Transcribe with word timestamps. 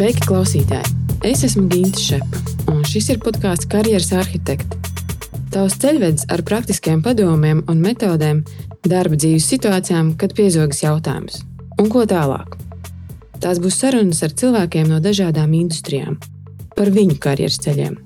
Sveiki, 0.00 0.22
klausītāji! 0.30 0.94
Es 1.28 1.42
esmu 1.44 1.66
Ginte 1.68 2.00
Šepa, 2.00 2.38
un 2.72 2.78
šis 2.88 3.10
ir 3.12 3.18
podkāsts 3.20 3.66
Karjeras 3.68 4.06
arhitekta. 4.16 4.78
Tavs 5.52 5.74
ceļvedis 5.82 6.24
ar 6.32 6.40
praktiskiem 6.48 7.02
padomiem 7.04 7.60
un 7.68 7.82
metodēm 7.84 8.40
darba 8.88 9.18
dzīves 9.20 9.50
situācijām, 9.52 10.14
kad 10.16 10.32
piezogas 10.38 10.80
jautājums. 10.80 11.42
Un 11.76 11.92
ko 11.92 12.06
tālāk? 12.08 12.56
Tās 13.44 13.60
būs 13.60 13.76
sarunas 13.82 14.24
ar 14.24 14.32
cilvēkiem 14.40 14.88
no 14.88 15.02
dažādām 15.04 15.52
industrijām, 15.58 16.16
par 16.78 16.88
viņu 16.96 17.20
karjeras 17.20 17.60
ceļiem 17.60 18.00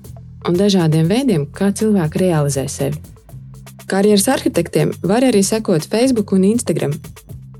un 0.51 0.59
dažādiem 0.59 1.07
veidiem, 1.07 1.47
kā 1.47 1.71
cilvēki 1.71 2.25
realizē 2.25 2.67
sevi. 2.67 2.99
Karjeras 3.87 4.27
arhitektiem 4.35 4.91
var 4.99 5.23
arī 5.23 5.47
sekot 5.47 5.87
Facebook 5.87 6.35
un 6.35 6.43
Instagram. 6.51 6.99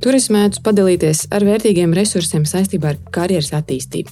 Tur 0.03 0.17
es 0.17 0.29
mēdzu 0.33 0.61
padalīties 0.65 1.25
ar 1.33 1.45
vērtīgiem 1.47 1.93
resursiem 1.95 2.45
saistībā 2.49 2.93
ar 2.93 3.01
karjeras 3.15 3.53
attīstību. 3.57 4.11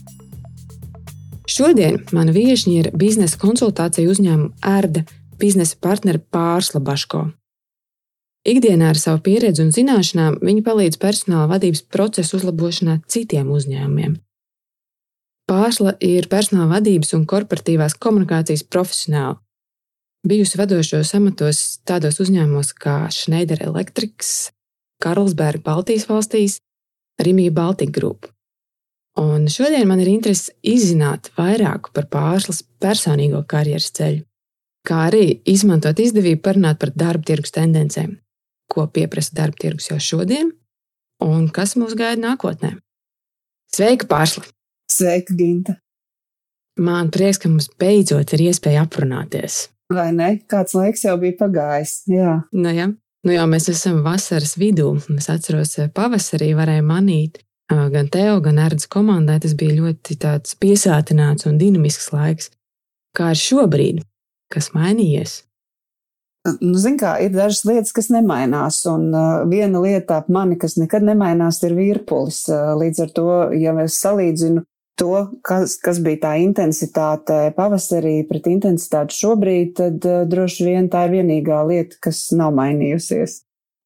Šodien 1.50 2.00
mana 2.16 2.32
viesiņa 2.32 2.76
ir 2.80 2.92
biznesa 2.96 3.38
konsultācija 3.42 4.09
uzņēmuma 4.09 4.54
ērda 4.64 5.04
biznesa 5.40 5.76
partneri 5.84 6.22
Pārsla 6.32 6.80
Baško. 6.84 7.26
Ikdienā 8.48 8.90
ar 8.92 9.00
savu 9.00 9.22
pieredzi 9.23 9.64
un 9.64 9.72
zināšanām 9.76 10.40
viņi 10.44 10.64
palīdz 10.66 11.00
personāla 11.00 11.48
vadības 11.54 11.84
procesu 11.94 12.40
uzlabošanā 12.40 12.98
citiem 13.08 13.52
uzņēmumiem. 13.56 14.18
Pārsla 15.48 15.94
ir 16.04 16.28
personāla 16.31 16.78
vadības 16.78 17.14
un 17.18 17.23
korporatīvās 17.28 17.95
komunikācijas 18.04 18.64
profesionāli. 18.68 19.40
Bijusi 20.28 20.59
vadošos 20.59 21.12
amatos 21.18 21.62
tādos 21.88 22.22
uzņēmumos 22.23 22.72
kā 22.80 22.97
Schneider 23.12 23.59
Electric, 23.64 24.23
Karlsberga 25.04 25.64
Baltijas 25.66 26.08
valstīs, 26.09 26.58
Rimija 27.22 27.52
Baltika 27.54 28.00
Group. 28.00 28.30
Un 29.20 29.46
šodien 29.52 29.86
man 29.88 30.02
ir 30.02 30.09
interese 30.09 30.56
izzināt 30.66 31.30
vairāk 31.38 31.92
par 31.94 32.08
pārslas 32.09 32.64
personīgo 32.82 33.44
karjeras 33.46 33.92
ceļu, 33.94 34.24
kā 34.88 35.06
arī 35.12 35.28
izmantot 35.46 36.00
izdevību 36.02 36.42
parunāt 36.48 36.81
par 36.81 36.96
darba 36.98 37.28
tirgus 37.30 37.54
tendencēm 37.54 38.18
ko 38.74 38.88
pieprasa 38.90 39.36
darba 39.38 39.59
tirgus 39.62 39.90
jau 39.92 40.00
šodien, 40.02 40.52
un 41.24 41.48
kas 41.54 41.78
mūs 41.80 41.96
gaida 42.00 42.22
nākotnē. 42.24 42.76
Sveika, 43.74 44.08
Pārsla! 44.09 44.46
Sveika, 44.92 45.36
Ginta! 45.38 45.78
Man 46.80 47.12
prieks, 47.14 47.38
ka 47.42 47.52
mums 47.52 47.70
beidzot 47.80 48.34
ir 48.34 48.48
iespēja 48.48 48.88
aprunāties. 48.88 49.68
Vai 49.94 50.09
ne? 50.16 50.30
Kāds 50.50 50.74
laiks 50.74 51.04
jau 51.06 51.14
bija 51.22 51.38
pagājis. 51.44 52.00
Jā, 52.09 52.40
nu, 52.56 52.72
jā. 52.74 52.90
Nu, 53.23 53.31
jau 53.31 53.45
mēs 53.47 53.69
esam 53.71 54.02
vasaras 54.03 54.57
vidū. 54.59 54.89
Es 55.16 55.29
atceros, 55.31 55.77
ka 55.79 55.88
pavasarī 55.95 56.52
varēja 56.57 56.83
manīt 56.83 57.39
gan 57.71 58.09
tev, 58.11 58.41
gan 58.43 58.59
Erdas 58.59 58.89
komandai. 58.91 59.39
Tas 59.43 59.55
bija 59.55 59.77
ļoti 59.77 60.17
piesātināts 60.59 61.47
un 61.47 61.57
dinamisks 61.61 62.11
laiks. 62.11 62.51
Kā 63.16 63.31
ir 63.31 63.39
šobrīd? 63.39 64.03
Kas 64.53 64.73
mainījies? 64.75 65.44
Nu, 66.59 66.75
Ziniet, 66.75 66.99
kā 66.99 67.13
ir 67.23 67.31
dažas 67.31 67.63
lietas, 67.63 67.94
kas 67.95 68.09
nemainās, 68.11 68.81
un 68.91 69.05
uh, 69.16 69.45
viena 69.47 69.79
lieta 69.79 70.17
ap 70.19 70.27
mani, 70.27 70.57
kas 70.59 70.75
nekad 70.75 71.05
nemainās, 71.07 71.61
ir 71.63 71.77
virpulis. 71.77 72.41
Uh, 72.51 72.73
līdz 72.81 72.99
ar 73.05 73.13
to, 73.16 73.27
ja 73.55 73.71
es 73.85 73.95
salīdzinu 74.03 74.66
to, 74.99 75.13
kas, 75.45 75.77
kas 75.81 75.99
bija 76.03 76.22
tā 76.27 76.33
intensitāte 76.44 77.38
pavasarī 77.58 78.19
pret 78.30 78.49
intensitāti 78.52 79.17
šobrīd, 79.17 79.73
tad 79.80 80.05
uh, 80.09 80.22
droši 80.30 80.67
vien 80.67 80.89
tā 80.91 81.08
ir 81.08 81.17
vienīgā 81.19 81.63
lieta, 81.69 81.97
kas 82.03 82.27
nav 82.35 82.53
mainījusies. 82.58 83.41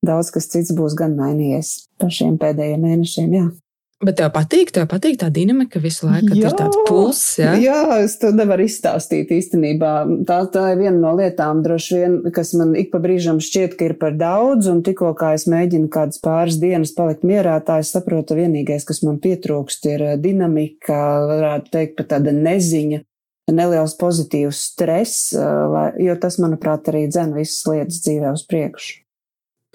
Daudz 0.06 0.30
kas 0.34 0.50
cits 0.52 0.76
būs 0.78 0.96
gan 0.98 1.16
mainījies 1.18 1.74
par 2.00 2.14
šiem 2.14 2.38
pēdējiem 2.42 2.84
mēnešiem. 2.86 3.34
Jā. 3.34 3.48
Bet 3.98 4.20
tev 4.20 4.28
patīk, 4.30 4.70
tev 4.70 4.84
patīk 4.92 5.16
tā 5.18 5.32
dinamika 5.34 5.80
visu 5.82 6.06
laiku, 6.06 6.28
kad 6.30 6.38
jā, 6.38 6.50
ir 6.52 6.56
tāds 6.60 6.78
pulss. 6.86 7.22
Ja? 7.42 7.56
Jā, 7.58 7.80
es 8.04 8.14
to 8.22 8.30
nevaru 8.30 8.68
izstāstīt 8.68 9.32
īstenībā. 9.34 9.94
Tā, 10.30 10.38
tā 10.54 10.66
ir 10.76 10.84
viena 10.84 11.00
no 11.00 11.16
lietām, 11.18 11.64
droši 11.66 11.98
vien, 11.98 12.18
kas 12.36 12.54
man 12.60 12.76
ik 12.78 12.92
pa 12.92 13.02
brīžam 13.02 13.42
šķiet, 13.42 13.74
ka 13.80 13.88
ir 13.88 13.96
par 13.98 14.14
daudz, 14.20 14.70
un 14.70 14.84
tikko 14.86 15.16
kā 15.18 15.32
es 15.40 15.48
mēģinu 15.50 15.90
kādas 15.90 16.22
pāris 16.22 16.60
dienas 16.62 16.94
palikt 16.94 17.26
mierā, 17.26 17.56
tā 17.66 17.80
es 17.82 17.90
saprotu, 17.96 18.38
vienīgais, 18.38 18.86
kas 18.86 19.02
man 19.02 19.18
pietrūkst, 19.24 19.90
ir 19.90 20.06
eh, 20.12 20.16
dinamika, 20.22 21.02
varētu 21.34 21.74
teikt, 21.74 21.98
pat 21.98 22.12
tāda 22.14 22.36
neziņa, 22.38 23.02
neliels 23.50 23.98
pozitīvs 23.98 24.62
stress, 24.76 25.34
eh, 25.34 26.00
jo 26.06 26.20
tas, 26.22 26.38
manuprāt, 26.44 26.94
arī 26.94 27.08
dzen 27.10 27.34
visas 27.34 27.66
lietas 27.66 28.06
dzīvē 28.06 28.38
uz 28.38 28.46
priekšu. 28.46 29.07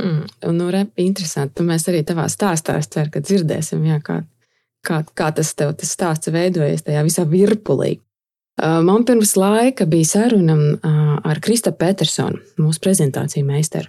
Mm, 0.02 0.52
nu, 0.58 0.68
re, 0.74 0.86
interesanti. 0.98 1.62
Mēs 1.66 1.86
arī 1.90 2.02
tavā 2.06 2.26
stāstā 2.32 2.74
ceram, 2.82 3.10
ka 3.14 3.22
dzirdēsim, 3.22 3.84
jā, 3.86 4.00
kā, 4.02 4.22
kā, 4.86 5.02
kā 5.14 5.30
tas 5.36 5.52
tev 5.54 5.76
tas 5.78 5.92
stāsts 5.94 6.32
veidojas 6.34 6.82
tajā 6.86 7.04
visā 7.06 7.26
virpulī. 7.28 8.00
Man 8.62 9.06
pirms 9.08 9.32
laika 9.38 9.86
bija 9.88 10.10
saruna 10.10 10.56
ar 11.24 11.40
Krista 11.40 11.72
Petersonu, 11.72 12.42
mūsu 12.60 12.82
prezentāciju 12.84 13.46
meistaru. 13.48 13.88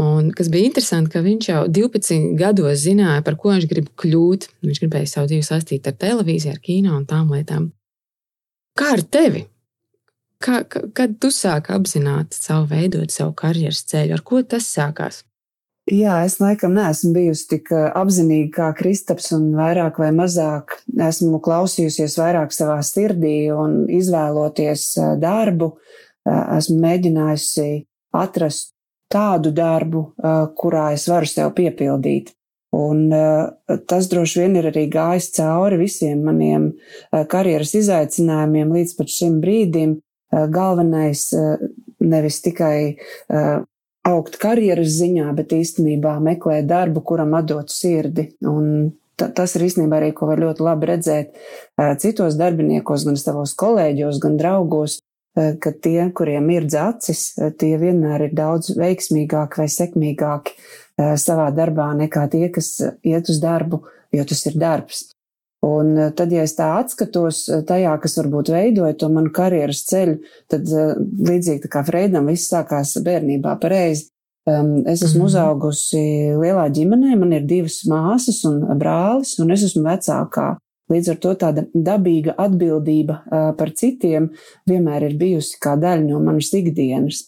Un, 0.00 0.30
kas 0.32 0.48
bija 0.48 0.70
interesanti, 0.70 1.10
ka 1.12 1.20
viņš 1.20 1.48
jau 1.50 1.62
12 1.68 2.32
gados 2.38 2.80
zināja, 2.80 3.20
par 3.26 3.36
ko 3.36 3.50
viņš 3.52 3.66
grib 3.68 3.90
kļūt. 4.00 4.46
Viņš 4.64 4.80
gribēja 4.80 5.10
savu 5.10 5.28
dzīvi 5.28 5.44
saistīt 5.44 5.90
ar 5.90 5.98
televīziju, 6.00 6.54
ar 6.54 6.62
kino 6.64 6.94
un 6.96 7.04
tām 7.10 7.28
lietām. 7.34 7.66
Kā 8.78 8.94
ar 8.96 9.02
tevi? 9.04 9.44
Kā, 10.40 10.62
kad 10.64 11.18
tu 11.20 11.28
sāki 11.34 11.74
apzināti 11.76 12.38
savu 12.38 12.70
veidot 12.70 13.12
savu 13.12 13.34
karjeras 13.36 13.82
ceļu, 13.90 14.16
ar 14.16 14.24
ko 14.24 14.40
tas 14.40 14.70
sākās? 14.72 15.20
Jā, 15.90 16.20
es 16.22 16.36
laikam 16.38 16.76
neesmu 16.76 17.10
bijusi 17.16 17.46
tik 17.50 17.70
apzinīga 17.74 18.50
kā 18.54 18.66
Kristaps, 18.78 19.32
un 19.34 19.48
vairāk 19.58 19.96
vai 19.98 20.12
mazāk 20.14 20.76
esmu 20.86 21.40
klausījusies 21.42 22.14
vairāk 22.20 22.54
savā 22.54 22.76
sirdī 22.86 23.50
un 23.50 23.88
izvēloties 23.90 24.84
darbu. 25.18 25.72
Esmu 26.30 26.76
mēģinājusi 26.84 27.66
atrast 28.14 28.70
tādu 29.10 29.50
darbu, 29.56 30.04
kurā 30.60 30.92
es 30.94 31.08
varu 31.10 31.26
sev 31.26 31.50
piepildīt. 31.58 32.36
Un 32.76 33.10
tas 33.90 34.06
droši 34.12 34.44
vien 34.44 34.54
ir 34.60 34.70
arī 34.70 34.86
gājis 34.92 35.32
cauri 35.40 35.80
visiem 35.80 36.22
maniem 36.22 36.68
karjeras 37.10 37.74
izaicinājumiem 37.80 38.70
līdz 38.78 38.94
pat 39.00 39.10
šim 39.10 39.40
brīdim. 39.42 39.98
Galvenais 40.30 41.26
nevis 41.98 42.38
tikai 42.46 42.94
augt 44.08 44.38
karjeras 44.40 44.94
ziņā, 44.96 45.28
bet 45.36 45.52
īstenībā 45.56 46.16
meklēt 46.24 46.68
darbu, 46.70 47.02
kuram 47.04 47.34
atdot 47.38 47.72
sirdi. 47.72 48.30
Un 48.46 48.92
tas 49.20 49.54
ir 49.56 49.66
īstenībā 49.66 50.00
arī, 50.00 50.14
ko 50.16 50.30
var 50.30 50.40
ļoti 50.40 50.64
labi 50.64 50.90
redzēt 50.94 51.38
citos 52.00 52.38
darbiniekos, 52.40 53.04
gan 53.08 53.20
savos 53.20 53.54
kolēģos, 53.60 54.20
gan 54.22 54.38
draugos, 54.40 54.98
ka 55.36 55.72
tie, 55.84 56.08
kuriem 56.16 56.48
ir 56.54 56.66
acis, 56.80 57.34
tie 57.60 57.74
vienmēr 57.80 58.28
ir 58.28 58.34
daudz 58.36 58.72
veiksmīgāki 58.78 59.62
vai 59.62 59.68
sekmīgāki 59.70 60.56
savā 61.20 61.50
darbā 61.54 61.92
nekā 62.00 62.26
tie, 62.32 62.48
kas 62.52 62.74
iet 63.06 63.30
uz 63.30 63.40
darbu, 63.42 63.84
jo 64.12 64.24
tas 64.26 64.46
ir 64.48 64.58
darbs. 64.60 65.10
Un 65.60 65.98
eh, 65.98 66.08
tad, 66.16 66.32
ja 66.32 66.44
es 66.46 66.54
tā 66.56 66.70
atskatos 66.78 67.42
eh, 67.52 67.60
tajā, 67.68 67.92
kas 68.00 68.16
varbūt 68.16 68.48
veidoja 68.54 68.96
to 68.96 69.10
manu 69.12 69.32
karjeras 69.34 69.82
ceļu, 69.90 70.16
tad 70.48 70.70
eh, 70.72 70.94
līdzīgi 71.28 71.68
kā 71.68 71.82
Freidam 71.84 72.30
viss 72.32 72.48
sākās 72.52 72.96
bērnībā 73.04 73.58
pareizi. 73.60 74.08
Es 74.50 75.02
esmu 75.04 75.06
mm 75.06 75.20
-hmm. 75.20 75.24
uzaugusi 75.26 76.00
lielā 76.40 76.64
ģimenē, 76.72 77.16
man 77.20 77.32
ir 77.36 77.44
divas 77.46 77.84
māsas 77.86 78.40
un 78.48 78.62
brālis, 78.80 79.36
un 79.38 79.50
es 79.52 79.62
esmu 79.62 79.84
vecākā. 79.84 80.56
Līdz 80.90 81.10
ar 81.10 81.18
to 81.22 81.34
tāda 81.34 81.64
dabīga 81.74 82.34
atbildība 82.38 83.20
par 83.58 83.70
citiem 83.70 84.30
vienmēr 84.66 85.04
ir 85.10 85.18
bijusi 85.20 85.60
kā 85.60 85.76
daļa 85.76 86.08
no 86.08 86.20
manas 86.20 86.50
ikdienas. 86.56 87.20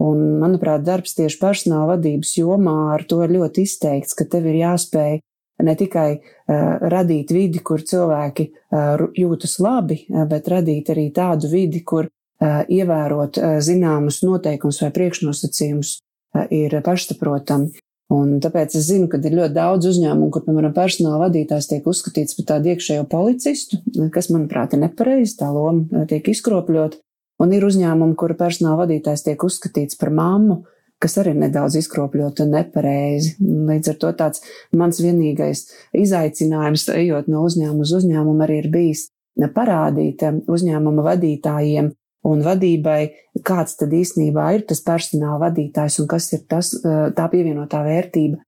Un, 0.00 0.38
manuprāt, 0.38 0.84
darbs 0.86 1.14
tieši 1.18 1.38
personāla 1.40 1.96
vadības 1.96 2.38
jomā 2.38 2.94
ar 2.94 3.04
to 3.04 3.22
ir 3.24 3.30
ļoti 3.36 3.66
izteikts, 3.66 4.14
ka 4.14 4.24
tev 4.24 4.46
ir 4.46 4.54
jāspēj 4.54 5.20
ne 5.62 5.74
tikai 5.78 6.10
uh, 6.16 6.76
radīt 6.92 7.32
vidi, 7.34 7.62
kur 7.64 7.84
cilvēki 7.84 8.50
uh, 8.50 9.06
jūtas 9.16 9.58
labi, 9.62 10.02
uh, 10.10 10.26
bet 10.28 10.50
radīt 10.52 10.92
arī 10.92 11.08
tādu 11.16 11.50
vidi, 11.52 11.82
kur 11.86 12.08
uh, 12.08 12.62
ievērot 12.68 13.40
uh, 13.40 13.56
zināmus 13.64 14.22
noteikumus 14.26 14.82
vai 14.84 14.92
priekšnosacījumus 14.98 15.96
uh, 15.96 16.46
ir 16.50 16.80
pašsaprotami. 16.84 17.72
Un 18.12 18.36
tāpēc 18.38 18.76
es 18.78 18.84
zinu, 18.86 19.08
ka 19.10 19.18
ir 19.18 19.34
ļoti 19.34 19.56
daudz 19.56 19.88
uzņēmumu, 19.90 20.28
kur, 20.30 20.44
piemēram, 20.46 20.70
personāla 20.76 21.24
vadītājs 21.24 21.66
tiek 21.72 21.88
uzskatīts 21.90 22.36
par 22.38 22.46
tādu 22.52 22.70
iekšējo 22.70 23.02
policistu, 23.10 23.80
kas, 24.14 24.28
manuprāt, 24.30 24.76
ir 24.76 24.84
nepareizi, 24.84 25.34
tā 25.40 25.48
loma 25.50 26.04
tiek 26.06 26.30
izkropļot. 26.30 27.00
Un 27.42 27.52
ir 27.52 27.66
uzņēmumi, 27.66 28.14
kura 28.16 28.36
personāla 28.38 28.84
vadītājs 28.84 29.26
tiek 29.26 29.42
uzskatīts 29.42 29.98
par 29.98 30.14
mammu, 30.14 30.62
kas 31.02 31.18
arī 31.20 31.34
ir 31.34 31.42
nedaudz 31.44 31.76
izkropļota 31.80 32.46
un 32.46 32.54
nepareizi. 32.56 33.34
Līdz 33.40 33.92
ar 33.92 34.00
to 34.02 34.14
tāds 34.22 34.42
mans 34.76 35.00
vienīgais 35.02 35.66
izaicinājums, 35.96 36.88
ejot 36.94 37.28
no 37.32 37.44
uzņēmuma 37.46 37.84
uz 37.84 37.92
uzņēmumu, 38.00 38.42
arī 38.46 38.62
ir 38.62 38.72
bijis 38.72 39.08
parādīt 39.54 40.24
uzņēmuma 40.48 41.04
vadītājiem 41.10 41.92
un 42.26 42.42
vadībai, 42.42 43.00
kāds 43.46 43.76
tad 43.78 43.92
īstenībā 43.94 44.48
ir 44.56 44.66
tas 44.66 44.80
personāla 44.82 45.46
vadītājs 45.46 46.00
un 46.02 46.08
kas 46.10 46.32
ir 46.34 46.46
tas, 46.48 46.72
tā 46.82 47.28
pievienotā 47.30 47.82
vērtība, 47.86 48.40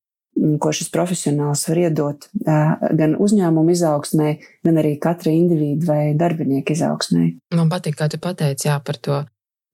ko 0.62 0.72
šis 0.74 0.90
profesionāls 0.94 1.64
var 1.68 1.80
iedot 1.84 2.28
gan 2.42 3.16
uzņēmumu 3.18 3.74
izaugsmē, 3.74 4.34
gan 4.66 4.80
arī 4.80 4.96
katra 5.02 5.34
individu 5.34 5.90
vai 5.90 6.14
darbinieku 6.18 6.74
izaugsmē. 6.74 7.24
Man 7.58 7.70
patīk, 7.72 7.98
kā 7.98 8.08
tu 8.10 8.20
pateici 8.22 8.70
jā, 8.70 8.78
par 8.82 8.98
to 9.02 9.20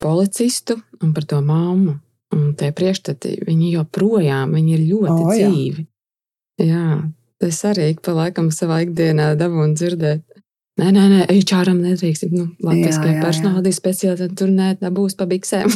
policistu 0.02 0.80
un 1.00 1.14
par 1.16 1.28
to 1.28 1.40
māmu. 1.44 1.98
Un 2.34 2.54
tie 2.58 2.70
priekšstati, 2.74 3.38
viņi 3.46 3.74
joprojām 3.76 4.54
viņi 4.56 4.76
ir 4.76 4.86
ļoti 4.90 5.14
oh, 5.14 5.32
dzīvi. 5.32 5.84
Jā. 6.60 6.66
jā, 6.66 6.88
tas 7.42 7.60
arī 7.70 7.92
ik 7.94 8.02
pa 8.04 8.14
laikam 8.16 8.50
savā 8.54 8.82
ikdienā 8.86 9.34
dabūnu 9.38 9.78
dzirdēt. 9.78 10.24
Nē, 10.74 10.88
nē, 10.90 11.02
nē, 11.06 11.18
HRam 11.30 11.78
nedrīkst. 11.84 12.32
Nu, 12.34 12.48
Latvijas 12.66 12.98
personāla 13.22 13.70
speciālitāte 13.70 14.34
tur 14.40 14.50
nē, 14.50 14.72
nebūs 14.80 15.14
pa 15.14 15.28
biksēm. 15.30 15.70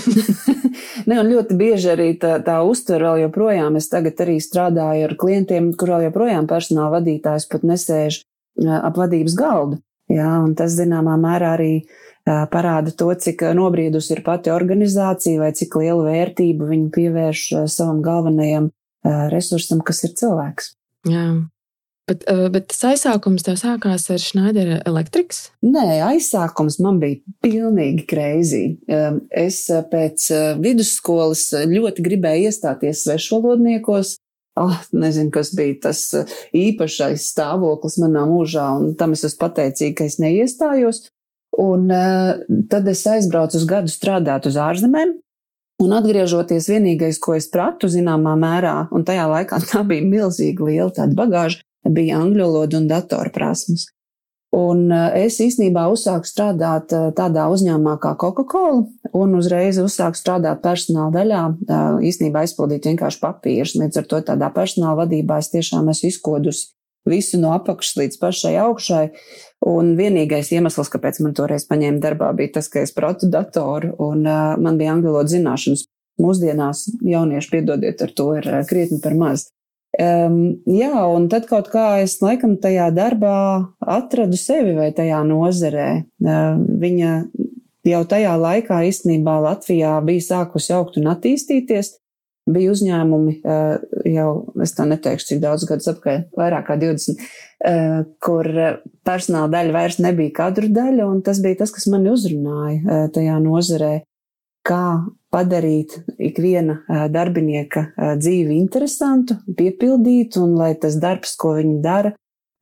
ne, 1.08 1.20
un 1.20 1.28
ļoti 1.30 1.58
bieži 1.58 1.92
arī 1.92 2.08
tā, 2.18 2.40
tā 2.42 2.56
uztver 2.66 3.04
vēl 3.06 3.22
joprojām. 3.28 3.78
Es 3.78 3.86
tagad 3.92 4.18
arī 4.24 4.40
strādāju 4.42 5.06
ar 5.06 5.14
klientiem, 5.20 5.70
kur 5.78 5.94
vēl 5.94 6.08
joprojām 6.08 6.50
personāla 6.50 6.96
vadītājs 6.96 7.46
pat 7.52 7.66
nesēž 7.70 8.24
ap 8.66 8.98
vadības 8.98 9.38
galdu. 9.38 9.78
Jā, 10.08 10.30
un 10.40 10.54
tas 10.56 10.72
zināmā 10.78 11.18
mērā 11.20 11.52
arī 11.58 11.72
parāda 12.52 12.92
to, 12.92 13.08
cik 13.16 13.42
nobriedusi 13.56 14.14
ir 14.16 14.24
pati 14.24 14.52
organizācija 14.52 15.40
vai 15.40 15.52
cik 15.56 15.78
lielu 15.80 16.02
vērtību 16.06 16.68
viņi 16.68 16.90
pievērš 16.96 17.44
savam 17.72 18.02
galvenajam 18.04 18.70
resursam, 19.32 19.80
kas 19.84 20.04
ir 20.04 20.16
cilvēks. 20.18 20.74
Jā. 21.08 21.28
Bet, 22.08 22.22
bet 22.52 22.70
tas 22.72 22.84
aizsākums 22.88 23.44
tev 23.44 23.58
sākās 23.60 24.06
ar 24.08 24.20
Schneider 24.20 24.70
Electrics? 24.88 25.50
Nē, 25.60 26.00
aizsākums 26.06 26.78
man 26.80 26.96
bija 27.02 27.20
pilnīgi 27.44 28.06
greizi. 28.08 28.62
Es 29.28 29.58
pēc 29.92 30.24
vidusskolas 30.64 31.50
ļoti 31.68 32.06
gribēju 32.06 32.48
iestāties 32.48 33.04
svešvalodniekos. 33.04 34.14
Oh, 34.58 34.74
nezinu, 34.90 35.30
kas 35.34 35.52
bija 35.54 35.76
tas 35.86 36.00
īpašais 36.56 37.28
stāvoklis 37.30 37.98
manā 38.02 38.24
mūžā, 38.26 38.64
un 38.80 38.96
tam 38.98 39.14
es 39.14 39.22
esmu 39.28 39.44
pateicīga, 39.44 40.00
ka 40.00 40.08
es 40.08 40.18
neiestājos. 40.22 41.04
Un 41.58 41.86
uh, 41.94 42.38
tad 42.70 42.88
es 42.90 43.04
aizbraucu 43.08 43.58
uz 43.58 43.66
gadu 43.68 43.92
strādāt 43.92 44.48
uz 44.50 44.58
ārzemēm. 44.60 45.14
Un 45.78 45.94
atgriežoties, 45.94 46.66
vienīgais, 46.72 47.20
ko 47.22 47.36
es 47.38 47.46
pratu 47.52 47.86
zināmā 47.90 48.34
mērā, 48.38 48.88
un 48.94 49.06
tajā 49.06 49.28
laikā 49.30 49.60
tā 49.70 49.84
bija 49.86 50.06
milzīga 50.06 50.66
liela 50.66 50.90
tāda 50.94 51.14
bagāža, 51.18 51.62
bija 51.86 52.18
angļu 52.18 52.42
valoda 52.48 52.80
un 52.80 52.88
datorprasmes. 52.90 53.86
Un 54.56 54.86
uh, 54.88 55.10
es 55.12 55.36
īstenībā 55.44 55.82
uzsāku 55.92 56.24
strādāt 56.24 56.94
uh, 56.96 57.10
tādā 57.16 57.44
uzņēmumā 57.52 57.98
kā 58.00 58.14
Coca-Cola, 58.16 58.86
un 59.12 59.36
uzreiz 59.36 59.76
uzsāku 59.82 60.16
strādāt 60.16 60.62
personāla 60.64 61.12
daļā, 61.18 61.42
īstenībā 62.08 62.46
aizpildīt 62.46 62.88
vienkārši 62.88 63.20
papīrus. 63.20 63.76
Līdz 63.76 64.00
ar 64.00 64.08
to 64.08 64.22
tādā 64.30 64.48
personāla 64.54 65.02
vadībā 65.02 65.40
es 65.42 65.52
tiešām 65.52 65.90
esmu 65.92 66.12
izkodusi 66.12 66.70
visu 67.08 67.40
no 67.40 67.52
apakšas 67.56 67.96
līdz 68.00 68.18
pašai 68.20 68.54
augšai. 68.62 69.04
Un 69.68 69.94
vienīgais 69.98 70.52
iemesls, 70.54 70.90
kāpēc 70.92 71.20
man 71.24 71.36
toreiz 71.36 71.66
paņēma 71.68 72.02
darbā, 72.04 72.32
bija 72.36 72.58
tas, 72.58 72.68
ka 72.72 72.82
es 72.84 72.94
protu 72.94 73.28
datoru 73.32 73.94
un 74.04 74.24
man 74.24 74.80
bija 74.80 74.94
angļu 74.94 75.12
valodas 75.12 75.34
zināšanas. 75.34 75.86
Mūsdienās 76.18 76.88
jaunieši, 77.06 77.50
piedodiet, 77.52 78.00
ar 78.02 78.12
to 78.16 78.32
ir 78.40 78.48
krietni 78.66 78.98
par 79.02 79.14
maz. 79.14 79.48
Um, 79.98 80.62
jā, 80.70 80.94
un 81.10 81.26
tad 81.32 81.48
kaut 81.50 81.72
kā 81.72 81.98
es 82.04 82.20
laikam 82.22 82.54
tajā 82.62 82.90
darbā 82.94 83.38
atradu 83.82 84.38
sevi 84.38 84.76
vai 84.76 84.92
tajā 84.94 85.24
nozarē. 85.26 85.88
Uh, 86.22 86.60
viņa 86.82 87.14
jau 87.88 88.02
tajā 88.06 88.34
laikā 88.38 88.82
īstenībā 88.90 89.38
Latvijā 89.42 89.96
bija 90.06 90.26
sākusi 90.28 90.74
augt 90.76 91.00
un 91.00 91.10
attīstīties 91.10 91.96
bija 92.48 92.72
uzņēmumi 92.72 93.34
jau, 94.08 94.28
es 94.64 94.74
tā 94.76 94.86
neteikšu, 94.88 95.26
cik 95.32 95.42
daudz 95.42 95.66
gadus 95.68 95.90
apkārt, 95.92 96.28
vairāk 96.38 96.68
kā 96.68 96.78
20, 96.80 97.24
kur 98.24 98.48
personāla 99.06 99.50
daļa 99.52 99.74
vairs 99.74 99.98
nebija 100.00 100.34
kadru 100.40 100.70
daļa, 100.72 101.08
un 101.08 101.22
tas 101.26 101.42
bija 101.44 101.60
tas, 101.62 101.74
kas 101.74 101.88
mani 101.92 102.12
uzrunāja 102.14 103.02
tajā 103.14 103.38
nozarē, 103.44 103.92
kā 104.66 104.84
padarīt 105.34 105.98
ikviena 106.16 106.80
darbinieka 107.12 107.84
dzīvi 108.16 108.56
interesantu, 108.56 109.36
piepildītu, 109.58 110.40
un 110.46 110.56
lai 110.56 110.72
tas 110.80 110.96
darbs, 111.00 111.34
ko 111.36 111.54
viņi 111.58 111.78
dara, 111.84 112.14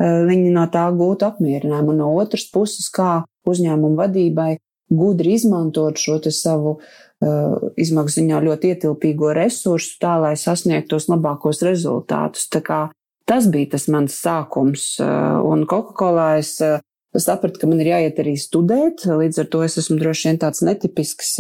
viņi 0.03 0.51
no 0.53 0.67
tā 0.73 0.89
gūtu 0.93 1.29
apmierinājumu. 1.31 1.95
No 1.97 2.13
otras 2.19 2.49
puses, 2.53 2.91
kā 2.91 3.25
uzņēmumu 3.47 3.97
vadībai 4.01 4.57
gudri 4.91 5.37
izmantot 5.39 5.99
šo 5.99 6.19
savu 6.31 6.77
izmaksu 7.81 8.21
ziņā 8.21 8.43
ļoti 8.45 8.75
ietilpīgo 8.75 9.31
resursu 9.35 9.97
tā, 10.03 10.19
lai 10.21 10.35
sasniegtu 10.37 10.97
tos 10.97 11.09
labākos 11.09 11.63
rezultātus. 11.65 12.51
Tas 13.27 13.47
bija 13.51 13.73
tas 13.73 13.89
mans 13.91 14.15
sākums. 14.23 14.99
Un 15.01 15.65
Coca-Cola 15.67 16.37
es 16.43 16.59
sapratu, 17.17 17.63
ka 17.63 17.71
man 17.71 17.81
ir 17.81 17.95
jāiet 17.95 18.21
arī 18.21 18.37
studēt, 18.39 19.07
līdz 19.09 19.41
ar 19.43 19.49
to 19.55 19.63
es 19.65 19.79
esmu 19.81 19.97
droši 20.03 20.29
vien 20.29 20.43
tāds 20.45 20.61
netipisks 20.67 21.33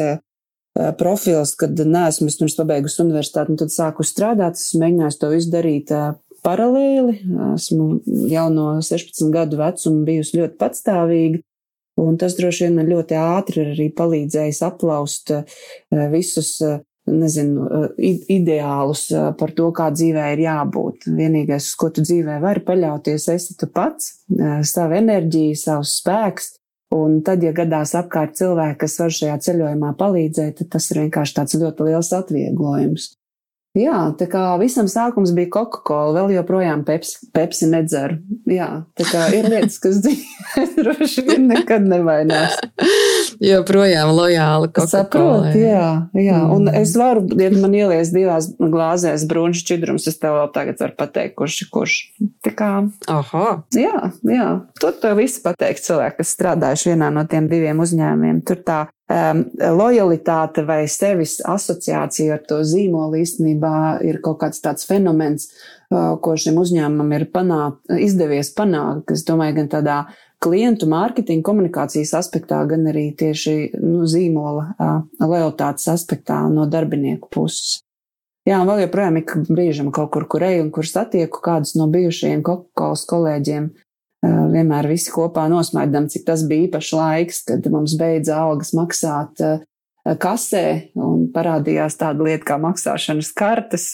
profils, 1.00 1.54
kad 1.58 1.78
neesmu 1.78 2.28
es 2.30 2.38
pirms 2.40 2.56
pabeigusi 2.58 3.02
universitāti 3.04 3.54
un 3.54 3.60
tad 3.60 3.72
sāku 3.72 4.04
strādāt, 4.06 4.58
esmu 4.60 4.82
mēģinājis 4.82 5.20
to 5.22 5.30
izdarīt 5.36 5.92
uh, 5.96 6.14
paralēli. 6.46 7.18
Esmu 7.54 7.88
jau 8.30 8.46
no 8.54 8.70
16 8.84 9.30
gadu 9.34 9.60
vecuma 9.60 10.06
bijusi 10.06 10.40
ļoti 10.40 10.58
patstāvīga. 10.60 11.42
Un 11.96 12.18
tas 12.20 12.36
droši 12.36 12.66
vien 12.66 12.90
ļoti 12.90 13.16
ātri 13.16 13.62
arī 13.70 13.86
palīdzējis 13.96 14.60
aplaust 14.66 15.32
eh, 15.32 15.46
visus, 16.12 16.50
eh, 16.60 16.82
nezinu, 17.08 17.64
eh, 17.96 18.18
ideālus 18.34 19.06
par 19.40 19.54
to, 19.56 19.70
kā 19.72 19.88
dzīvē 19.94 20.26
ir 20.34 20.42
jābūt. 20.44 21.08
Vienīgais, 21.08 21.70
uz 21.70 21.78
ko 21.80 21.88
tu 21.96 22.04
dzīvē 22.04 22.36
vari 22.42 22.60
paļauties, 22.66 23.30
esi 23.32 23.56
tu 23.56 23.70
pats, 23.72 24.12
savu 24.74 24.98
enerģiju, 25.00 25.56
savus 25.56 25.96
spēks. 26.02 26.52
Un 26.94 27.20
tad, 27.26 27.42
ja 27.42 27.50
gadās 27.54 27.96
apkārt 27.98 28.36
cilvēki, 28.38 28.78
kas 28.84 28.98
var 29.02 29.14
šajā 29.14 29.36
ceļojumā 29.48 29.92
palīdzēt, 29.98 30.60
tad 30.60 30.74
tas 30.76 30.90
ir 30.92 31.02
vienkārši 31.04 31.38
tāds 31.40 31.56
ļoti 31.58 31.88
liels 31.88 32.12
atvieglojums. 32.14 33.08
Jā, 33.76 33.96
tā 34.16 34.24
kā 34.32 34.42
visam 34.56 34.86
sākums 34.88 35.34
bija 35.36 35.50
Coca-Cola, 35.52 36.14
vēl 36.16 36.38
joprojām 36.38 36.80
Pepsi, 36.86 37.26
Pepsi 37.36 37.68
nedzeru. 37.68 38.16
Jā, 38.48 38.86
tā 38.96 39.04
kā 39.10 39.26
ir 39.36 39.50
lietas, 39.52 39.76
kas 39.82 40.00
droši 40.78 41.26
vien 41.26 41.50
nekad 41.50 41.84
nevainās. 41.84 42.56
Joprojām 43.42 44.10
lojāli 44.16 44.70
Coca-Cola. 44.74 45.50
Saprot, 45.50 45.58
jā, 45.58 45.88
jā. 46.16 46.38
Mm. 46.40 46.54
Un 46.54 46.70
es 46.72 46.94
varu, 46.98 47.24
ja 47.40 47.50
man 47.54 47.76
ielies 47.76 48.12
divās 48.14 48.50
glāzēs 48.58 49.26
brūņš 49.30 49.62
šķidrums, 49.62 50.08
es 50.10 50.18
tev 50.22 50.38
vēl 50.38 50.50
tagad 50.54 50.82
varu 50.82 50.96
pateikt, 50.98 51.36
kurš 51.38 51.60
ir 51.64 51.70
kurš. 51.74 51.96
Tā 52.46 52.52
kā. 52.56 52.72
Aha. 53.12 53.46
Jā, 53.76 54.10
jā. 54.26 54.50
Tur 54.80 54.98
to 55.02 55.14
visu 55.18 55.42
pateikt 55.44 55.84
cilvēki, 55.86 56.20
kas 56.20 56.34
strādājuši 56.36 56.92
vienā 56.94 57.12
no 57.14 57.26
tiem 57.30 57.48
diviem 57.52 57.80
uzņēmumiem. 57.84 58.42
Tur 58.46 58.62
tā 58.66 58.80
um, 59.10 59.42
lojalitāte 59.78 60.64
vai 60.66 60.82
sevis 60.90 61.38
asociācija 61.44 62.36
ar 62.36 62.44
to 62.48 62.60
zīmolu 62.66 63.20
īstenībā 63.22 64.02
ir 64.06 64.20
kaut 64.24 64.40
kāds 64.42 64.62
tāds 64.64 64.86
fenomens, 64.88 65.48
uh, 65.90 66.16
ko 66.22 66.36
šim 66.38 66.58
uzņēmumam 66.62 67.14
ir 67.18 67.26
panākt, 67.34 67.82
izdevies 68.02 68.52
panākt. 68.56 69.12
Es 69.14 69.26
domāju, 69.28 69.60
gan 69.60 69.72
tādā 69.76 69.98
klientu 70.42 70.88
mārketinga 70.90 71.44
komunikācijas 71.46 72.12
aspektā, 72.18 72.60
gan 72.68 72.86
arī 72.90 73.08
tieši 73.18 73.56
nu, 73.80 74.04
zīmola 74.08 75.00
lojalitātes 75.22 75.88
aspektā 75.92 76.42
no 76.52 76.68
darbinieku 76.70 77.30
puses. 77.32 77.80
Jā, 78.46 78.60
un 78.60 78.68
vēl 78.70 78.84
joprojām 78.84 79.16
ik 79.18 79.32
brīžam 79.48 79.88
kaut 79.94 80.12
kur, 80.14 80.28
kur 80.30 80.44
eju 80.46 80.68
un 80.68 80.70
kur 80.74 80.86
satieku 80.86 81.40
kādus 81.42 81.74
no 81.74 81.88
bijušajiem 81.90 82.44
Coca-Cola 82.46 83.00
kolēģiem, 83.10 83.64
vienmēr 84.52 84.86
visi 84.90 85.10
kopā 85.10 85.48
nosmaidām, 85.50 86.06
cik 86.12 86.26
tas 86.28 86.44
bija 86.46 86.68
īpašs 86.68 86.92
laiks, 86.94 87.40
kad 87.48 87.66
mums 87.72 87.96
beidza 87.98 88.38
algas 88.44 88.70
maksāt 88.76 89.42
kasē 90.22 90.66
un 90.94 91.26
parādījās 91.34 91.98
tāda 91.98 92.28
lieta 92.28 92.46
kā 92.52 92.60
maksāšanas 92.62 93.32
kartes. 93.34 93.88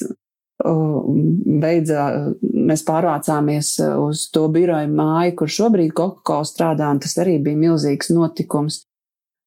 Beidzā 0.62 2.06
mēs 2.42 2.84
pārvācāmies 2.86 3.74
uz 3.98 4.28
to 4.34 4.46
biroju 4.52 4.90
māju, 4.94 5.34
kur 5.40 5.50
šobrīd 5.50 5.94
Coca-Cola 5.98 6.46
strādā, 6.48 6.90
un 6.94 7.02
tas 7.02 7.16
arī 7.22 7.38
bija 7.42 7.58
milzīgs 7.66 8.12
notikums. 8.14 8.84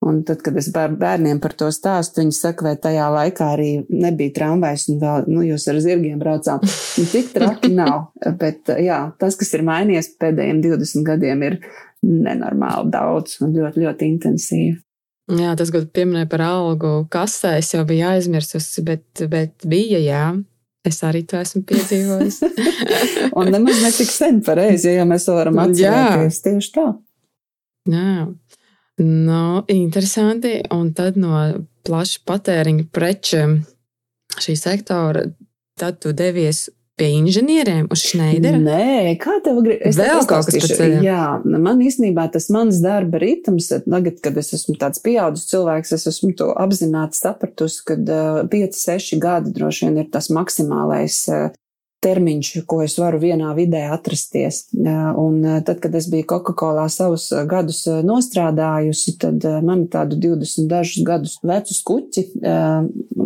Un 0.06 0.20
tad, 0.28 0.44
kad 0.46 0.58
es 0.60 0.68
bērniem 0.70 1.40
par 1.42 1.56
to 1.58 1.72
stāstu, 1.74 2.20
viņi 2.22 2.36
saka, 2.36 2.68
vai 2.68 2.76
tajā 2.78 3.08
laikā 3.10 3.48
arī 3.56 3.70
nebija 3.90 4.36
tramvajs 4.36 4.90
un 4.92 5.00
vēl, 5.02 5.30
nu, 5.32 5.42
jūs 5.48 5.66
ar 5.72 5.80
zirgiem 5.82 6.20
braucām. 6.22 6.62
Un 7.02 7.08
tik 7.10 7.32
traki 7.34 7.72
nav. 7.74 8.12
Bet, 8.42 8.70
jā, 8.86 9.00
tas, 9.22 9.40
kas 9.40 9.56
ir 9.58 9.66
mainījies 9.66 10.12
pēdējiem 10.22 10.62
20 10.68 11.08
gadiem, 11.08 11.46
ir 11.48 11.58
nenormāli 12.06 12.92
daudz 12.94 13.40
un 13.42 13.56
ļoti, 13.56 13.82
ļoti 13.86 14.12
intensīvi. 14.12 14.76
Jā, 15.40 15.56
tas, 15.58 15.72
ko 15.74 15.82
pieminēja 15.90 16.30
par 16.30 16.44
algu 16.46 16.92
kasē, 17.10 17.56
es 17.58 17.72
jau 17.74 17.82
biju 17.88 18.12
aizmirsusi, 18.12 18.84
bet, 18.86 19.26
bet 19.32 19.66
bija, 19.66 19.98
jā. 20.04 20.26
Es 20.86 21.02
arī 21.06 21.24
to 21.26 21.40
esmu 21.42 21.64
piedzīvojis. 21.66 22.42
un 23.40 23.52
nemaz 23.54 23.82
netik 23.82 24.12
sen 24.14 24.42
pareizi, 24.46 24.94
ja 24.94 25.06
mēs 25.10 25.26
to 25.26 25.38
varam 25.38 25.62
atcerēties. 25.64 26.42
Tieši 26.46 26.74
tā. 26.76 26.86
Jā. 27.90 28.28
Nu, 29.02 29.46
interesanti. 29.68 30.60
Un 30.74 30.92
tad 30.98 31.18
no 31.20 31.40
plaša 31.86 32.22
patēriņa 32.30 32.88
preču 32.94 33.42
šī 34.42 34.56
sektora, 34.60 35.26
tad 35.80 36.00
tu 36.04 36.14
devies 36.16 36.68
pie 37.00 37.10
inženieriem 37.20 37.90
uz 37.92 38.04
Schneidera? 38.08 38.60
Nē, 38.62 39.16
kā 39.22 39.38
tev 39.44 39.60
gribas? 39.66 39.98
Vēl 40.00 40.24
kaut 40.30 40.48
kas 40.50 40.72
tāds. 40.72 41.04
Jā, 41.04 41.24
man 41.44 41.84
īstenībā 41.84 42.28
tas 42.34 42.48
mans 42.54 42.80
darba 42.84 43.20
ritms, 43.22 43.72
tagad, 43.84 44.22
kad 44.24 44.40
es 44.42 44.54
esmu 44.58 44.78
tāds 44.82 45.04
pieaudzis 45.04 45.50
cilvēks, 45.52 45.96
es 45.98 46.08
esmu 46.12 46.32
to 46.40 46.52
apzināti 46.66 47.20
sapratusi, 47.20 47.84
ka 47.88 48.00
uh, 48.00 48.42
5, 48.52 48.80
6 48.80 49.22
gadi 49.24 49.54
droši 49.56 49.90
vien 49.90 50.02
ir 50.04 50.10
tas 50.14 50.32
maksimālais 50.34 51.20
uh, 51.34 51.50
termiņš, 52.06 52.52
ko 52.70 52.82
es 52.86 52.96
varu 53.02 53.20
vienā 53.22 53.52
vidē 53.58 53.86
atrasties. 53.96 54.66
Un 54.76 55.40
tad, 55.66 55.80
kad 55.84 55.96
es 55.98 56.08
biju 56.12 56.28
Coca-Colā 56.30 56.86
savus 56.94 57.28
gadus 57.50 57.84
nostrādājusi, 58.06 59.16
tad 59.22 59.46
man 59.66 59.86
tādu 59.92 60.20
20 60.22 60.70
dažus 60.72 61.06
gadus 61.08 61.38
vecu 61.46 61.78
skuķi, 61.78 62.26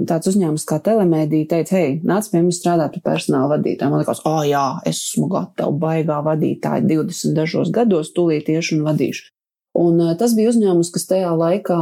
tāds 0.10 0.32
uzņēmums 0.32 0.68
kā 0.70 0.80
Telemēdija 0.84 1.50
teica, 1.56 1.80
hei, 1.80 1.98
nāc 2.06 2.30
pie 2.32 2.44
mums 2.44 2.62
strādāt 2.62 2.96
par 2.98 3.14
personāla 3.14 3.58
vadītāju. 3.58 3.92
Man 3.92 4.04
liekas, 4.04 4.24
ah, 4.30 4.44
jā, 4.48 4.68
es 4.90 5.04
esmu 5.10 5.30
gatava 5.32 5.76
baigā 5.88 6.22
vadītāja 6.26 6.86
20 6.88 7.36
dažos 7.38 7.74
gados, 7.76 8.14
tūlīt 8.16 8.52
iešu 8.54 8.80
un 8.80 8.88
vadīšu. 8.90 9.30
Un 9.78 10.00
tas 10.18 10.34
bija 10.36 10.50
uzņēmums, 10.50 10.90
kas 10.92 11.06
tajā 11.08 11.30
laikā 11.38 11.78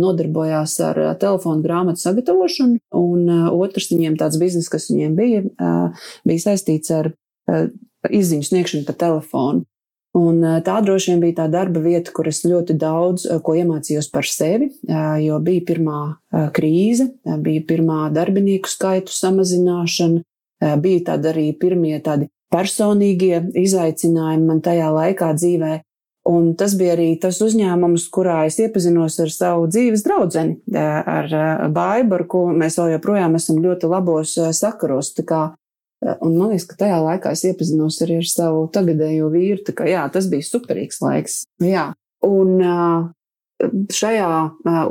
nodarbojās 0.00 0.74
ar 0.84 0.98
telefonu 1.20 1.62
grāmatu 1.64 2.02
sagatavošanu, 2.02 2.80
un 2.96 3.30
otrs 3.54 3.90
viņiem 3.92 4.18
tāds 4.20 4.40
biznes, 4.40 4.68
kas 4.72 4.90
viņiem 4.90 5.14
bija, 5.16 5.42
bija 6.26 6.44
saistīts 6.50 6.90
ar 6.92 7.12
izziņu 8.10 8.48
sniegšanu 8.48 8.88
pa 8.88 8.96
telefonu. 8.98 9.64
Un 10.18 10.42
tā 10.66 10.80
droši 10.82 11.12
vien 11.12 11.20
bija 11.22 11.36
tā 11.44 11.46
darba 11.52 11.78
vieta, 11.84 12.10
kur 12.10 12.26
es 12.26 12.42
ļoti 12.42 12.74
daudz 12.74 13.28
ko 13.46 13.54
iemācījos 13.54 14.08
par 14.10 14.26
sevi, 14.26 14.72
jo 15.22 15.38
bija 15.44 15.62
pirmā 15.68 16.00
krīze, 16.56 17.12
bija 17.44 17.62
pirmā 17.68 18.08
darbinieku 18.10 18.68
skaitu 18.68 19.14
samazināšana, 19.14 20.24
bija 20.82 21.04
tādi 21.12 21.30
arī 21.30 21.46
pirmie 21.54 21.94
tādi 22.02 22.26
personīgie 22.50 23.38
izaicinājumi 23.54 24.50
man 24.50 24.64
tajā 24.66 24.90
laikā 24.96 25.30
dzīvē. 25.38 25.78
Un 26.28 26.50
tas 26.58 26.74
bija 26.76 26.92
arī 26.94 27.14
tas 27.20 27.38
uzņēmums, 27.40 28.04
kurā 28.12 28.42
es 28.46 28.58
iepazinos 28.60 29.16
ar 29.24 29.30
savu 29.32 29.68
dzīves 29.72 30.04
draudzeni, 30.04 30.58
ar 30.76 31.30
Baibu, 31.72 32.18
ar 32.18 32.24
ko 32.28 32.42
mēs 32.52 32.76
joprojām 32.76 33.38
esam 33.38 33.62
ļoti 33.64 33.88
labos 33.88 34.34
sakaros. 34.58 35.14
Kā, 35.26 35.40
un 36.20 36.36
man 36.36 36.52
liekas, 36.52 36.68
ka 36.68 36.76
tajā 36.84 36.98
laikā 37.06 37.32
es 37.32 37.46
iepazinos 37.48 38.02
arī 38.04 38.20
ar 38.20 38.28
savu 38.28 38.66
tagadējo 38.74 39.30
vīru. 39.32 39.64
Kā 39.72 39.88
jā, 39.88 40.04
tas 40.12 40.28
bija 40.28 40.44
superīgs 40.44 41.00
laiks. 41.00 41.40
Jā. 41.64 41.90
Un 42.26 42.60
šajā 43.92 44.30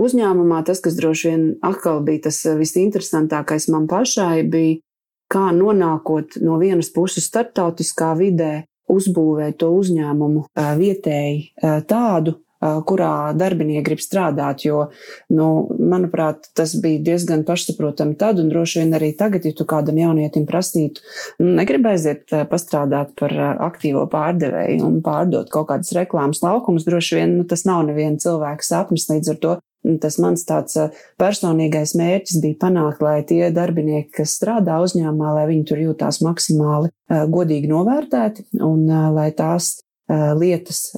uzņēmumā 0.02 0.64
tas, 0.66 0.82
kas 0.82 0.98
droši 0.98 1.30
vien 1.30 1.46
atkal 1.66 2.02
bija 2.06 2.26
tas 2.30 2.42
visinteresantākais 2.58 3.70
man 3.70 3.86
pašai, 3.90 4.44
bija 4.50 4.82
kā 5.30 5.52
nonākot 5.54 6.40
no 6.42 6.58
vienas 6.62 6.90
puses 6.94 7.30
starptautiskā 7.30 8.16
vidē, 8.18 8.66
uzbūvēt 8.90 9.60
to 9.62 9.72
uzņēmumu 9.80 10.46
vietēji 10.80 11.72
tādu, 11.90 12.36
kurā 12.60 13.32
darbinieki 13.38 13.86
grib 13.86 14.02
strādāt, 14.04 14.66
jo, 14.68 14.90
nu, 15.32 15.48
manuprāt, 15.80 16.50
tas 16.58 16.76
bija 16.82 17.02
diezgan 17.12 17.46
pašsaprotami 17.48 18.18
tad, 18.20 18.42
un 18.42 18.52
droši 18.52 18.84
vien 18.84 18.98
arī 18.98 19.14
tagad, 19.20 19.48
ja 19.48 19.56
tu 19.56 19.68
kādam 19.70 20.00
jaunietim 20.02 20.48
prasītu, 20.50 21.04
nu, 21.40 21.54
negrib 21.62 21.88
aiziet 21.92 22.28
pastrādāt 22.52 23.16
par 23.20 23.36
aktīvo 23.70 24.06
pārdevēju 24.12 24.84
un 24.86 25.00
pārdot 25.06 25.52
kaut 25.54 25.72
kādas 25.72 25.96
reklāmas 25.96 26.44
laukumus, 26.46 26.88
droši 26.88 27.22
vien, 27.22 27.40
nu, 27.40 27.48
tas 27.50 27.66
nav 27.70 27.86
neviena 27.88 28.20
cilvēka 28.20 28.66
sapnis, 28.66 29.10
līdz 29.12 29.36
ar 29.36 29.44
to 29.44 29.58
Tas 29.80 30.18
mans 30.20 30.42
tāds 30.44 30.76
personīgais 31.20 31.94
mērķis 31.96 32.42
bija 32.44 32.58
panākt, 32.66 33.00
lai 33.04 33.22
tie 33.28 33.48
darbinieki, 33.56 34.12
kas 34.18 34.36
strādā 34.36 34.76
uzņēmumā, 34.84 35.30
lai 35.38 35.46
viņi 35.54 35.68
tur 35.70 35.80
jūtās 35.86 36.20
maksimāli 36.26 36.92
godīgi 37.08 37.72
novērtēti 37.72 38.60
un 38.60 38.84
lai 39.16 39.30
tās 39.38 39.78
lietas 40.10 40.90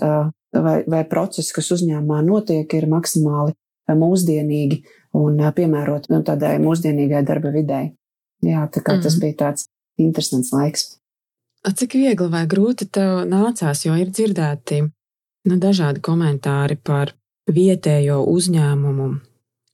vai, 0.54 0.82
vai 0.88 1.04
procesi, 1.08 1.54
kas 1.56 1.72
uzņēmumā 1.78 2.22
notiek, 2.28 2.74
ir 2.74 2.88
maksimāli 2.92 3.56
mūsdienīgi 3.92 4.82
un 5.20 5.40
piemērot 5.56 6.08
nu, 6.12 6.22
tādai 6.24 6.56
mūsdienīgai 6.64 7.24
darba 7.28 7.52
videi. 7.54 7.92
Jā, 8.46 8.66
tā 8.72 8.82
kā 8.82 8.96
mm. 8.96 9.04
tas 9.04 9.18
mhm. 9.18 9.22
bija 9.26 9.38
tāds 9.46 9.68
interesants 10.02 10.52
laiks. 10.56 10.88
A, 11.62 11.74
cik 11.78 11.94
viegli 12.00 12.30
vai 12.32 12.46
grūti 12.50 12.88
tev 12.90 13.22
nācās, 13.30 13.84
jo 13.86 13.94
ir 14.00 14.10
dzirdēti 14.10 14.82
nu, 14.82 15.58
dažādi 15.62 16.02
komentāri 16.02 16.80
par 16.82 17.14
vietējo 17.52 18.24
uzņēmumu 18.32 19.12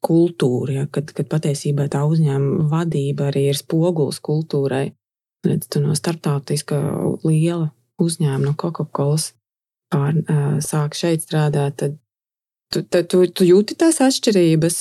kultūru, 0.07 0.73
ja, 0.75 0.85
kad, 0.91 1.13
kad 1.15 1.29
patiesībā 1.31 1.87
tā 1.91 2.03
uzņēmuma 2.07 2.67
vadība 2.71 3.29
arī 3.31 3.47
ir 3.51 3.59
spogulis 3.59 4.19
kultūrai. 4.23 4.91
Redz, 5.47 5.69
tu 5.71 5.79
no 5.79 5.95
starptautiska 5.95 6.79
liela 7.23 7.69
uzņēmuma, 8.03 8.49
no 8.49 8.55
Coca-Cola 8.59 9.21
pār, 9.93 10.21
sāk 10.63 10.97
šeit 10.97 11.25
strādāt, 11.25 11.77
tad 11.81 11.97
tu, 12.73 12.83
tu, 12.83 13.03
tu, 13.03 13.25
tu 13.31 13.47
jūti 13.47 13.77
tās 13.79 14.01
atšķirības. 14.03 14.79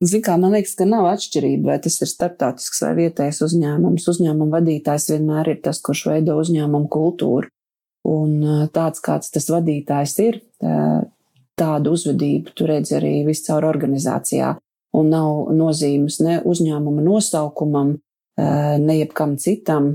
Ziniet, 0.00 0.24
kā 0.24 0.36
man 0.40 0.54
liekas, 0.56 0.72
ka 0.78 0.86
nav 0.88 1.10
atšķirība, 1.10 1.74
vai 1.74 1.78
tas 1.84 1.98
ir 2.00 2.08
starptautisks 2.08 2.80
vai 2.86 2.94
vietējais 3.02 3.42
uzņēmums. 3.44 4.06
Uzņēmuma 4.08 4.56
vadītājs 4.56 5.10
vienmēr 5.12 5.52
ir 5.52 5.58
tas, 5.66 5.82
kurš 5.84 6.06
veido 6.08 6.38
uzņēmumu 6.40 6.88
kultūru. 6.92 7.50
Un 8.08 8.38
tāds, 8.72 9.02
kāds 9.04 9.28
tas 9.34 9.50
vadītājs 9.52 10.14
ir, 10.24 10.40
tādu 11.60 11.92
uzvedību 11.92 12.54
tu 12.56 12.68
redzi 12.70 12.96
arī 12.96 13.12
viscaur 13.26 13.66
organizācijā. 13.68 14.54
Un 14.96 15.12
nav 15.12 15.50
nozīmes 15.54 16.16
ne 16.24 16.38
uzņēmuma 16.48 17.04
nosaukumam, 17.04 17.92
eh, 18.40 18.78
ne 18.80 18.96
jebkam 18.98 19.36
citam. 19.36 19.92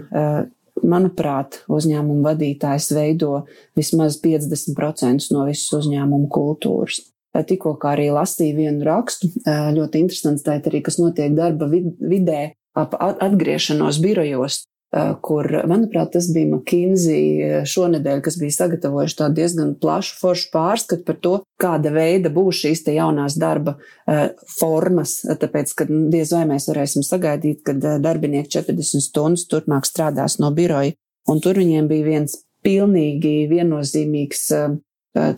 Manuprāt, 0.84 1.62
uzņēmuma 1.72 2.34
vadītājs 2.34 2.90
veido 2.96 3.46
vismaz 3.78 4.20
50% 4.22 5.32
no 5.32 5.46
visas 5.48 5.72
uzņēmuma 5.80 6.28
kultūras. 6.34 7.00
Tikko 7.36 7.76
arī 7.90 8.10
lasīju 8.16 8.56
vienu 8.60 8.86
rakstu, 8.88 9.32
ļoti 9.48 10.04
interesants, 10.04 10.44
tā 10.46 10.60
ir 10.60 10.70
arī, 10.70 10.82
kas 10.86 11.00
notiek 11.02 11.34
darba 11.36 11.68
vidē, 11.68 12.54
ap 12.76 12.96
atgriešanos 13.00 14.00
birojos. 14.04 14.64
Eh, 14.96 15.10
kur, 15.20 15.44
manuprāt, 15.68 16.14
tas 16.14 16.30
bija 16.32 16.48
McKinsey 16.48 17.24
eh, 17.44 17.56
šonadēļ, 17.68 18.22
kas 18.24 18.38
bija 18.40 18.56
sagatavojuši 18.56 19.18
tādu 19.20 19.36
diezgan 19.42 19.74
plašu 19.82 20.14
foršu 20.22 20.46
pārskatu 20.54 21.04
par 21.04 21.18
to, 21.26 21.32
kāda 21.60 21.92
veida 21.92 22.32
būs 22.32 22.62
šīs 22.62 22.86
jaunās 22.96 23.36
darba 23.40 23.74
uh, 23.76 24.30
formas, 24.56 25.18
tāpēc, 25.42 25.74
ka 25.76 25.88
diez 25.90 26.32
vai 26.32 26.46
mēs 26.54 26.70
varēsim 26.70 27.04
sagaidīt, 27.04 27.66
kad 27.68 27.84
darbinieki 28.04 28.54
40 28.56 29.04
stundas 29.04 29.44
turpmāk 29.52 29.88
strādās 29.88 30.38
no 30.40 30.54
biroja, 30.56 30.96
un 31.28 31.44
tur 31.44 31.60
viņiem 31.60 31.92
bija 31.92 32.08
viens 32.08 32.38
pilnīgi 32.64 33.50
viennozīmīgs 33.52 34.48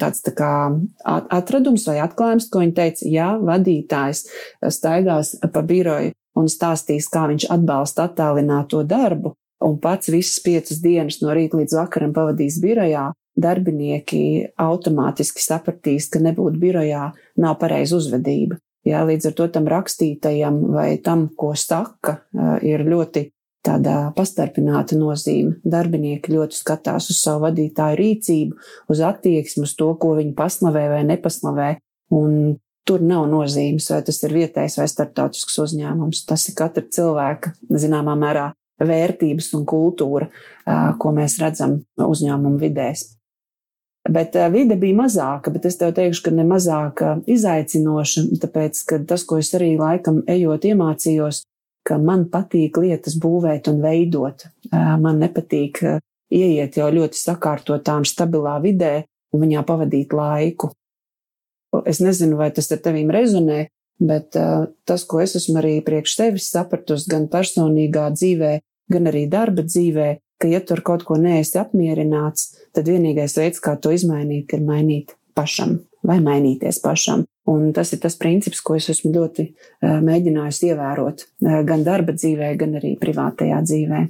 tāds 0.01 0.21
tā 0.25 0.35
kā 0.37 0.51
atradums 1.05 1.87
vai 1.89 1.97
atklājums, 2.05 2.49
ko 2.53 2.61
viņi 2.61 2.77
teica, 2.77 3.09
jā, 3.09 3.31
vadītājs 3.41 4.23
staigās 4.73 5.35
pa 5.53 5.65
biroju 5.65 6.13
un 6.37 6.49
stāstīs, 6.51 7.09
kā 7.13 7.25
viņš 7.29 7.49
atbalsta 7.53 8.05
attālināto 8.09 8.85
darbu, 8.85 9.33
un 9.63 9.79
pats 9.81 10.11
visas 10.13 10.41
piecas 10.43 10.81
dienas 10.83 11.21
no 11.23 11.33
rīta 11.35 11.59
līdz 11.59 11.77
vakaram 11.79 12.13
pavadīs 12.15 12.59
birojā, 12.63 13.09
darbinieki 13.37 14.21
automātiski 14.61 15.43
sapratīs, 15.43 16.09
ka 16.13 16.21
nebūt 16.23 16.57
birojā 16.61 17.11
nav 17.41 17.57
pareiza 17.61 17.97
uzvedība. 17.99 18.57
Jā, 18.87 19.01
līdz 19.07 19.29
ar 19.29 19.33
to 19.37 19.47
tam 19.51 19.67
rakstītajam 19.67 20.61
vai 20.71 20.91
tam, 21.03 21.27
ko 21.35 21.51
saka, 21.59 22.21
ir 22.63 22.85
ļoti 22.87 23.27
tāda 23.67 24.13
pastarpināta 24.15 24.95
nozīme. 24.97 25.57
Darbinieki 25.67 26.31
ļoti 26.31 26.55
skatās 26.55 27.09
uz 27.11 27.19
savu 27.19 27.47
vadītāju 27.47 27.99
rīcību, 27.99 28.61
uz 28.93 29.01
attieksmi, 29.03 29.65
uz 29.67 29.75
to, 29.79 29.89
ko 29.99 30.13
viņi 30.19 30.31
paslavē 30.37 30.85
vai 30.93 31.01
nepaslavē, 31.09 31.73
un 32.15 32.55
tur 32.87 33.03
nav 33.03 33.25
nozīmes, 33.27 33.89
vai 33.91 33.99
tas 34.07 34.21
ir 34.23 34.37
vietējs 34.37 34.79
vai 34.79 34.87
starptautisks 34.87 35.59
uzņēmums. 35.65 36.23
Tas 36.29 36.47
ir 36.47 36.55
katra 36.55 36.85
cilvēka, 36.87 37.57
zināmā 37.67 38.15
mērā, 38.19 38.51
vērtības 38.83 39.51
un 39.57 39.65
kultūra, 39.67 40.29
ko 40.99 41.13
mēs 41.15 41.37
redzam 41.41 41.79
uzņēmumu 42.01 42.59
vidēs. 42.61 43.05
Bet 44.07 44.37
vide 44.53 44.77
bija 44.79 44.95
mazāka, 45.01 45.51
bet 45.51 45.65
es 45.67 45.75
tev 45.79 45.91
teikšu, 45.97 46.23
ka 46.29 46.31
ne 46.31 46.45
mazāk 46.47 47.03
izaicinoša, 47.27 48.23
tāpēc, 48.43 48.79
ka 48.87 48.99
tas, 49.09 49.25
ko 49.27 49.41
es 49.41 49.51
arī 49.57 49.73
laikam 49.79 50.21
ejot 50.31 50.69
iemācījos, 50.69 51.41
ka 51.87 51.97
man 51.99 52.27
patīk 52.31 52.79
lietas 52.79 53.17
būvēt 53.19 53.67
un 53.71 53.81
veidot. 53.83 54.47
Man 54.71 55.19
nepatīk 55.23 55.83
ieiet 56.31 56.79
jau 56.79 56.87
ļoti 56.93 57.19
sakārtotām, 57.19 58.07
stabilā 58.07 58.57
vidē 58.63 59.01
un 59.35 59.43
viņā 59.43 59.63
pavadīt 59.67 60.15
laiku. 60.15 60.71
Es 61.83 61.99
nezinu, 61.99 62.39
vai 62.39 62.47
tas 62.55 62.71
ar 62.71 62.79
tevīm 62.83 63.11
rezonē, 63.11 63.65
Bet 63.97 64.35
tas, 64.85 65.03
ko 65.09 65.21
es 65.23 65.33
esmu 65.39 65.57
arī 65.57 65.77
priekš 65.85 66.13
sevis 66.19 66.51
sapratusi, 66.53 67.09
gan 67.09 67.25
personīgā 67.33 68.11
dzīvē, 68.13 68.51
gan 68.91 69.09
arī 69.11 69.25
darba 69.31 69.65
dzīvē, 69.67 70.09
ka, 70.41 70.49
ja 70.51 70.61
tu 70.61 70.75
ar 70.77 70.83
kaut 70.85 71.05
ko 71.07 71.17
neesi 71.21 71.59
apmierināts, 71.59 72.53
tad 72.75 72.89
vienīgais 72.91 73.37
veids, 73.39 73.63
kā 73.63 73.75
to 73.81 73.93
izmainīt, 73.95 74.53
ir 74.53 74.65
mainīt 74.65 75.15
pašam 75.37 75.79
vai 76.07 76.19
mainīties 76.23 76.79
pašam. 76.83 77.25
Un 77.47 77.71
tas 77.75 77.93
ir 77.95 78.01
tas 78.03 78.15
princips, 78.19 78.61
ko 78.63 78.75
es 78.77 78.89
esmu 78.91 79.13
ļoti 79.15 79.47
uh, 79.47 79.97
mēģinājusi 80.03 80.71
ievērot 80.71 81.23
uh, 81.23 81.59
gan 81.67 81.83
darba 81.87 82.15
dzīvē, 82.15 82.53
gan 82.59 82.77
arī 82.79 82.95
privātajā 82.99 83.59
dzīvē. 83.65 84.05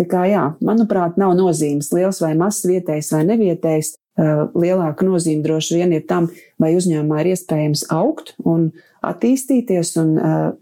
Tā 0.00 0.06
kā 0.10 0.24
jā, 0.26 0.44
manuprāt, 0.64 1.18
nav 1.20 1.36
nozīmes 1.38 1.92
liels 1.94 2.18
vai 2.22 2.32
mazs, 2.38 2.64
vietējs 2.66 3.12
vai 3.14 3.22
nevietējs. 3.28 3.94
Lielāka 4.14 5.02
nozīme 5.02 5.42
droši 5.42 5.80
vien 5.80 5.92
ir 5.96 6.04
tam, 6.06 6.28
vai 6.62 6.68
uzņēmumā 6.78 7.24
ir 7.24 7.32
iespējams 7.32 7.80
augt 7.94 8.36
un 8.46 8.68
attīstīties 9.02 9.90
un 9.98 10.12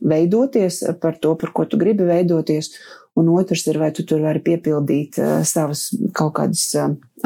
veidoties 0.01 0.79
par 1.03 1.19
to, 1.21 1.35
par 1.37 1.53
ko 1.53 1.67
tu 1.69 1.81
gribi 1.81 2.07
veidoties. 2.09 2.71
Un 3.21 3.29
otrs 3.29 3.67
ir, 3.69 3.77
vai 3.81 3.91
tu 3.93 4.07
tur 4.09 4.23
vari 4.25 4.41
piepildīt 4.41 5.19
savas 5.45 5.91
kaut 6.17 6.33
kādas 6.39 6.71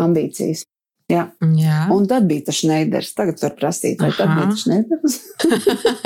ambīcijas. 0.03 0.65
Jā. 1.07 1.23
Jā. 1.55 1.85
Un 1.95 2.09
tad 2.11 2.25
bija 2.27 2.49
tas 2.49 2.59
Šneiders. 2.65 3.13
Tagad 3.15 3.39
var 3.45 3.53
prasīt, 3.55 4.01
vai 4.03 4.11
Aha. 4.11 4.17
tad 4.19 4.29
bija 4.35 4.47
tas 4.51 4.63
Šneiders? 4.65 5.19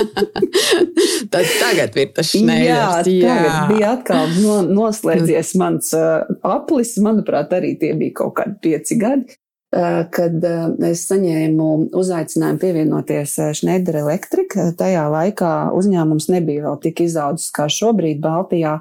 tad 1.33 1.53
tagad 1.63 1.97
ir 1.97 2.11
tas 2.17 2.33
Šneiders. 2.35 3.09
Jā, 3.09 3.23
jā. 3.23 3.37
tagad 3.39 3.71
bija 3.73 3.93
atkal 3.95 4.35
no, 4.43 4.59
noslēdzies 4.69 5.55
mans 5.61 5.95
uh, 5.97 6.29
aplis. 6.45 6.99
Manuprāt, 7.01 7.55
arī 7.57 7.79
tie 7.81 7.95
bija 7.97 8.19
kaut 8.21 8.37
kādi 8.43 8.59
pieci 8.67 9.01
gadi. 9.01 9.39
Uh, 9.71 10.03
kad 10.13 10.37
uh, 10.45 10.69
es 10.91 11.07
saņēmu 11.09 11.71
uzaicinājumu 11.97 12.61
pievienoties 12.61 13.39
Schneider 13.57 14.03
Electric, 14.03 14.57
tajā 14.77 15.05
laikā 15.15 15.55
uzņēmums 15.79 16.27
nebija 16.35 16.67
vēl 16.67 16.81
tik 16.83 17.05
izaudzis 17.07 17.55
kā 17.57 17.71
šobrīd 17.73 18.21
Baltijā. 18.21 18.81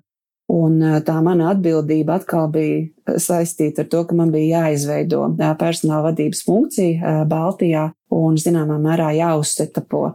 Un 0.50 0.80
tā 1.06 1.20
mana 1.22 1.52
atbildība 1.54 2.16
atkal 2.18 2.48
bija 2.50 3.18
saistīta 3.22 3.84
ar 3.84 3.90
to, 3.92 4.02
ka 4.10 4.16
man 4.18 4.32
bija 4.34 4.64
jāizveido 4.64 5.28
personāla 5.60 6.08
vadības 6.08 6.42
funkcija 6.48 7.20
Baltijā 7.30 7.92
un, 8.18 8.38
zināmā 8.42 8.80
mērā, 8.82 9.12
jāuzsetapo 9.14 10.08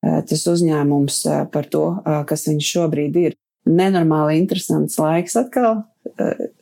tas 0.00 0.46
uzņēmums 0.52 1.18
par 1.50 1.66
to, 1.72 1.84
kas 2.30 2.46
viņš 2.46 2.70
šobrīd 2.76 3.18
ir. 3.18 3.36
Nenormāli 3.66 4.38
interesants 4.38 4.94
laiks 5.02 5.34
atkal. 5.36 5.82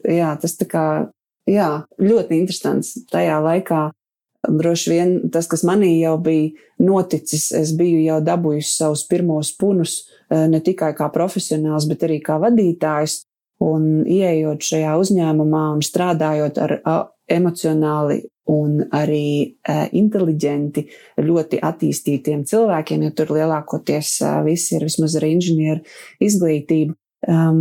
Jā, 0.08 0.32
tas 0.40 0.56
tā 0.58 0.66
kā, 0.68 0.86
jā, 1.46 1.68
ļoti 2.00 2.40
interesants 2.40 2.96
tajā 3.12 3.36
laikā. 3.44 3.90
Droši 4.48 4.90
vien 4.94 5.14
tas, 5.34 5.46
kas 5.50 5.66
manī 5.68 5.98
jau 5.98 6.16
bija 6.22 6.54
noticis, 6.80 7.50
es 7.52 7.74
biju 7.76 8.00
jau 8.06 8.22
dabūjusi 8.24 8.72
savus 8.72 9.04
pirmos 9.10 9.52
punus, 9.60 10.00
Eh, 10.00 10.17
ne 10.30 10.60
tikai 10.64 10.92
kā 10.98 11.08
profesionāls, 11.14 11.88
bet 11.90 12.04
arī 12.08 12.20
kā 12.24 12.40
vadītājs. 12.42 13.22
Un 13.58 14.04
ieejot 14.06 14.62
šajā 14.62 14.92
uzņēmumā 15.00 15.62
un 15.74 15.80
strādājot 15.82 16.60
ar 16.62 16.76
emocionāli 17.28 18.20
un 18.48 18.80
arī 18.94 19.28
e, 19.44 19.74
inteliģenti, 20.00 20.84
ļoti 21.20 21.60
attīstītiem 21.64 22.46
cilvēkiem, 22.48 23.04
jo 23.04 23.12
tur 23.16 23.34
lielākoties 23.36 24.14
e, 24.22 24.30
visi 24.46 24.78
ir 24.78 24.86
vismaz 24.88 25.18
ar 25.18 25.26
inženieru 25.28 25.84
izglītību. 26.24 26.96
Um, 27.28 27.60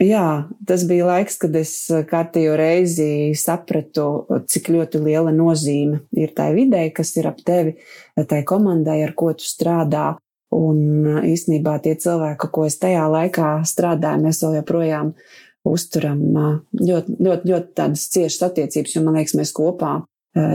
jā, 0.00 0.46
tas 0.68 0.86
bija 0.88 1.10
laiks, 1.10 1.36
kad 1.42 1.56
es 1.60 1.74
kārtējo 2.08 2.56
reizi 2.58 3.08
sapratu, 3.36 4.08
cik 4.48 4.70
ļoti 4.72 5.02
liela 5.04 5.34
nozīme 5.36 6.06
ir 6.16 6.32
tai 6.36 6.52
videi, 6.56 6.88
kas 6.96 7.12
ir 7.20 7.28
ap 7.32 7.42
tevi, 7.44 7.76
tai 8.16 8.40
komandai, 8.48 9.02
ar 9.04 9.12
ko 9.18 9.34
tu 9.36 9.44
strādā. 9.44 10.14
Un 10.54 10.78
īsnībā 11.26 11.78
tie 11.82 11.96
cilvēki, 11.98 12.48
ko 12.54 12.66
es 12.68 12.78
tajā 12.78 13.06
laikā 13.10 13.48
strādāju, 13.66 14.22
mēs 14.28 14.42
vēl 14.44 14.60
joprojām 14.60 15.10
uzturam 15.66 16.20
ļoti, 16.78 17.16
ļoti, 17.18 17.50
ļoti 17.50 17.72
tādas 17.74 18.06
ciešas 18.14 18.46
attiecības, 18.50 18.94
jo 18.94 19.02
man 19.02 19.18
liekas, 19.18 19.34
mēs 19.38 19.50
kopā 19.56 19.98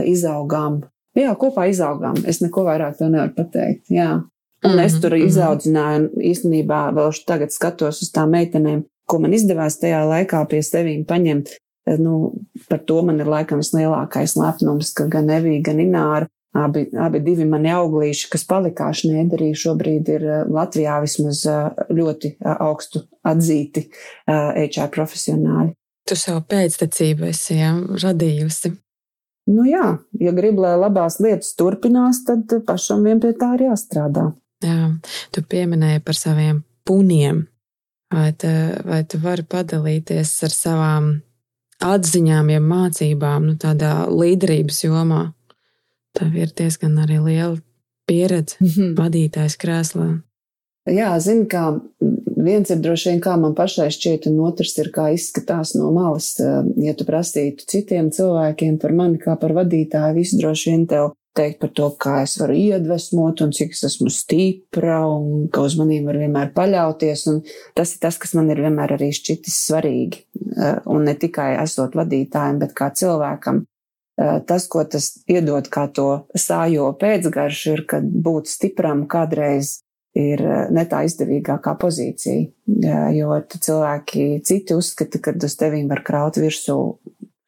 izaugām. 0.08 0.80
Jā, 1.18 1.34
kopā 1.36 1.66
izaugām. 1.68 2.22
Es 2.28 2.40
neko 2.40 2.64
vairāk 2.64 2.96
to 2.96 3.10
nevaru 3.12 3.34
pateikt. 3.36 3.90
Jā. 3.92 4.22
Un 4.62 4.78
es 4.78 4.94
tur 5.02 5.12
mhm, 5.12 5.24
mhm. 5.24 5.28
izaudzināju, 5.28 6.10
īstenībā 6.32 6.84
vēl 6.96 7.16
tagad 7.26 7.52
skatos 7.52 8.00
uz 8.04 8.12
tām 8.14 8.32
meitenēm, 8.36 8.84
ko 9.10 9.18
man 9.20 9.34
izdevās 9.36 9.80
tajā 9.82 10.04
laikā 10.08 10.44
pie 10.48 10.62
sevīm 10.64 11.04
paņemt. 11.08 11.56
Nu, 11.98 12.30
par 12.70 12.78
to 12.86 13.00
man 13.02 13.18
ir 13.18 13.26
laikam 13.26 13.58
vislielākais 13.58 14.36
lepnums, 14.38 14.92
ka 14.94 15.08
gan 15.10 15.32
Evija, 15.34 15.64
gan 15.66 15.82
Ināra 15.82 16.28
Abi, 16.52 16.84
abi 17.00 17.20
divi 17.24 17.46
mani 17.48 17.70
auglīši, 17.72 18.26
kas 18.32 18.42
palika 18.44 18.90
Šnēderī, 18.92 19.54
šobrīd 19.56 20.08
ir 20.12 20.24
eh, 20.28 20.40
Latvijā 20.52 20.98
vismaz 21.00 21.46
eh, 21.48 21.84
ļoti 21.88 22.34
eh, 22.34 22.50
augstu 22.52 23.06
atzīti 23.24 23.86
HR 24.28 24.90
profesionāļi. 24.92 25.72
Tu 26.08 26.18
savu 26.18 26.42
pēctecību 26.50 27.30
esi 27.30 27.56
ja, 27.56 27.70
radījusi. 28.02 28.74
Nu 29.48 29.64
jā, 29.66 29.94
ja 30.20 30.34
grib, 30.36 30.60
lai 30.60 30.74
labās 30.76 31.16
lietas 31.22 31.54
turpinās, 31.58 32.20
tad 32.26 32.52
pašam 32.66 33.06
vien 33.06 33.22
pie 33.22 33.32
tā 33.38 33.54
ir 33.56 33.68
jāstrādā. 33.70 34.28
Jā, 34.62 34.92
tu 35.32 35.42
pieminēji 35.42 36.04
par 36.04 36.18
saviem 36.18 36.62
puniem. 36.86 37.46
Vai, 38.12 38.28
te, 38.36 38.52
vai 38.84 39.00
tu 39.08 39.16
vari 39.22 39.44
padalīties 39.48 40.34
ar 40.44 40.52
savām 40.52 41.06
atziņām, 41.82 42.50
ja 42.52 42.60
mācībām, 42.60 43.46
nu, 43.48 43.56
tādā 43.56 44.02
līderības 44.12 44.82
jomā? 44.84 45.30
Tev 46.18 46.36
ir 46.36 46.52
diezgan 46.56 46.98
arī 47.00 47.18
liela 47.24 47.56
pieredze 48.06 48.56
mm 48.60 48.68
-hmm. 48.68 48.94
vadītājs 48.98 49.56
krēslā. 49.56 50.08
Jā, 50.90 51.12
zinu, 51.22 51.46
kā 51.46 51.80
viens 52.42 52.70
ir 52.70 52.80
droši 52.82 53.10
vien, 53.10 53.20
kā 53.20 53.36
man 53.38 53.54
pašai 53.54 53.90
šķiet, 53.94 54.26
un 54.26 54.40
otrs 54.48 54.74
ir, 54.78 54.90
kā 54.94 55.12
izskatās 55.14 55.76
no 55.78 55.92
malas. 55.94 56.34
Ja 56.76 56.94
tu 56.94 57.04
prasītu 57.04 57.66
citiem 57.70 58.10
cilvēkiem 58.10 58.78
par 58.82 58.92
mani 58.92 59.18
kā 59.18 59.36
par 59.38 59.52
vadītāju, 59.52 60.14
visu 60.14 60.40
droši 60.40 60.70
vien 60.70 60.86
tev 60.86 61.12
teikt 61.38 61.60
par 61.62 61.70
to, 61.72 61.88
kā 62.02 62.18
es 62.26 62.34
varu 62.40 62.56
iedvesmot 62.58 63.40
un 63.40 63.52
cik 63.56 63.72
es 63.72 63.84
esmu 63.88 64.10
stipra 64.12 64.98
un 65.08 65.48
ka 65.52 65.64
uz 65.64 65.78
maniem 65.80 66.04
var 66.10 66.18
vienmēr 66.20 66.52
paļauties. 66.56 67.26
Un 67.32 67.40
tas 67.78 67.94
ir 67.94 68.02
tas, 68.02 68.18
kas 68.20 68.34
man 68.36 68.50
ir 68.52 68.60
vienmēr 68.60 68.96
arī 68.98 69.12
šķitis 69.16 69.60
svarīgi. 69.68 70.24
Un 70.92 71.06
ne 71.08 71.14
tikai 71.14 71.54
esot 71.62 71.96
vadītājiem, 71.96 72.60
bet 72.60 72.74
kā 72.76 72.90
cilvēkam 72.98 73.62
tas, 74.18 74.66
ko 74.68 74.84
tas 74.84 75.12
iedod 75.30 75.68
kā 75.72 75.86
to 75.94 76.26
sājo 76.36 76.90
pēcgaršu, 77.00 77.76
ir, 77.76 77.84
kad 77.88 78.04
būt 78.04 78.50
stipram 78.50 79.06
kādreiz 79.10 79.80
ir 80.18 80.42
ne 80.72 80.84
tā 80.88 81.02
izdevīgākā 81.08 81.74
pozīcija, 81.80 82.48
jo 83.16 83.38
cilvēki 83.54 84.26
citi 84.44 84.76
uzskata, 84.76 85.20
ka 85.22 85.34
uz 85.40 85.56
tevīm 85.56 85.88
var 85.88 86.02
kraut 86.04 86.36
virsū 86.40 86.78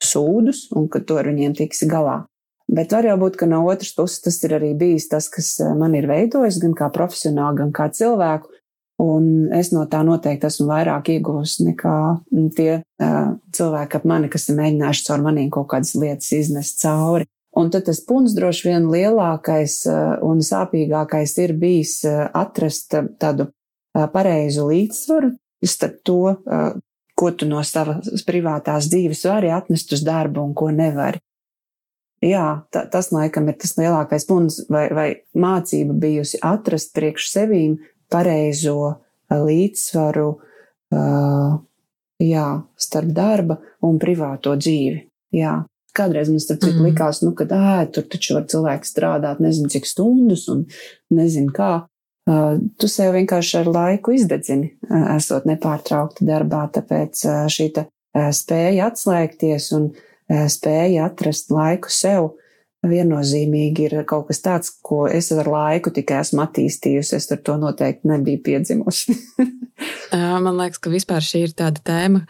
sūdus 0.05 0.69
un 0.77 0.89
ka 0.93 1.03
tu 1.05 1.19
ar 1.21 1.29
viņiem 1.29 1.57
tiksi 1.57 1.89
galā. 1.91 2.23
Bet 2.75 2.95
var 2.97 3.05
jau 3.05 3.19
būt, 3.21 3.37
ka 3.37 3.47
no 3.49 3.61
otras 3.69 3.93
puses 3.93 4.23
tas 4.25 4.39
ir 4.47 4.55
arī 4.57 4.73
bijis 4.79 5.11
tas, 5.13 5.29
kas 5.29 5.59
man 5.77 5.93
ir 5.99 6.09
veidojis 6.09 6.57
gan 6.63 6.73
kā 6.77 6.89
profesionāli, 6.93 7.61
gan 7.61 7.75
kā 7.77 7.91
cilvēku, 7.93 8.54
Un 9.03 9.51
es 9.51 9.73
no 9.75 9.83
tā 9.91 10.05
noteikti 10.07 10.47
esmu 10.47 10.69
vairāk 10.69 11.09
iegūst 11.17 11.65
nekā 11.67 11.95
tie 12.55 12.71
uh, 12.79 13.33
cilvēki 13.57 13.99
ap 13.99 14.05
mani, 14.07 14.31
kas 14.31 14.47
ir 14.49 14.59
mēģinājuši 14.61 15.07
caur 15.09 15.25
maniem 15.25 15.51
kaut 15.55 15.67
kādas 15.73 15.97
lietas 15.99 16.31
iznest 16.37 16.79
cauri. 16.83 17.27
Un 17.59 17.71
tad 17.75 17.87
tas 17.87 18.01
punkts 18.07 18.35
droši 18.35 18.69
vien 18.69 18.87
lielākais 18.91 19.81
uh, 19.91 20.15
un 20.27 20.43
sāpīgākais 20.47 21.35
ir 21.43 21.57
bijis 21.59 22.01
uh, 22.07 22.29
atrast 22.35 22.95
tādu 23.19 23.49
uh, 23.51 24.07
pareizu 24.15 24.69
līdzsvaru 24.71 25.35
starp 25.65 26.01
to, 26.07 26.19
uh, 26.35 26.73
ko 27.19 27.31
tu 27.35 27.47
no 27.51 27.63
savas 27.67 28.25
privātās 28.27 28.91
dzīves 28.91 29.23
vari 29.27 29.51
atnest 29.55 29.95
uz 29.95 30.03
darbu 30.07 30.43
un 30.43 30.55
ko 30.55 30.71
nevari. 30.75 31.23
Jā, 32.25 32.65
ta, 32.73 32.85
tas 32.89 33.11
laikam 33.13 33.51
ir 33.51 33.59
tas 33.61 33.75
lielākais 33.77 34.25
punkts, 34.29 34.63
vai, 34.73 34.87
vai 34.97 35.09
mācība 35.37 35.97
bijusi 36.07 36.41
atrast 36.43 36.95
priekš 36.97 37.27
sevīm 37.33 37.77
pareizo 38.15 38.79
eh, 38.91 39.39
līdzsvaru 39.41 40.27
uh, 40.31 41.55
jā, 42.23 42.49
starp 42.79 43.15
darba 43.15 43.59
un 43.85 43.99
privāto 44.03 44.55
dzīvi. 44.59 45.01
Jā. 45.35 45.63
Kādreiz 45.95 46.27
man 46.31 46.43
starp 46.43 46.63
citu 46.65 46.81
mm. 46.81 46.87
likās, 46.89 47.21
nu, 47.23 47.31
ka 47.39 47.47
ē, 47.47 47.87
tur 47.95 48.07
taču 48.11 48.35
var 48.35 48.47
cilvēks 48.51 48.91
strādāt 48.91 49.43
nezinu 49.43 49.71
cik 49.71 49.87
stundas 49.87 50.49
un 50.51 50.65
nezinu 51.15 51.55
kā. 51.55 51.73
Uh, 52.25 52.57
tu 52.81 52.89
sev 52.89 53.13
vienkārši 53.15 53.59
ar 53.61 53.69
laiku 53.69 54.15
izdedzini, 54.17 54.73
uh, 54.89 55.11
esot 55.15 55.45
nepārtraukti 55.47 56.27
darbā, 56.27 56.65
tāpēc 56.73 57.21
uh, 57.29 57.43
šī 57.53 57.69
spēja 58.15 58.89
atslēgties 58.89 59.73
un 59.75 59.89
spēja 60.49 61.09
atrast 61.11 61.51
laiku 61.53 61.91
sev 61.93 62.31
viennozīmīgi 62.89 63.89
ir 63.89 63.97
kaut 64.09 64.29
kas 64.29 64.43
tāds, 64.45 64.73
ko 64.85 65.05
es 65.09 65.31
ar 65.33 65.49
laiku 65.51 65.93
tikai 65.95 66.21
esmu 66.23 66.45
attīstījusi. 66.45 67.17
Es 67.19 67.31
ar 67.33 67.43
to 67.45 67.57
noteikti 67.61 68.11
nebiju 68.11 68.43
piedzimusi. 68.47 69.17
Man 70.45 70.57
liekas, 70.59 70.81
ka 70.83 70.93
vispār 70.93 71.25
šī 71.25 71.45
ir 71.49 71.55
tāda 71.59 71.83
tēma, 71.85 72.25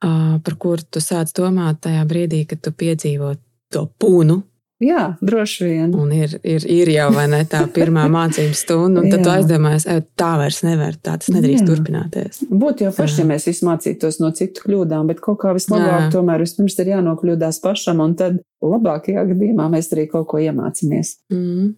par 0.00 0.58
kuru 0.60 0.86
tu 0.86 1.02
sāc 1.02 1.32
domāt 1.36 1.82
tajā 1.86 2.04
brīdī, 2.08 2.44
kad 2.48 2.62
tu 2.64 2.72
piedzīvo 2.72 3.34
to 3.74 3.86
pūnu, 4.00 4.40
Jā, 4.80 5.02
droši 5.20 5.66
vien. 5.68 5.90
Un 5.92 6.12
ir, 6.16 6.38
ir, 6.40 6.64
ir 6.64 6.88
jau 6.94 7.10
ne, 7.12 7.42
tā 7.48 7.60
pirmā 7.68 8.06
mācību 8.16 8.56
stunda, 8.56 9.02
un 9.02 9.12
tad 9.12 9.26
tu 9.26 9.32
aizdomājies, 9.32 9.84
tā 10.16 10.30
vairs 10.40 10.62
nevar, 10.64 10.96
tā 10.96 11.18
tas 11.20 11.28
nedrīkst 11.34 11.66
Jā. 11.66 11.68
turpināties. 11.68 12.40
Būtu 12.48 12.86
jau 12.86 12.94
forši, 12.96 13.20
ja 13.20 13.28
mēs 13.28 13.48
visi 13.50 13.68
mācītos 13.68 14.20
no 14.22 14.32
citu 14.36 14.64
kļūdām, 14.64 15.10
bet 15.12 15.20
kaut 15.24 15.42
kā 15.44 15.52
vislabāk 15.56 16.06
Jā. 16.06 16.08
tomēr 16.16 16.40
vispirms 16.46 16.78
ir 16.80 16.94
jānokļūdās 16.94 17.60
pašam, 17.64 18.00
un 18.06 18.16
tad 18.16 18.40
labākajā 18.64 19.26
gadījumā 19.34 19.68
mēs 19.76 19.92
arī 19.92 20.08
kaut 20.08 20.30
ko 20.32 20.40
iemācāmies. 20.40 21.18
Mm. 21.34 21.74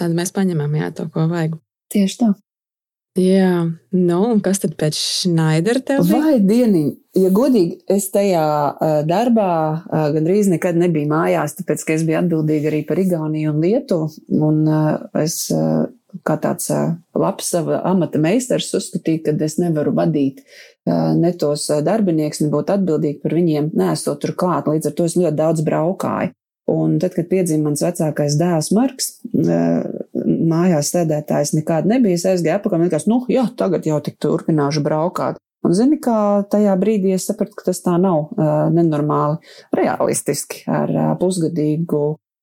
Tad 0.00 0.16
mēs 0.16 0.36
paņemam 0.36 0.76
jā, 0.76 0.92
to, 0.96 1.08
ko 1.12 1.24
vajag. 1.32 1.56
Tieši 1.92 2.20
tā. 2.20 2.32
Jā, 3.18 3.66
nu, 3.92 4.18
un 4.32 4.38
kas 4.40 4.62
tad 4.62 4.72
pēc 4.80 4.96
Schneidera 4.96 5.82
tev 5.84 6.06
bija? 6.08 6.20
Vai 6.24 6.36
dieniņ, 6.40 6.86
ja 7.20 7.28
godīgi, 7.34 7.82
es 7.92 8.06
tajā 8.14 8.44
darbā 9.04 9.48
gandrīz 10.14 10.48
nekad 10.48 10.78
nebiju 10.80 11.10
mājās, 11.10 11.58
tāpēc, 11.58 11.84
ka 11.84 11.92
es 11.98 12.06
biju 12.08 12.22
atbildīga 12.22 12.70
arī 12.70 12.80
par 12.88 13.02
Igauniju 13.02 13.52
un 13.52 13.60
Lietuvu, 13.60 14.08
un 14.48 14.62
es 15.20 15.42
kā 16.24 16.36
tāds 16.40 16.70
labs 17.12 17.52
sava 17.52 17.82
amata 17.88 18.20
meistars 18.20 18.72
uzskatīju, 18.80 19.26
ka 19.26 19.36
es 19.44 19.58
nevaru 19.60 19.92
vadīt 19.96 20.40
ne 20.88 21.32
tos 21.36 21.66
darbinieks, 21.84 22.40
nebūt 22.46 22.72
atbildīgi 22.78 23.20
par 23.20 23.36
viņiem, 23.36 23.74
nesot 23.76 24.24
tur 24.24 24.32
klāt, 24.32 24.72
līdz 24.72 24.88
ar 24.88 24.96
to 24.96 25.10
es 25.10 25.18
ļoti 25.20 25.36
daudz 25.36 25.64
braukāju. 25.68 26.32
Un 26.72 26.94
tad, 27.02 27.12
kad 27.16 27.26
piedzima 27.28 27.68
mans 27.68 27.82
vecākais 27.82 28.36
dēls 28.38 28.70
Marks, 28.72 29.16
mājās 30.48 30.92
sēdētājs 30.94 31.54
nekāda 31.56 31.94
nebija, 31.94 32.18
es 32.18 32.26
aizgāju 32.28 32.58
apakā 32.58 32.78
un 32.78 32.86
likās, 32.86 33.08
nu, 33.10 33.22
jā, 33.32 33.46
tagad 33.58 33.86
jau 33.88 34.00
tik 34.04 34.18
turpināšu 34.22 34.82
braukāt. 34.84 35.38
Un 35.62 35.76
zini, 35.78 36.00
kā 36.02 36.42
tajā 36.50 36.74
brīdī 36.78 37.12
es 37.14 37.28
sapratu, 37.28 37.54
ka 37.58 37.68
tas 37.68 37.78
tā 37.84 37.94
nav 38.02 38.32
uh, 38.32 38.66
nenormāli 38.74 39.38
realistiski 39.78 40.64
ar 40.66 40.90
uh, 40.90 41.12
pusgadīgu 41.20 42.02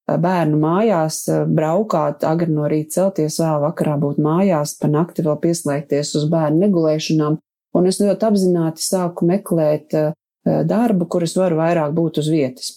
bērnu 0.09 0.57
mājās 0.57 1.19
braukāt, 1.53 2.23
agri 2.25 2.49
no 2.53 2.65
rīta 2.71 2.95
celties, 2.95 3.37
vēl 3.43 3.59
vakarā 3.67 3.97
būt 4.01 4.17
mājās, 4.23 4.73
pa 4.79 4.89
nakti 4.89 5.25
vēl 5.25 5.37
pieslēgties 5.43 6.15
uz 6.17 6.25
bērnu 6.31 6.63
negulēšanām. 6.63 7.37
Un 7.77 7.85
es 7.85 7.99
ļoti 8.01 8.25
apzināti 8.25 8.81
sāku 8.81 9.27
meklēt 9.29 9.93
darbu, 10.43 11.05
kur 11.05 11.27
es 11.27 11.35
varu 11.37 11.59
vairāk 11.59 11.93
būt 11.93 12.23
uz 12.23 12.29
vietas. 12.33 12.71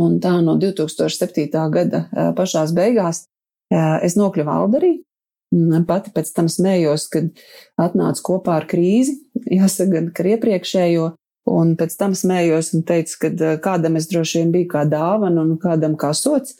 Un 0.00 0.16
tā 0.22 0.38
no 0.40 0.54
2007. 0.56 1.50
gada 1.74 2.32
pašās 2.38 2.72
beigās 2.72 3.26
es 3.70 4.18
nokļuvu 4.18 4.54
Aldarī. 4.54 4.94
Pati 5.88 6.12
pēc 6.12 6.28
tam 6.36 6.50
smējos, 6.52 7.06
kad 7.12 7.30
atnācu 7.80 8.24
kopā 8.26 8.58
ar 8.60 8.66
krīzi, 8.68 9.16
jāsaka, 9.60 9.94
gan 9.94 10.12
ar 10.12 10.30
iepriekšējo, 10.34 11.08
un 11.48 11.72
pēc 11.80 11.96
tam 11.96 12.12
smējos 12.18 12.74
un 12.76 12.84
teicu, 12.88 13.16
ka 13.22 13.56
kādam 13.64 13.96
es 14.00 14.10
droši 14.10 14.42
vien 14.42 14.52
biju 14.52 14.68
kā 14.74 14.84
dāvana 14.88 15.46
un 15.46 15.56
kādam 15.62 15.96
kā 16.00 16.12
sots. 16.16 16.56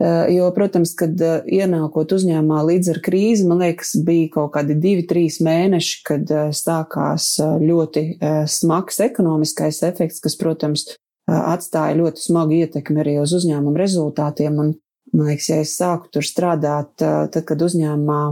Jo, 0.00 0.46
protams, 0.56 0.94
kad 0.96 1.18
ienākot 1.44 2.14
uzņēmumā 2.16 2.62
līdz 2.70 2.94
ar 2.94 3.00
krīzi, 3.04 3.44
man 3.50 3.60
liekas, 3.60 3.90
bija 4.06 4.30
kaut 4.32 4.54
kādi 4.54 4.78
divi, 4.80 5.02
trīs 5.04 5.42
mēneši, 5.44 5.98
kad 6.08 6.32
sākās 6.56 7.34
ļoti 7.60 8.04
smags 8.48 9.02
ekonomiskais 9.04 9.82
efekts, 9.90 10.22
kas, 10.24 10.38
protams, 10.40 10.86
atstāja 11.28 11.98
ļoti 11.98 12.24
smagu 12.24 12.56
ietekmi 12.62 13.02
arī 13.02 13.18
uz 13.20 13.34
uzņēmumu 13.36 13.76
rezultātiem. 13.76 14.56
Un, 14.62 14.72
man 15.12 15.30
liekas, 15.30 15.48
ja 15.50 15.60
es 15.64 15.74
sāku 15.78 16.10
tur 16.14 16.26
strādāt, 16.26 16.92
tad, 16.98 17.42
kad 17.48 17.62
uzņēmumā 17.66 18.22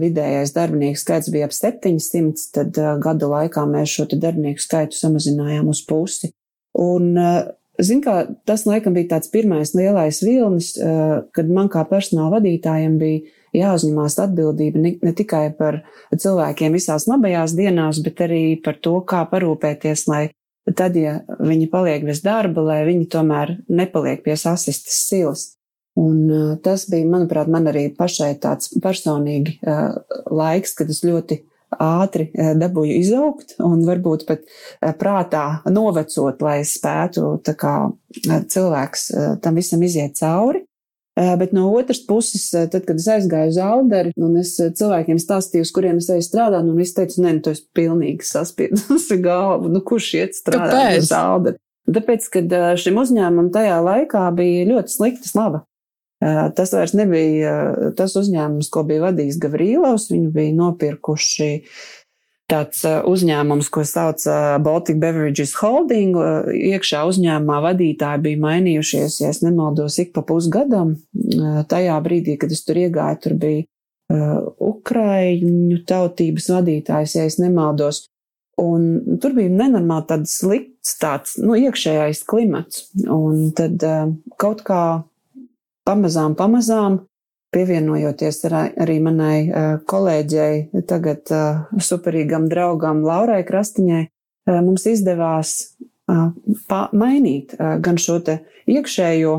vidējais 0.00 0.52
darbinieku 0.54 1.00
skaits 1.00 1.30
bija 1.34 1.48
ap 1.48 1.54
700, 1.54 2.44
tad 2.54 2.76
gada 3.02 3.30
laikā 3.30 3.64
mēs 3.66 3.96
šo 3.96 4.06
darbinieku 4.12 4.62
skaitu 4.62 4.98
samazinājām 4.98 5.70
uz 5.72 5.82
pusi. 5.86 6.30
Un, 6.78 7.16
zin 7.82 8.02
kā, 8.04 8.22
tas 8.46 8.64
laikam 8.68 8.94
bija 8.94 9.16
tāds 9.16 9.30
pirmais 9.32 9.74
lielais 9.74 10.22
vilnis, 10.22 10.72
kad 11.34 11.50
man 11.50 11.70
kā 11.72 11.82
personāla 11.90 12.38
vadītājiem 12.38 12.98
bija 13.00 13.36
jāuzņemās 13.56 14.18
atbildība 14.22 14.78
ne, 14.78 14.92
ne 15.02 15.12
tikai 15.16 15.48
par 15.58 15.80
cilvēkiem 16.14 16.76
visās 16.76 17.08
labajās 17.10 17.56
dienās, 17.58 17.98
bet 18.04 18.22
arī 18.26 18.44
par 18.62 18.78
to, 18.82 19.00
kā 19.02 19.24
parūpēties, 19.30 20.06
lai 20.10 20.28
tad, 20.76 20.94
ja 20.94 21.20
viņi 21.40 21.70
paliek 21.72 22.04
bez 22.06 22.22
darba, 22.22 22.62
lai 22.62 22.84
viņi 22.86 23.08
tomēr 23.10 23.56
nepaliek 23.66 24.22
pie 24.22 24.36
sasistas 24.38 25.02
silas. 25.08 25.48
Un 26.00 26.30
uh, 26.30 26.56
tas 26.62 26.86
bija, 26.88 27.08
manuprāt, 27.10 27.50
man 27.50 27.68
arī 27.68 27.88
pašai 27.96 28.32
tāds 28.40 28.72
personīgi 28.80 29.58
uh, 29.60 29.98
laiks, 30.32 30.72
kad 30.78 30.90
es 30.92 31.02
ļoti 31.04 31.42
ātri 31.76 32.30
uh, 32.30 32.54
dabūju 32.58 32.96
izaugt 33.02 33.54
un 33.62 33.84
varbūt 33.86 34.24
pat 34.28 34.46
prātā 35.00 35.60
novecot, 35.68 36.40
lai 36.42 36.60
es 36.62 36.74
spētu 36.78 37.36
kā 37.58 37.74
cilvēks 38.24 39.06
tam 39.44 39.60
visam 39.60 39.82
iziet 39.86 40.16
cauri. 40.18 40.64
Bet 41.20 41.50
no 41.52 41.66
otras 41.74 41.98
puses, 42.06 42.46
tad, 42.72 42.84
kad 42.86 42.96
es 42.96 43.06
aizgāju 43.10 43.50
uz 43.50 43.56
Alderi, 43.60 44.12
un 44.16 44.38
es 44.40 44.54
cilvēkiem 44.56 45.18
stāstīju, 45.20 45.66
uz 45.66 45.72
kuriem 45.74 45.98
es 46.00 46.06
eju 46.08 46.22
strādāt, 46.24 46.64
un 46.64 46.78
viņi 46.78 46.94
teica, 46.96 47.18
nē, 47.20 47.32
nu, 47.36 47.42
tu 47.44 47.52
esi 47.52 47.66
pilnīgi 47.76 48.24
saspiedusi 48.24 49.18
galvu, 49.26 49.68
nu, 49.74 49.82
kurš 49.84 50.12
iet 50.22 50.38
strādāt 50.38 50.72
Kāpēc? 50.72 51.02
uz 51.02 51.12
Alderi? 51.18 51.60
Tāpēc, 51.90 52.28
kad 52.38 52.54
šim 52.80 53.02
uzņēmumam 53.02 53.50
tajā 53.52 53.82
laikā 53.84 54.22
bija 54.38 54.68
ļoti 54.70 54.94
slikta 54.94 55.28
slava. 55.28 55.64
Tas 56.20 56.74
vairs 56.76 56.92
nebija 56.92 57.54
tas 57.96 58.12
uzņēmums, 58.20 58.68
ko 58.72 58.84
bija 58.88 59.06
vadījis 59.06 59.40
Gavrīlovs. 59.40 60.10
Viņu 60.12 60.34
bija 60.34 60.52
nopirkuši 60.58 61.50
tāds 62.50 62.82
uzņēmums, 62.84 63.70
ko 63.72 63.84
sauc 63.86 64.26
Baltic 64.60 64.98
Beverages 65.00 65.54
Holding. 65.60 66.18
Iekšā 66.74 67.06
uzņēmumā 67.08 67.60
vadītāji 67.70 68.24
bija 68.26 68.42
mainījušies, 68.44 69.20
ja 69.22 69.32
nemaldos, 69.46 69.96
ik 70.02 70.12
pa 70.16 70.24
pusgadam. 70.26 70.96
Tajā 71.70 71.96
brīdī, 72.04 72.36
kad 72.42 72.52
es 72.52 72.64
tur 72.66 72.82
iegāju, 72.82 73.20
tur 73.24 73.36
bija 73.40 73.64
Ukraiņu 74.60 75.82
tautības 75.88 76.50
vadītājs, 76.52 77.16
ja 77.16 77.28
nemaldos. 77.40 78.08
Un 78.60 79.16
tur 79.22 79.32
bija 79.38 79.48
nenormāli 79.48 80.04
tāds 80.10 80.34
slikts, 80.42 80.98
tāds 81.00 81.38
nu, 81.40 81.54
iekšējais 81.56 82.26
klimats. 82.28 82.90
Un 83.08 83.54
tad 83.56 83.80
kaut 84.36 84.66
kā 84.66 84.82
pamazām, 85.90 86.38
pamazām 86.38 87.02
pievienojoties 87.50 88.44
arī 88.54 89.00
manai 89.02 89.36
kolēģei, 89.90 90.84
tagad 90.86 91.30
superīgam 91.82 92.46
draugam 92.50 93.02
Laurai 93.02 93.42
Krastiņai, 93.48 94.04
mums 94.62 94.86
izdevās 94.86 95.56
mainīt 96.94 97.56
gan 97.58 97.98
šo 97.98 98.20
te 98.26 98.40
iekšējo 98.70 99.34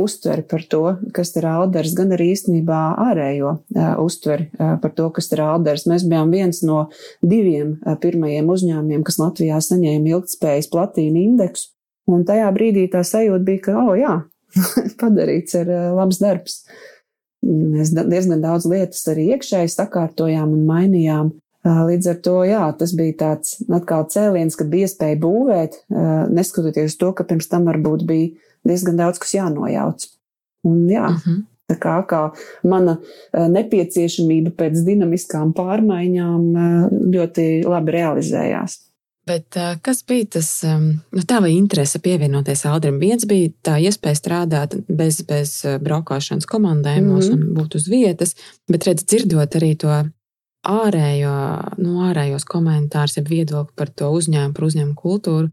uztveri 0.00 0.44
par 0.48 0.64
to, 0.72 0.82
kas 1.16 1.32
ir 1.36 1.46
alders, 1.48 1.92
gan 1.96 2.12
arī 2.16 2.30
īstenībā 2.32 2.80
ārējo 3.10 3.54
uztveri 4.00 4.48
par 4.56 4.92
to, 4.96 5.10
kas 5.16 5.28
ir 5.32 5.44
alders. 5.44 5.84
Mēs 5.90 6.04
bijām 6.08 6.32
viens 6.32 6.62
no 6.64 6.86
diviem 7.20 7.76
pirmajiem 8.00 8.48
uzņēmumiem, 8.56 9.04
kas 9.04 9.20
Latvijā 9.20 9.60
saņēma 9.64 10.14
ilgtspējas 10.14 10.72
platīnu 10.72 11.24
indeksu, 11.24 11.74
un 12.08 12.24
tajā 12.28 12.48
brīdī 12.56 12.88
tā 12.92 13.04
sajūta 13.04 13.44
bija, 13.44 13.64
ka, 13.68 13.76
oh, 13.84 13.92
jā, 13.96 14.14
padarīts 15.00 15.56
ir 15.60 15.70
labs 15.96 16.20
darbs. 16.22 16.60
Mēs 17.44 17.92
diezgan 17.94 18.40
daudz 18.44 18.66
lietas 18.70 19.02
arī 19.12 19.30
iekšēji 19.34 19.72
sakārtojām 19.74 20.54
un 20.54 20.62
mainījām. 20.68 21.32
Līdz 21.64 22.10
ar 22.12 22.16
to, 22.24 22.34
jā, 22.44 22.64
tas 22.76 22.92
bija 22.96 23.16
tāds 23.22 23.54
atkal 23.72 24.04
cēliens, 24.12 24.56
kad 24.56 24.68
bija 24.72 24.88
iespēja 24.88 25.16
būvēt, 25.22 25.78
neskatoties 26.36 26.98
to, 27.00 27.12
ka 27.16 27.24
pirms 27.24 27.48
tam 27.48 27.64
varbūt 27.70 28.04
bija 28.08 28.50
diezgan 28.68 29.00
daudz, 29.00 29.20
kas 29.22 29.32
jānojauc. 29.36 30.04
Un 30.68 30.84
jā, 30.92 31.08
uh 31.08 31.16
mhm. 31.16 31.30
-huh. 31.30 31.42
tā 31.72 31.78
kā, 31.80 31.96
kā 32.08 32.22
mana 32.68 32.98
nepieciešamība 33.32 34.52
pēc 34.56 34.84
dinamiskām 34.84 35.52
pārmaiņām 35.56 36.42
ļoti 37.16 37.64
labi 37.64 37.96
realizējās. 37.96 38.83
Bet 39.26 39.56
kas 39.82 40.02
bija 40.04 40.26
tas, 40.36 40.48
nu, 40.64 41.22
tava 41.26 41.48
interese 41.48 41.98
pievienoties 42.04 42.66
Aldrim? 42.68 42.98
Viens 43.00 43.24
bija 43.24 43.52
tā 43.64 43.78
iespēja 43.80 44.18
strādāt 44.18 44.76
bez, 44.88 45.22
bez 45.24 45.54
braukšanas 45.80 46.44
komandējumos 46.50 47.30
mm 47.30 47.32
-hmm. 47.32 47.48
un 47.48 47.54
būt 47.56 47.76
uz 47.80 47.88
vietas, 47.88 48.34
bet 48.68 48.84
redz, 48.84 49.06
dzirdot 49.08 49.56
arī 49.56 49.72
to 49.80 50.04
ārējo, 50.64 51.34
nu, 51.82 51.98
ārējos 52.08 52.44
komentārus, 52.48 53.16
ja 53.16 53.24
viedokli 53.28 53.76
par 53.76 53.88
to 53.88 54.10
uzņēmumu, 54.16 54.54
par 54.56 54.64
uzņēmumu 54.64 54.96
kultūru. 54.96 55.50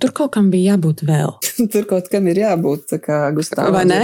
Tur 0.00 0.12
kaut 0.16 0.32
kam 0.32 0.48
bija 0.52 0.72
jābūt 0.72 1.02
vēl. 1.04 1.34
Tur 1.72 1.86
kaut 1.88 2.08
kam 2.12 2.28
ir 2.32 2.40
jābūt, 2.40 2.94
kā 3.04 3.26
Gustavs. 3.36 3.72
Vai 3.74 3.84
ne? 3.88 4.00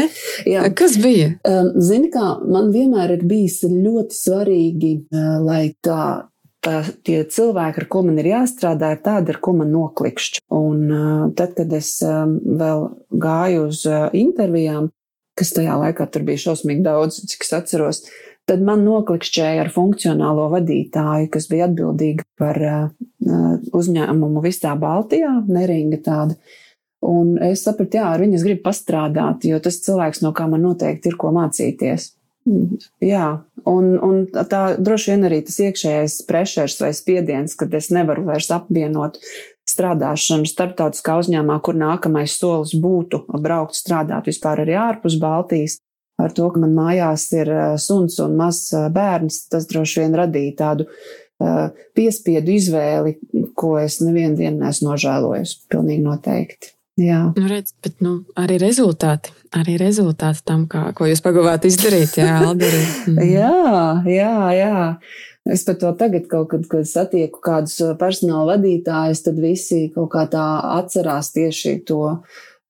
Jā. 0.48 0.66
Kas 0.76 0.98
bija? 1.00 1.32
Zini, 1.80 2.10
kā 2.12 2.34
man 2.44 2.72
vienmēr 2.74 3.16
ir 3.16 3.24
bijis 3.28 3.62
ļoti 3.64 4.18
svarīgi, 4.18 4.92
lai 5.46 5.70
tā 5.84 6.28
tā, 6.64 6.82
tie 7.06 7.22
cilvēki, 7.28 7.82
ar 7.82 7.88
ko 7.90 8.04
man 8.06 8.20
ir 8.20 8.30
jāstrādā, 8.32 8.92
ir 8.94 9.02
tādi, 9.04 9.34
ar 9.34 9.40
ko 9.42 9.54
man 9.60 9.72
noklikšķi. 9.74 10.44
Un 10.58 10.86
uh, 10.88 11.26
tad, 11.38 11.54
kad 11.58 11.72
es 11.76 11.94
um, 12.06 12.38
vēl 12.60 12.88
gāju 13.24 13.68
uz 13.68 13.84
uh, 13.88 14.08
intervijām, 14.16 14.90
kas 15.38 15.54
tajā 15.54 15.76
laikā 15.84 16.08
tur 16.10 16.26
bija 16.26 16.48
šausmīgi 16.48 16.84
daudz, 16.86 17.20
cik 17.30 17.46
es 17.46 17.54
atceros, 17.60 18.02
tad 18.48 18.62
man 18.64 18.82
noklikšķēja 18.86 19.66
ar 19.66 19.72
funkcionālo 19.72 20.48
vadītāju, 20.54 21.28
kas 21.34 21.50
bija 21.50 21.68
atbildīga 21.68 22.26
par 22.40 22.62
uh, 22.64 22.86
uzņēmumu 23.76 24.42
visā 24.44 24.74
Baltijā, 24.80 25.34
neringa 25.48 26.00
tāda. 26.04 26.38
Un 27.04 27.36
es 27.44 27.62
sapratu, 27.62 28.00
jā, 28.00 28.08
ar 28.10 28.22
viņu 28.24 28.40
es 28.40 28.44
gribu 28.46 28.64
pastrādāt, 28.64 29.44
jo 29.46 29.60
tas 29.62 29.78
cilvēks, 29.84 30.24
no 30.24 30.32
kā 30.34 30.48
man 30.50 30.64
noteikti 30.66 31.12
ir 31.12 31.18
ko 31.20 31.30
mācīties. 31.36 32.14
Jā, 33.04 33.26
un, 33.68 33.92
un 34.02 34.24
tā 34.32 34.62
droši 34.80 35.12
vien 35.12 35.28
arī 35.28 35.42
tas 35.46 35.58
iekšējais 35.62 36.22
pressures 36.28 36.78
vai 36.82 36.92
spiediens, 36.96 37.56
kad 37.58 37.74
es 37.76 37.90
nevaru 37.94 38.26
vairs 38.28 38.50
apvienot 38.54 39.20
strādāšanu 39.68 40.48
starptautiskā 40.48 41.18
uzņēmumā, 41.22 41.58
kur 41.64 41.76
nākamais 41.78 42.38
solis 42.40 42.72
būtu 42.78 43.26
braukt 43.44 43.76
strādāt 43.76 44.30
vispār 44.30 44.64
arī 44.64 44.78
ārpus 44.80 45.18
Baltijas. 45.20 45.78
ar 46.18 46.32
to, 46.34 46.48
ka 46.50 46.58
man 46.58 46.72
mājās 46.74 47.28
ir 47.32 47.50
suns 47.78 48.18
un 48.18 48.34
mazs 48.36 48.72
bērns, 48.90 49.44
tas 49.52 49.68
droši 49.70 50.00
vien 50.00 50.16
radīja 50.18 50.56
tādu 50.58 50.88
piespiedu 51.94 52.56
izvēli, 52.56 53.14
ko 53.54 53.76
es 53.78 54.00
nevienu 54.02 54.34
dienu 54.40 54.64
neesmu 54.64 54.90
nožēlojis. 54.90 55.54
Pilnīgi 55.70 56.02
noteikti. 56.02 56.77
Jā. 56.98 57.20
Nu, 57.36 57.46
redz, 57.46 57.72
bet 57.84 58.00
nu, 58.02 58.16
arī 58.38 58.56
rezultāti, 58.58 59.30
arī 59.54 59.76
rezultāti 59.78 60.42
tam, 60.48 60.64
kā, 60.70 60.88
ko 60.98 61.06
jūs 61.06 61.22
pagavāt 61.22 61.68
izdarīt. 61.68 62.18
Jā. 62.18 62.38
Mm. 63.08 63.22
jā, 63.24 64.02
jā, 64.10 64.32
jā. 64.56 64.80
Es 65.48 65.62
pat 65.64 65.78
to 65.80 65.90
tagad 65.96 66.26
kaut 66.28 66.50
kad, 66.50 66.66
kad 66.68 66.84
satieku 66.88 67.40
kādus 67.44 67.78
personāla 68.00 68.56
vadītājus, 68.56 69.22
tad 69.24 69.38
visi 69.40 69.86
kaut 69.94 70.10
kā 70.12 70.26
tā 70.28 70.44
atcerās 70.74 71.30
tieši 71.32 71.78
to 71.88 72.18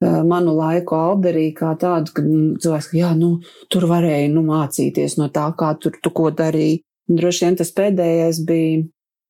manu 0.00 0.54
laiku 0.54 0.94
Alderī 0.94 1.48
kā 1.56 1.72
tādu, 1.80 2.14
ka 2.14 2.22
cilvēks, 2.22 2.90
ka 2.92 2.98
jā, 3.00 3.10
nu, 3.18 3.38
tur 3.72 3.88
varēja 3.90 4.28
nu, 4.30 4.44
mācīties 4.46 5.18
no 5.18 5.26
tā, 5.34 5.48
kā 5.58 5.72
tur 5.80 5.98
tu 6.02 6.12
ko 6.14 6.30
darīja. 6.30 6.84
Un 7.08 7.18
droši 7.18 7.46
vien 7.46 7.58
tas 7.58 7.72
pēdējais 7.74 8.42
bija, 8.46 8.84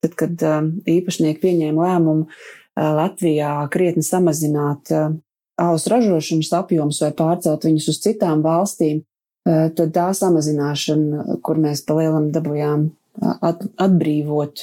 tad, 0.04 0.18
kad 0.18 0.44
īpašnieki 0.90 1.40
pieņēma 1.44 1.87
lēmumu 1.87 2.28
Latvijā 2.79 3.53
krietni 3.73 4.05
samazināt 4.07 4.93
alus 5.59 5.87
ražošanas 5.91 6.53
apjomus 6.61 7.01
vai 7.03 7.11
pārcelt 7.19 7.67
viņus 7.67 7.88
uz 7.93 8.01
citām 8.05 8.45
valstīm, 8.45 9.03
tad 9.45 9.91
tā 9.97 10.09
samazināšana, 10.14 11.41
kur 11.43 11.59
mēs 11.61 11.83
palielam 11.88 12.31
dabūjām 12.35 12.88
atbrīvot 13.19 14.62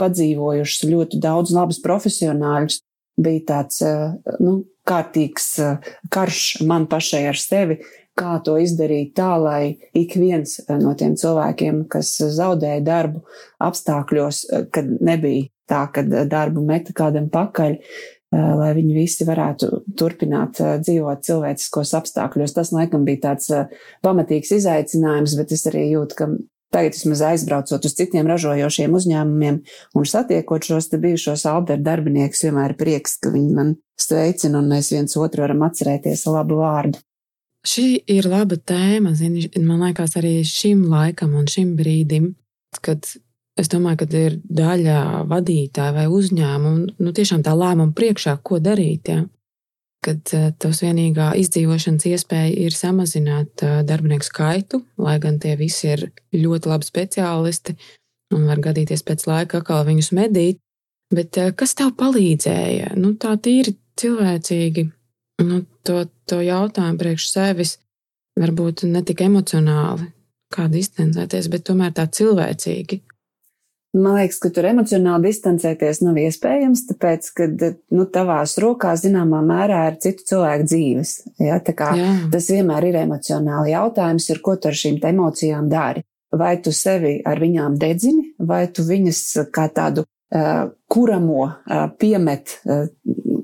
padzīvojušus 0.00 0.88
ļoti 0.90 1.20
daudz 1.24 1.54
labus 1.56 1.80
profesionāļus, 1.84 2.82
bija 3.24 3.44
tāds 3.48 3.80
nu, 4.42 4.58
kārtīgs 4.84 5.54
karš 6.12 6.40
man 6.68 6.88
pašai 6.90 7.22
ar 7.30 7.40
sevi, 7.40 7.78
kā 8.18 8.36
to 8.44 8.58
izdarīt 8.60 9.14
tā, 9.16 9.32
lai 9.40 9.74
ik 9.96 10.14
viens 10.20 10.58
no 10.68 10.92
tiem 10.98 11.16
cilvēkiem, 11.18 11.86
kas 11.90 12.12
zaudēja 12.36 12.84
darbu 12.84 13.24
apstākļos, 13.64 14.44
kad 14.74 14.92
nebija 15.00 15.48
tā, 15.70 15.84
ka 15.92 16.04
darbu 16.04 16.64
meta 16.66 16.94
kādam 16.96 17.30
pakaļ, 17.32 17.78
lai 18.34 18.70
viņi 18.74 18.96
visi 18.96 19.26
varētu 19.26 19.70
turpināt 19.98 20.58
dzīvot 20.58 21.22
cilvēciskos 21.26 21.94
apstākļos. 22.00 22.56
Tas, 22.56 22.72
laikam, 22.74 23.04
bija 23.06 23.30
tāds 23.30 23.52
pamatīgs 24.04 24.50
izaicinājums, 24.58 25.36
bet 25.38 25.54
es 25.54 25.64
arī 25.70 25.86
jūtu, 25.92 26.18
ka 26.18 26.30
tagad 26.74 26.96
vismaz 26.96 27.22
aizbraucot 27.28 27.86
uz 27.86 27.94
citiem 27.94 28.26
ražojošiem 28.26 28.94
uzņēmumiem 28.98 29.60
un 29.94 30.08
satiekot 30.10 30.66
šos 30.66 30.90
bijušos 30.90 31.46
alderu 31.46 31.84
darbiniekus, 31.86 32.42
vienmēr 32.48 32.74
ir 32.74 32.78
prieks, 32.80 33.18
ka 33.22 33.30
viņi 33.34 33.52
man 33.54 33.74
sveicina 34.00 34.58
un 34.58 34.72
mēs 34.72 34.90
viens 34.94 35.14
otru 35.20 35.44
varam 35.46 35.62
atcerēties 35.68 36.26
labu 36.34 36.58
vārdu. 36.64 36.98
Šī 37.64 37.86
ir 38.12 38.26
laba 38.28 38.58
tēma, 38.58 39.14
zini, 39.16 39.46
man 39.64 39.86
liekas, 39.86 40.18
arī 40.20 40.42
šim 40.44 40.82
laikam 40.90 41.32
un 41.38 41.46
šim 41.48 41.72
brīdim, 41.78 42.34
kad 42.84 43.06
Es 43.54 43.70
domāju, 43.70 44.02
ka 44.02 44.18
ir 44.18 44.40
daļa 44.50 44.98
vadītāja 45.30 45.94
vai 45.94 46.08
uzņēmuma, 46.10 46.96
nu, 46.98 47.12
tiešām 47.14 47.44
tā 47.46 47.54
lēmuma 47.54 47.94
priekšā, 47.94 48.34
ko 48.42 48.58
darīt. 48.62 49.10
Ja? 49.12 49.20
Kad 50.04 50.32
eh, 50.34 50.48
tavs 50.58 50.82
vienīgā 50.82 51.30
izdzīvošanas 51.38 52.08
iespēja 52.10 52.50
ir 52.66 52.74
samazināt 52.74 53.62
eh, 53.62 53.76
darbinieku 53.86 54.26
skaitu, 54.26 54.82
lai 54.98 55.20
gan 55.22 55.38
tie 55.40 55.54
visi 55.60 55.92
ir 55.92 56.08
ļoti 56.34 56.72
labi 56.72 56.90
speciālisti 56.90 57.76
un 58.34 58.48
var 58.50 58.58
gadīties 58.64 59.06
pēc 59.06 59.24
laika 59.30 59.62
atkal 59.62 59.86
viņus 59.86 60.10
medīt. 60.18 60.58
Bet 61.14 61.38
eh, 61.38 61.54
kas 61.54 61.76
tev 61.78 61.94
palīdzēja? 62.00 62.96
Nu, 62.98 63.14
tā 63.14 63.36
tīri 63.38 63.76
cilvēcīgi, 64.02 64.88
nu, 65.46 65.62
to, 65.86 66.02
to 66.26 66.42
jautājumu 66.42 66.98
priekš 66.98 67.30
sevis, 67.30 67.78
varbūt 68.40 68.88
ne 68.90 69.06
tik 69.06 69.22
emocionāli, 69.30 70.10
kā 70.50 70.66
distancēties, 70.72 71.52
bet 71.54 71.68
tomēr 71.70 71.94
tā 71.94 72.10
cilvēcīgi. 72.10 73.04
Man 73.94 74.16
liekas, 74.18 74.40
ka 74.42 74.50
tur 74.50 74.66
emocionāli 74.66 75.28
distancēties 75.28 76.00
nav 76.02 76.16
iespējams, 76.18 76.80
tāpēc, 76.88 77.28
ka 77.38 77.46
nu, 77.94 78.06
tavās 78.10 78.56
rokās 78.62 79.04
zināmā 79.04 79.38
mērā 79.46 79.84
ir 79.92 80.00
citu 80.02 80.26
cilvēku 80.32 80.66
dzīves. 80.66 81.12
Ja? 81.38 81.60
Jā. 81.62 82.08
Tas 82.32 82.50
vienmēr 82.50 82.88
ir 82.90 82.98
emocionāli 83.04 83.70
jautājums, 83.70 84.26
ir, 84.34 84.42
ko 84.42 84.56
tu 84.58 84.72
ar 84.72 84.80
šīm 84.80 84.98
emocijām 84.98 85.70
dari. 85.70 86.02
Vai 86.34 86.56
tu 86.58 86.72
sevi 86.74 87.20
ar 87.22 87.38
viņām 87.38 87.78
dedzini, 87.78 88.32
vai 88.42 88.64
tu 88.74 88.82
viņas 88.82 89.20
kā 89.54 89.68
tādu 89.70 90.02
uh, 90.02 90.72
kuramo 90.90 91.44
uh, 91.46 91.84
piemet 91.94 92.56
uh, 92.66 92.88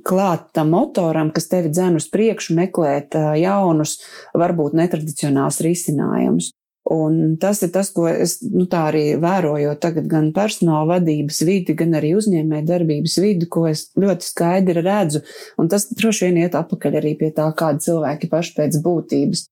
klāt 0.02 0.50
tam 0.56 0.74
motoram, 0.74 1.30
kas 1.30 1.46
tevi 1.52 1.70
dzen 1.70 2.00
uz 2.00 2.08
priekšu, 2.10 2.56
meklēt 2.58 3.14
uh, 3.14 3.36
jaunus, 3.38 4.00
varbūt 4.34 4.74
netradicionālus 4.82 5.62
risinājumus. 5.62 6.50
Un 6.90 7.36
tas 7.38 7.60
ir 7.62 7.70
tas, 7.70 7.92
ko 7.94 8.08
es 8.10 8.40
nu, 8.42 8.64
tā 8.70 8.88
arī 8.88 9.04
vēroju 9.22 9.76
tagad 9.82 10.08
gan 10.10 10.32
personāla 10.34 10.96
vadības 10.96 11.38
vidi, 11.46 11.76
gan 11.78 11.94
arī 11.94 12.16
uzņēmē 12.18 12.64
darbības 12.66 13.14
vidi, 13.22 13.46
ko 13.46 13.68
es 13.70 13.84
ļoti 13.94 14.26
skaidri 14.26 14.82
redzu. 14.82 15.22
Un 15.60 15.70
tas 15.70 15.86
droši 15.94 16.26
vien 16.26 16.40
iet 16.42 16.58
apakaļ 16.58 16.98
arī 16.98 17.14
pie 17.20 17.30
tā, 17.36 17.46
kāda 17.54 17.78
cilvēki 17.86 18.30
paši 18.32 18.56
pēc 18.58 18.80
būtības. 18.82 19.44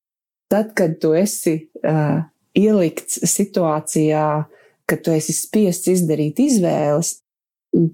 Tad, 0.51 0.75
kad 0.75 0.99
tu 0.99 1.13
esi 1.15 1.55
uh, 1.85 2.27
ielikts 2.59 3.21
situācijā, 3.31 4.27
ka 4.89 4.99
tu 4.99 5.15
esi 5.15 5.37
spiests 5.37 5.91
izdarīt 5.93 6.41
izvēles, 6.43 7.19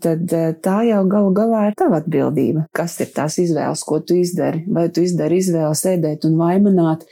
tad 0.00 0.30
tā 0.62 0.76
jau 0.86 1.02
galu 1.10 1.32
galā 1.34 1.68
ir 1.68 1.76
tava 1.78 1.98
atbildība. 2.00 2.68
Kas 2.76 2.96
ir 3.02 3.10
tās 3.14 3.38
izvēles, 3.42 3.82
ko 3.86 3.98
tu 4.00 4.16
izdari? 4.20 4.62
Vai 4.70 4.86
tu 4.94 5.02
izdari 5.04 5.40
izvēli 5.42 5.78
sēdēt 5.78 6.26
un 6.28 6.38
vaimanāt, 6.38 7.04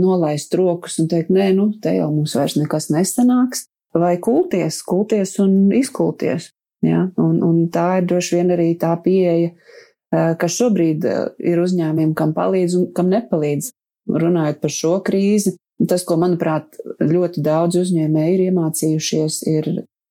nolaist 0.00 0.54
rokas 0.58 0.98
un 1.02 1.08
teikt, 1.10 1.30
nē, 1.34 1.52
nu, 1.56 1.70
te 1.82 1.94
jau 1.96 2.10
mums 2.12 2.34
vairs 2.38 2.56
nekas 2.60 2.90
nesanāks, 2.92 3.66
vai 3.94 4.16
kulties, 4.22 4.80
kulties 4.86 5.36
un 5.42 5.72
izkulties. 5.76 6.50
Ja? 6.82 7.06
Un, 7.20 7.40
un 7.44 7.64
tā 7.72 8.00
ir 8.00 8.08
droši 8.10 8.38
vien 8.38 8.52
arī 8.54 8.72
tā 8.80 8.92
pieeja, 9.04 9.52
eh, 9.52 10.34
kas 10.38 10.58
šobrīd 10.58 11.06
eh, 11.06 11.24
ir 11.52 11.62
uzņēmumiem, 11.62 12.14
kam 12.18 12.34
palīdz 12.36 12.78
un 12.80 12.90
kam 12.96 13.12
nepalīdz. 13.12 13.72
Runājot 14.12 14.58
par 14.58 14.72
šo 14.74 14.96
krīzi, 15.06 15.54
tas, 15.88 16.02
ko, 16.06 16.16
manuprāt, 16.18 16.74
ļoti 16.98 17.42
daudz 17.44 17.78
uzņēmēji 17.84 18.34
ir 18.34 18.40
iemācījušies, 18.48 19.36
ir 19.52 19.68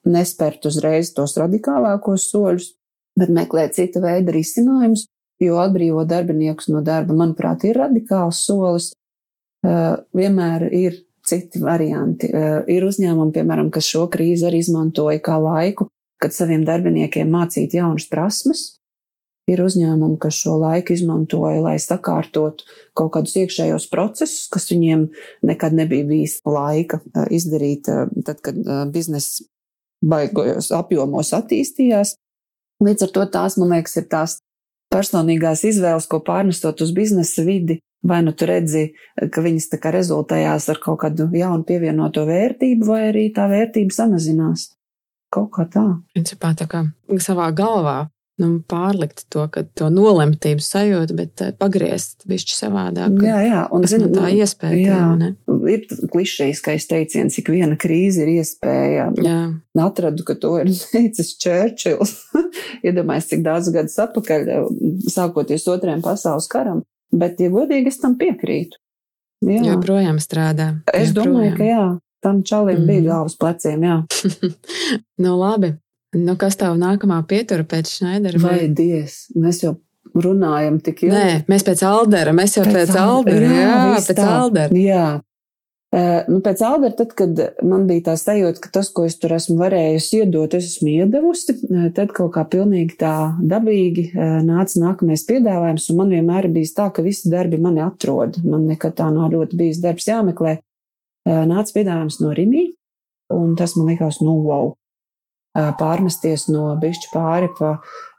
nespērt 0.07 0.65
uzreiz 0.69 1.11
tos 1.15 1.35
radikālākos 1.39 2.29
soļus, 2.31 2.71
bet 3.19 3.33
meklēt 3.35 3.75
cita 3.75 3.99
veida 4.03 4.31
risinājumus, 4.31 5.09
jo 5.43 5.59
atbrīvot 5.61 6.09
darbiniekus 6.09 6.69
no 6.71 6.81
darba, 6.85 7.15
manuprāt, 7.17 7.65
ir 7.67 7.81
radikāls 7.81 8.43
solis, 8.45 8.91
vienmēr 9.61 10.67
ir 10.73 10.95
citi 11.27 11.61
varianti. 11.61 12.29
Eh, 12.33 12.61
ir 12.75 12.85
uzņēmumi, 12.85 13.33
piemēram, 13.35 13.71
kas 13.73 13.89
šo 13.89 14.07
krīzi 14.11 14.47
arī 14.49 14.61
izmantoja 14.63 15.21
kā 15.23 15.37
laiku, 15.41 15.87
kad 16.21 16.35
saviem 16.35 16.65
darbiniekiem 16.67 17.29
mācīt 17.31 17.75
jaunas 17.77 18.07
prasmes. 18.11 18.77
Ir 19.49 19.63
uzņēmumi, 19.65 20.19
kas 20.21 20.37
šo 20.37 20.55
laiku 20.61 20.93
izmantoja, 20.93 21.59
lai 21.63 21.75
sakārtotu 21.81 22.63
kaut 22.95 23.09
kādus 23.15 23.33
iekšējos 23.41 23.87
procesus, 23.91 24.45
kas 24.53 24.69
viņiem 24.69 25.07
nekad 25.49 25.73
nebija 25.75 26.05
bijis 26.07 26.39
laika 26.45 27.01
eh, 27.01 27.25
izdarīt, 27.37 27.89
tad, 28.25 28.41
kad 28.45 28.61
bizness 28.93 29.41
baigojos 30.01 30.71
apjomos 30.73 31.33
attīstījās. 31.37 32.15
Līdz 32.81 33.05
ar 33.05 33.11
to 33.13 33.25
tās, 33.33 33.57
man 33.61 33.75
liekas, 33.75 33.97
ir 34.01 34.07
tās 34.09 34.39
personīgās 34.93 35.61
izvēles, 35.69 36.07
ko 36.09 36.19
pārnestot 36.25 36.81
uz 36.81 36.93
biznesa 36.95 37.45
vidi, 37.45 37.77
Vai 38.07 38.21
nu 38.25 38.33
tu 38.33 38.47
redzi, 38.49 38.87
ka 39.13 39.43
viņas 39.45 39.67
tā 39.73 39.77
kā 39.81 39.91
rezultējās 39.93 40.69
ar 40.73 40.79
kaut 40.81 41.03
kādu 41.03 41.27
jaunu 41.37 41.65
pievienoto 41.67 42.23
vērtību, 42.25 42.87
vai 42.87 43.01
arī 43.11 43.27
tā 43.35 43.45
vērtība 43.51 43.93
samazinās. 43.93 44.71
Kaut 45.31 45.51
kā 45.55 45.67
tā. 45.69 45.85
Principā 46.15 46.55
tā 46.57 46.65
kā 46.71 46.81
savā 47.21 47.51
galvā 47.55 47.99
nu, 48.41 48.49
pārlikt 48.69 49.25
to, 49.31 49.45
to 49.77 49.89
nolemtības 49.93 50.69
sajūtu, 50.73 51.15
bet 51.17 51.43
eh, 51.45 51.51
pagriezt 51.57 52.25
višķi 52.29 52.57
savādāk. 52.57 53.17
Jā, 53.25 53.39
jā, 53.45 53.61
un 53.75 53.85
zin, 53.89 54.07
tā 54.13 54.25
nu, 54.25 54.31
iespēja. 54.41 54.79
Jā, 54.81 54.99
tev, 55.21 55.67
ir 55.71 55.85
klišejiskais 56.13 56.87
teiciens, 56.89 57.37
cik 57.37 57.51
viena 57.53 57.77
krīze 57.79 58.25
ir 58.25 58.33
iespēja. 58.39 59.09
Jā. 59.21 59.39
Atradu, 59.85 60.25
ka 60.27 60.37
to 60.41 60.55
ir 60.61 60.71
teicis 60.93 61.35
Čērčils. 61.41 62.15
Iedomājieties, 62.87 63.29
cik 63.35 63.45
daudz 63.45 63.69
gadus 63.73 63.99
atpakaļ, 64.01 64.49
sākoties 65.11 65.67
otrajam 65.71 66.03
pasaules 66.05 66.49
karam. 66.51 66.81
Bet, 67.11 67.41
ja 67.43 67.51
godīgi, 67.51 67.91
es 67.91 67.99
tam 68.01 68.15
piekrītu. 68.19 68.79
Jā, 69.41 69.61
joprojām 69.65 70.19
strādā. 70.21 70.71
Es 70.93 71.11
joprojām. 71.11 71.31
domāju, 71.33 71.53
ka 71.57 71.67
jā, 71.67 71.85
tam 72.23 72.41
čalim 72.47 72.83
mm. 72.83 72.89
bija 72.89 73.05
galvas 73.09 73.37
pleciem, 73.41 73.87
nu, 75.23 75.37
labi. 75.39 75.73
Nu, 76.11 76.35
kas 76.35 76.57
tev 76.59 76.75
nākamā 76.75 77.21
pietura 77.27 77.63
pēc 77.63 77.87
Šneidera? 77.87 78.39
Vai 78.43 78.65
dievs, 78.67 79.29
mēs 79.39 79.61
jau 79.63 79.77
runājam 80.11 80.79
tik 80.83 81.05
ilgi. 81.05 81.15
Nē, 81.15 81.35
mēs 81.51 81.63
pēc 81.67 81.83
Aldera, 81.87 82.33
mēs 82.35 82.57
jau 82.57 82.65
pēc, 82.67 82.75
pēc 82.75 82.97
Aldera, 82.99 83.47
jā, 83.47 83.67
jā 83.69 84.01
pēc 84.01 84.17
tā. 84.17 84.25
Aldera. 84.41 84.81
Jā. 84.81 85.05
Nu, 85.91 86.37
pēc 86.39 86.61
Albera, 86.63 86.93
tad, 86.95 87.09
kad 87.19 87.39
man 87.67 87.83
bija 87.89 88.05
tā 88.05 88.13
sajūta, 88.15 88.61
ka 88.63 88.69
tas, 88.77 88.87
ko 88.95 89.03
es 89.03 89.17
tur 89.19 89.33
esmu 89.35 89.57
varējusi 89.59 90.21
iedot, 90.21 90.53
es 90.55 90.69
esmu 90.69 90.87
iedevusi, 90.87 91.57
tad 91.97 92.13
kaut 92.15 92.31
kā 92.37 92.45
pilnīgi 92.47 92.95
tā 93.01 93.15
dabīgi 93.35 94.05
nāca 94.47 94.85
nākamais 94.85 95.25
piedāvājums, 95.27 95.89
un 95.91 95.99
man 95.99 96.13
vienmēr 96.15 96.47
ir 96.47 96.55
bijis 96.55 96.71
tā, 96.77 96.87
ka 96.95 97.03
visi 97.03 97.31
darbi 97.33 97.59
mani 97.59 97.83
atrod. 97.83 98.39
Man 98.45 98.69
nekad 98.71 98.95
tā 99.01 99.09
nav 99.11 99.33
ļoti 99.35 99.59
bijis 99.59 99.83
darbs 99.83 100.07
jāmeklē. 100.07 100.61
Nāca 101.27 101.75
piedāvājums 101.75 102.21
no 102.23 102.31
Rimī, 102.39 102.69
un 103.35 103.57
tas 103.59 103.75
man 103.75 103.91
likās, 103.91 104.23
nu, 104.23 104.39
wow! 104.47 104.71
Pārmesties 105.51 106.47
no 106.47 106.69
bišķi 106.79 107.09
pāri 107.11 107.51
pa 107.57 107.73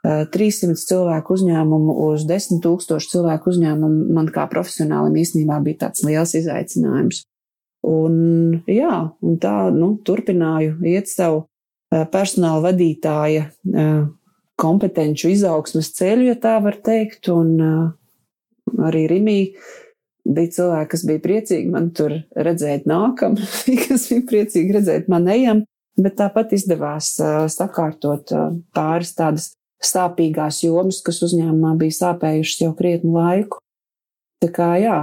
300 0.05 0.77
cilvēku 0.77 1.33
uzņēmumu 1.33 1.95
uz 2.05 2.27
10 2.29 2.61
tūkstošu 2.61 3.15
cilvēku 3.15 3.49
uzņēmumu 3.49 4.13
man 4.13 4.29
kā 4.29 4.45
profesionālim 4.51 5.17
īstenībā 5.23 5.57
bija 5.65 5.87
tāds 5.87 6.05
liels 6.05 6.37
izaicinājums. 6.37 7.23
Un, 7.83 8.15
jā, 8.69 8.95
un 9.19 9.39
tā 9.43 9.55
nu, 9.75 9.93
turpināju 10.07 10.77
iet 10.87 11.09
savu 11.11 11.43
personāla 12.13 12.69
vadītāja 12.69 13.49
kompetenci 14.59 15.33
izaugsmas 15.33 15.91
ceļu, 15.97 16.29
ja 16.31 16.37
tā 16.39 16.55
var 16.63 16.77
teikt. 16.85 17.27
Un 17.33 17.57
arī 18.87 19.03
Rimī 19.11 19.37
bija 20.23 20.53
cilvēki, 20.57 20.91
kas 20.93 21.03
bija 21.09 21.23
priecīgi 21.23 21.73
man 21.73 21.89
tur 21.95 22.15
redzēt 22.47 22.87
nākam, 22.89 23.35
kas 23.87 24.07
bija 24.11 24.27
priecīgi 24.29 24.77
redzēt 24.77 25.11
man 25.11 25.27
ejam, 25.31 25.65
bet 25.99 26.15
tāpat 26.21 26.55
izdevās 26.55 27.15
sakārtot 27.53 28.31
pāris 28.75 29.13
tādas 29.17 29.51
sāpīgās 29.83 30.61
jomas, 30.63 31.01
kas 31.03 31.19
uzņēmumā 31.25 31.75
bija 31.81 31.99
sāpējušas 31.99 32.63
jau 32.63 32.71
krietnu 32.77 33.17
laiku. 33.17 33.59
Tā 34.43 34.49
kā 34.55 34.69
jā, 34.79 34.97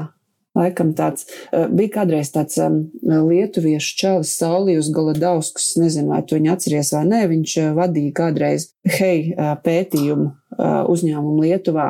Laikam 0.60 0.92
tāds 0.96 1.26
eh, 1.28 1.66
bija 1.72 1.94
kādreiz 2.00 2.32
tāds 2.34 2.58
um, 2.62 2.82
lietuviešu 3.04 3.96
čalis 4.00 4.34
Saulijus 4.40 4.90
Galadausks, 4.94 5.72
nezinu, 5.80 6.12
vai 6.14 6.20
tu 6.26 6.36
viņu 6.36 6.52
atceries 6.54 6.92
vai 6.96 7.04
nē, 7.08 7.22
viņš 7.30 7.56
eh, 7.62 7.70
vadīja 7.78 8.16
kādreiz 8.20 8.70
hei 8.98 9.32
eh, 9.32 9.56
pētījumu 9.64 10.36
uzņēmumu 10.60 11.44
Lietuvā. 11.46 11.84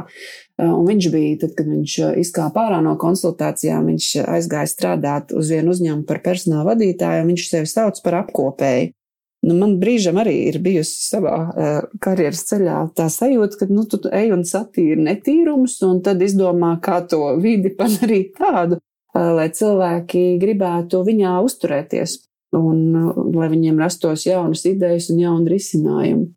Un 0.60 0.84
viņš 0.86 1.06
bija, 1.10 1.38
tad, 1.40 1.54
kad 1.56 1.66
viņš 1.66 1.94
izkāpa 2.20 2.66
ārā 2.68 2.76
no 2.84 2.92
konsultācijām, 3.00 3.88
viņš 3.88 4.10
aizgāja 4.30 4.70
strādāt 4.70 5.32
uz 5.34 5.50
vienu 5.50 5.72
uzņēmumu 5.72 6.06
par 6.06 6.20
personāla 6.22 6.68
vadītāju, 6.68 7.24
un 7.24 7.32
viņš 7.32 7.48
sevi 7.48 7.72
sauc 7.72 7.98
par 8.04 8.20
apkopēju. 8.20 8.92
Nu, 9.40 9.54
man 9.56 9.78
brīžam 9.80 10.18
arī 10.20 10.34
ir 10.50 10.58
bijusi 10.60 10.98
savā 11.06 11.36
uh, 11.48 11.76
karjeras 12.04 12.42
ceļā 12.50 12.80
tā 12.96 13.06
sajūta, 13.08 13.62
ka 13.62 13.68
nu, 13.72 13.86
tu 13.88 14.02
ej 14.12 14.34
un 14.36 14.44
satīri 14.44 15.00
netīrumus, 15.00 15.78
un 15.86 16.02
tad 16.04 16.20
izdomā, 16.24 16.74
kā 16.84 17.00
to 17.08 17.22
vidi 17.40 17.72
padarīt 17.80 18.34
tādu, 18.36 18.76
uh, 18.80 19.30
lai 19.38 19.48
cilvēki 19.56 20.36
gribētu 20.42 21.00
viņā 21.08 21.38
uzturēties, 21.46 22.18
un 22.60 22.84
uh, 23.00 23.24
lai 23.38 23.48
viņiem 23.54 23.80
rastos 23.80 24.28
jaunas 24.28 24.66
idejas 24.68 25.08
un 25.14 25.24
jauni 25.24 25.56
risinājumi. 25.56 26.28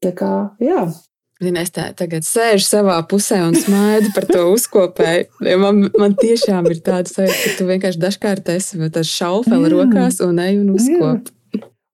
Tā 0.00 0.16
kā, 0.16 0.32
jā. 0.64 0.88
Zini, 1.42 1.60
es 1.60 1.70
tā, 1.74 1.90
tagad 1.94 2.24
sēžu 2.24 2.64
savā 2.64 2.96
pusē 3.06 3.44
un 3.44 3.54
smaidu 3.54 4.14
par 4.14 4.24
to 4.30 4.48
uzkopēju. 4.56 5.28
Man, 5.60 5.84
man 5.92 6.16
tiešām 6.18 6.66
ir 6.72 6.80
tāda 6.86 7.10
sajūta, 7.10 7.40
ka 7.44 7.58
tu 7.58 7.66
vienkārši 7.68 8.00
dažkārt 8.02 8.54
esi 8.56 8.80
ar 8.88 9.06
šaufeli 9.06 9.74
rokās 9.76 10.22
un 10.24 10.40
ej 10.42 10.62
un 10.62 10.72
uzkopi 10.78 11.36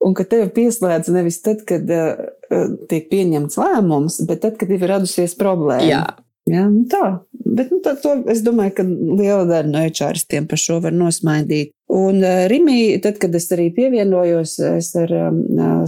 un 0.03 0.17
ka 0.17 0.25
tevi 0.29 0.49
pieslēdz 0.59 1.13
nevis 1.15 1.41
tad, 1.45 1.63
kad 1.67 1.89
uh, 1.89 2.27
tiek 2.89 3.09
pieņemts 3.11 3.57
lēmums, 3.61 4.21
bet 4.29 4.43
tad, 4.45 4.59
kad 4.61 4.71
ir 4.71 4.85
radusies 4.89 5.37
problēma. 5.39 5.89
Jā. 5.89 6.05
Jā, 6.45 6.67
nu 6.69 6.83
tā, 6.85 7.23
bet 7.33 7.71
nu, 7.73 7.79
tā, 7.81 7.95
to, 7.97 8.11
es 8.29 8.43
domāju, 8.45 8.75
ka 8.77 8.83
liela 8.85 9.47
daļa 9.49 9.65
no 9.65 9.79
ečāristiem 9.81 10.45
par 10.45 10.59
šo 10.61 10.75
var 10.83 10.93
nosmaidīt. 10.93 11.71
Un 11.89 12.19
uh, 12.21 12.43
Rimī, 12.51 12.99
tad, 13.01 13.17
kad 13.21 13.33
es 13.37 13.47
arī 13.53 13.71
pievienojos, 13.73 14.53
es 14.75 14.91
ar 15.01 15.13
um, 15.17 15.39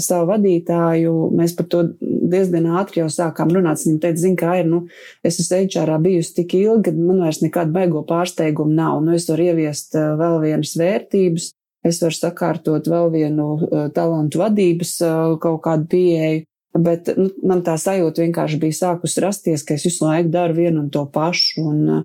savu 0.01 0.31
vadītāju, 0.31 1.13
mēs 1.37 1.53
par 1.57 1.67
to 1.69 1.83
diezgan 2.01 2.71
ātri 2.81 3.03
jau 3.03 3.09
sākām 3.13 3.53
runāt. 3.53 3.83
Viņa 3.85 4.01
teica, 4.01 4.21
zina, 4.23 4.39
kā 4.41 4.55
ir, 4.63 4.69
nu, 4.71 4.81
es 5.21 5.37
esmu 5.43 5.61
ečārā 5.67 5.99
bijusi 6.01 6.39
tik 6.39 6.57
ilgi, 6.57 6.89
ka 6.89 6.95
man 6.97 7.21
vairs 7.27 7.43
nekāda 7.45 7.73
baigo 7.77 8.01
pārsteigumu 8.09 8.73
nav. 8.77 8.97
Nu, 9.05 9.13
es 9.17 9.29
varu 9.29 9.51
ieviest 9.51 9.93
uh, 9.93 10.15
vēl 10.17 10.41
vienas 10.47 10.73
vērtības, 10.81 11.51
es 11.89 12.01
varu 12.03 12.17
sakārtot 12.17 12.89
vēl 12.91 13.09
vienu 13.13 13.47
uh, 13.55 13.87
talantu 13.95 14.43
vadības 14.43 14.93
uh, 15.05 15.33
kaut 15.41 15.63
kādu 15.65 15.89
pieeju. 15.93 16.45
Bet 16.77 17.09
nu, 17.17 17.31
man 17.47 17.63
tā 17.65 17.73
sajūta 17.81 18.21
vienkārši 18.21 18.59
bija 18.61 18.75
sākus 18.77 19.17
rasties, 19.23 19.63
ka 19.65 19.77
es 19.77 19.87
visu 19.87 20.05
laiku 20.05 20.29
daru 20.33 20.59
vienu 20.59 20.83
un 20.83 20.91
to 20.93 21.07
pašu. 21.09 21.63
Un, 21.65 21.79
uh, 21.95 22.03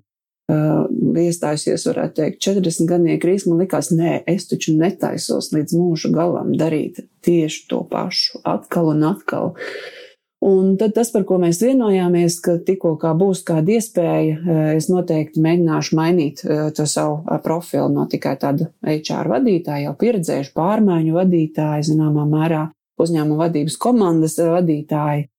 iestājusies, 1.23 1.85
varētu 1.87 2.17
teikt, 2.19 2.39
40 2.43 2.89
gadnieku 2.89 3.21
krīzes, 3.23 3.45
man 3.49 3.61
likās, 3.61 3.91
nē, 3.95 4.23
es 4.29 4.49
taču 4.49 4.73
netaisos 4.75 5.51
līdz 5.53 5.77
mūža 5.77 6.11
galam 6.13 6.51
darīt 6.57 7.03
tieši 7.23 7.67
to 7.69 7.83
pašu, 7.89 8.41
atkal 8.49 8.91
un 8.95 9.05
atkal. 9.13 9.53
Uh, 9.53 10.02
Un 10.43 10.73
tad 10.75 10.91
tas, 10.97 11.07
par 11.13 11.23
ko 11.23 11.37
mēs 11.39 11.61
vienojāmies, 11.63 12.35
ka 12.43 12.57
tikko 12.67 12.97
kā 12.99 13.13
būs 13.15 13.45
kāda 13.47 13.77
iespēja, 13.77 14.33
eh, 14.35 14.63
es 14.75 14.89
noteikti 14.91 15.39
mēģināšu 15.39 15.95
mainīt 15.95 16.41
eh, 16.43 16.65
to 16.75 16.83
savu 16.89 17.21
eh, 17.21 17.37
profilu 17.45 17.87
no 17.93 18.03
tikai 18.11 18.33
tāda 18.41 18.67
HR 18.83 19.29
vadītāja, 19.31 19.85
jau 19.85 19.93
pieredzējuša 20.01 20.51
pārmaiņu 20.57 21.15
vadītāja, 21.15 21.85
zināmā 21.87 22.25
mērā 22.27 22.65
uzņēmuma 22.99 23.39
vadības 23.45 23.77
komandas 23.79 24.35
vadītāja, 24.35 25.29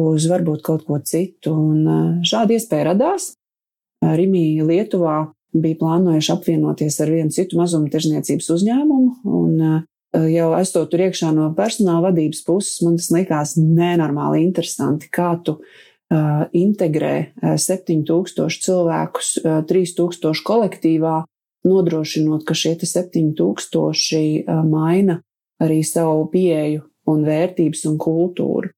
uz 0.00 0.28
varbūt 0.32 0.64
kaut 0.64 0.88
ko 0.88 0.96
citu. 1.04 1.52
Un 1.52 2.24
šāda 2.24 2.56
iespēja 2.56 2.88
radās. 2.94 3.34
Rimija 4.00 4.64
Lietuvā 4.64 5.18
bija 5.52 5.76
plānojuši 5.82 6.32
apvienoties 6.32 6.98
ar 7.04 7.12
vienu 7.12 7.36
citu 7.36 7.60
mazumtirdzniecības 7.60 8.48
uzņēmumu, 8.56 9.14
un 9.28 9.84
jau 10.16 10.52
esot 10.56 10.88
tur 10.90 11.02
iekšā 11.08 11.32
no 11.36 11.50
personāla 11.56 12.08
vadības 12.08 12.40
puses, 12.46 12.80
man 12.84 12.96
tas 13.00 13.10
likās 13.12 13.56
nenormāli 13.60 14.40
interesanti, 14.46 15.10
kā 15.12 15.34
tu 15.44 15.58
uh, 15.58 16.46
integrē 16.56 17.14
uh, 17.20 17.52
eh, 17.52 17.58
7000 17.60 18.62
cilvēkus 18.64 19.34
uh, 19.42 19.60
3000 19.68 20.44
kolektīvā, 20.48 21.20
nodrošinot, 21.68 22.46
ka 22.48 22.56
šie 22.56 22.78
7000 22.80 23.76
uh, 23.76 24.64
maina 24.64 25.20
arī 25.60 25.82
savu 25.84 26.28
pieeju 26.32 26.86
un 27.08 27.24
vērtības 27.26 27.84
un 27.90 27.96
kultūru. 28.00 28.72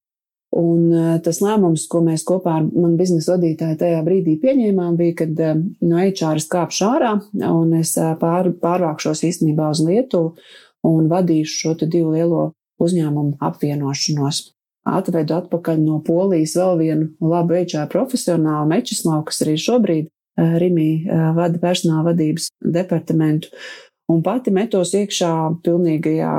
Un 0.58 0.88
uh, 0.90 1.10
tas 1.22 1.38
lēmums, 1.44 1.84
ko 1.86 2.00
mēs 2.02 2.24
kopā 2.26 2.56
ar 2.58 2.64
manu 2.66 2.96
biznesa 2.98 3.36
vadītāju 3.36 3.78
tajā 3.78 4.00
brīdī 4.02 4.34
pieņēmām, 4.42 4.96
bija, 4.98 5.20
kad 5.22 5.44
uh, 5.46 5.60
no 5.86 6.00
HR 6.02 6.42
skāpšu 6.42 6.88
ārā 6.88 7.12
un 7.52 7.76
es 7.78 7.94
pār, 8.18 8.50
pārvākšos 8.58 9.22
īstenībā 9.30 9.70
uz 9.70 9.84
Lietuvu 9.86 10.34
un 10.86 11.10
vadīšu 11.10 11.58
šo 11.60 11.74
divu 11.82 12.14
lielo 12.14 12.50
uzņēmumu 12.80 13.38
apvienošanos. 13.44 14.48
Atvedu 14.90 15.36
atpakaļ 15.36 15.82
no 15.82 15.98
Polijas 16.04 16.56
vēl 16.56 16.78
vienu 16.80 17.10
labu 17.20 17.58
HR 17.58 17.90
profesionālu 17.92 18.68
Mečislau, 18.70 19.20
kas 19.28 19.42
arī 19.44 19.58
šobrīd 19.60 20.08
eh, 20.08 20.56
Rimī 20.62 20.88
eh, 21.04 21.26
vada 21.36 21.60
personāla 21.60 22.10
vadības 22.10 22.48
departamentu, 22.64 23.52
un 24.10 24.24
pati 24.24 24.52
metos 24.54 24.94
iekšā 24.96 25.32
pilnīgajā, 25.66 26.32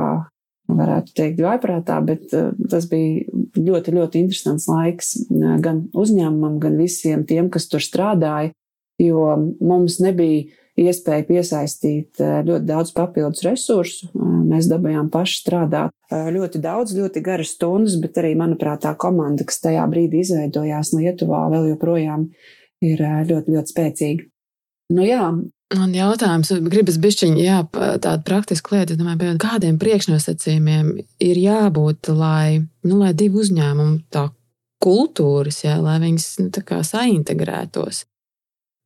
varētu 0.72 1.14
teikt, 1.18 1.44
vaiprātā, 1.44 2.00
bet 2.04 2.34
eh, 2.34 2.50
tas 2.72 2.88
bija 2.90 3.22
ļoti, 3.62 3.94
ļoti 3.94 4.24
interesants 4.24 4.66
laiks 4.70 5.14
gan 5.62 5.84
uzņēmumam, 5.94 6.58
gan 6.62 6.80
visiem 6.80 7.22
tiem, 7.28 7.46
kas 7.52 7.70
tur 7.70 7.84
strādāja, 7.84 8.50
jo 8.98 9.30
mums 9.62 10.00
nebija 10.02 10.50
iespēja 10.80 11.26
piesaistīt 11.28 12.20
eh, 12.22 12.40
ļoti 12.46 12.66
daudz 12.68 12.92
papildus 12.96 13.44
resursu. 13.46 14.08
Eh, 14.08 14.34
mēs 14.52 14.68
dabūjām 14.70 15.10
paši 15.12 15.38
strādāt 15.42 15.94
eh, 16.10 16.28
ļoti 16.34 16.62
daudz, 16.64 16.94
ļoti 16.96 17.24
garas 17.24 17.54
stundas, 17.56 17.98
bet 18.02 18.20
arī, 18.22 18.34
manuprāt, 18.38 18.84
tā 18.86 18.94
komanda, 18.98 19.46
kas 19.48 19.60
tajā 19.64 19.84
brīdī 19.92 20.22
izveidojās 20.24 20.94
Lietuvā, 20.96 21.46
vēl 21.52 21.72
joprojām 21.74 22.28
ir 22.82 23.02
ļoti, 23.28 23.56
ļoti 23.56 23.74
spēcīga. 23.74 24.30
Nu, 24.92 25.04
jā, 25.06 25.32
Man 25.72 25.94
jautājums, 25.96 26.50
gribas 26.68 26.98
bišķiņi, 27.00 27.44
jā, 27.46 27.62
tāda 27.72 28.18
praktiska 28.26 28.74
lieta, 28.74 28.92
domāju, 29.00 29.38
kādiem 29.40 29.78
priekšnosacījumiem 29.80 30.90
ir 31.24 31.40
jābūt, 31.40 32.10
lai, 32.12 32.60
nu, 32.84 32.98
lai 33.00 33.14
divu 33.16 33.40
uzņēmumu 33.40 34.02
tā 34.12 34.26
kultūras, 34.84 35.62
jā, 35.64 35.78
lai 35.80 35.96
viņas 36.02 36.26
nu, 36.42 36.50
tā 36.52 36.60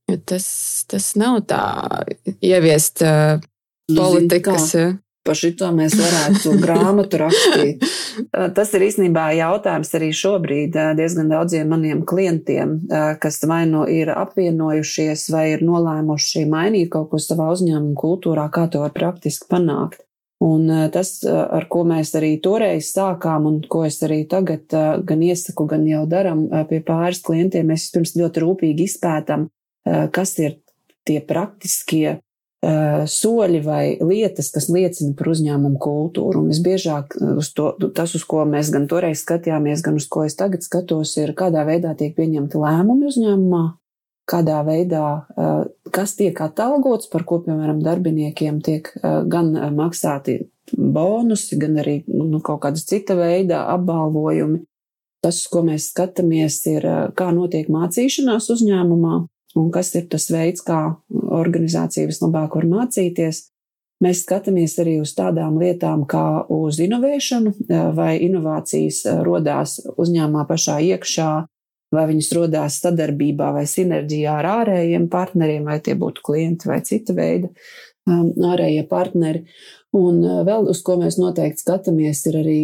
saintegrētos. 0.07 0.25
Tas, 0.27 0.85
tas 0.89 1.17
nav 1.17 1.41
tā 1.47 2.05
ieviest 2.41 3.03
uh, 3.03 3.41
politikas. 3.89 4.71
Zin, 4.73 4.99
Par 5.27 5.35
šito 5.35 5.67
mēs 5.75 5.97
varētu 5.99 6.53
grāmatu 6.63 7.19
rakstīt. 7.19 7.83
Tas 8.55 8.71
ir 8.79 8.85
īstenībā 8.87 9.25
jautājums 9.35 9.91
arī 9.99 10.13
šobrīd 10.15 10.77
diezgan 10.95 11.27
daudziem 11.33 11.67
maniem 11.67 12.05
klientiem, 12.07 12.77
kas 13.19 13.41
vai 13.43 13.65
nu 13.67 13.83
ir 13.91 14.13
apvienojušies, 14.15 15.25
vai 15.35 15.49
ir 15.57 15.65
nolēmuši 15.67 16.45
mainīt 16.47 16.93
kaut 16.95 17.11
ko 17.11 17.19
savā 17.19 17.49
uzņēmuma 17.57 17.99
kultūrā, 17.99 18.47
kā 18.55 18.69
to 18.71 18.85
var 18.85 18.95
praktiski 18.95 19.51
panākt. 19.51 19.99
Un 20.47 20.71
tas, 20.95 21.11
ar 21.27 21.67
ko 21.67 21.83
mēs 21.91 22.15
arī 22.15 22.37
toreiz 22.39 22.93
sākām, 22.95 23.51
un 23.51 23.59
ko 23.67 23.83
es 23.89 23.99
arī 24.07 24.23
tagad 24.31 24.71
gan 24.71 25.27
iesaku, 25.27 25.67
gan 25.75 25.91
jau 25.91 26.07
daram 26.07 26.47
pie 26.71 26.85
pāris 26.87 27.19
klientiem, 27.27 27.67
mēs 27.67 27.91
pirms 27.91 28.15
ļoti 28.15 28.47
rūpīgi 28.47 28.87
izpētam, 28.87 29.49
Eh, 29.49 29.56
kas 29.87 30.39
ir 30.43 30.59
tie 31.07 31.21
praktiskie 31.23 32.19
soļi 33.07 33.61
vai 33.63 33.83
lietas, 34.01 34.49
kas 34.55 34.67
liecina 34.73 35.15
par 35.15 35.29
uzņēmumu 35.31 35.79
kultūru. 35.83 36.41
Un 36.43 36.51
visbiežāk 36.51 37.15
uz 37.37 37.53
to, 37.55 37.71
tas, 37.95 38.15
uz 38.19 38.25
ko 38.27 38.43
mēs 38.49 38.73
gan 38.75 38.89
toreiz 38.91 39.23
skatījāmies, 39.23 39.85
gan 39.87 40.01
uz 40.01 40.09
ko 40.11 40.25
es 40.27 40.35
tagad 40.39 40.65
skatos, 40.67 41.13
ir 41.21 41.35
kādā 41.39 41.67
veidā 41.69 41.95
tiek 41.99 42.17
pieņemti 42.17 42.59
lēmumi 42.59 43.07
uzņēmumā, 43.13 43.63
kādā 44.27 44.63
veidā, 44.67 45.05
kas 45.95 46.17
tiek 46.19 46.41
atalgots, 46.43 47.11
par 47.13 47.27
ko, 47.29 47.39
piemēram, 47.45 47.85
darbiniekiem 47.85 48.59
tiek 48.67 48.91
gan 49.03 49.53
maksāti 49.77 50.41
bonusi, 50.73 51.61
gan 51.61 51.79
arī 51.85 52.01
nu, 52.11 52.41
kaut 52.43 52.65
kāda 52.65 52.83
cita 52.83 53.15
veida 53.21 53.63
apbalvojumi. 53.77 54.65
Tas, 55.23 55.45
ko 55.51 55.63
mēs 55.67 55.93
skatāmies, 55.93 56.59
ir, 56.71 56.85
kā 57.15 57.31
notiek 57.35 57.71
mācīšanās 57.73 58.51
uzņēmumā, 58.53 59.23
un 59.57 59.71
kas 59.75 59.95
ir 59.97 60.07
tas 60.13 60.29
veids, 60.31 60.63
kā 60.67 60.81
organizācija 61.11 62.09
vislabāk 62.09 62.57
var 62.59 62.69
mācīties. 62.71 63.47
Mēs 64.05 64.27
skatāmies 64.27 64.75
arī 64.83 64.99
uz 65.01 65.15
tādām 65.17 65.57
lietām, 65.57 66.05
kā 66.05 66.45
uz 66.53 66.77
inovēšanu, 66.85 67.55
vai 67.97 68.19
inovācijas 68.27 69.07
rodās 69.25 69.79
uzņēmumā 69.97 70.45
pašā 70.51 70.77
iekšā, 70.93 71.31
vai 71.97 72.05
viņas 72.11 72.29
rodās 72.37 72.77
sadarbībā 72.83 73.55
vai 73.57 73.65
sinerģijā 73.71 74.35
ar 74.43 74.51
ārējiem 74.53 75.09
partneriem, 75.09 75.65
vai 75.65 75.79
tie 75.81 75.97
būtu 75.97 76.25
klienti 76.29 76.69
vai 76.69 76.83
cita 76.85 77.17
veida 77.17 77.49
ārējie 78.07 78.85
partneri. 78.91 79.47
Un 79.97 80.21
vēl 80.45 80.69
uz 80.69 80.83
ko 80.85 80.99
mēs 81.01 81.17
noteikti 81.17 81.63
skatāmies, 81.63 82.21
ir 82.29 82.37
arī, 82.43 82.59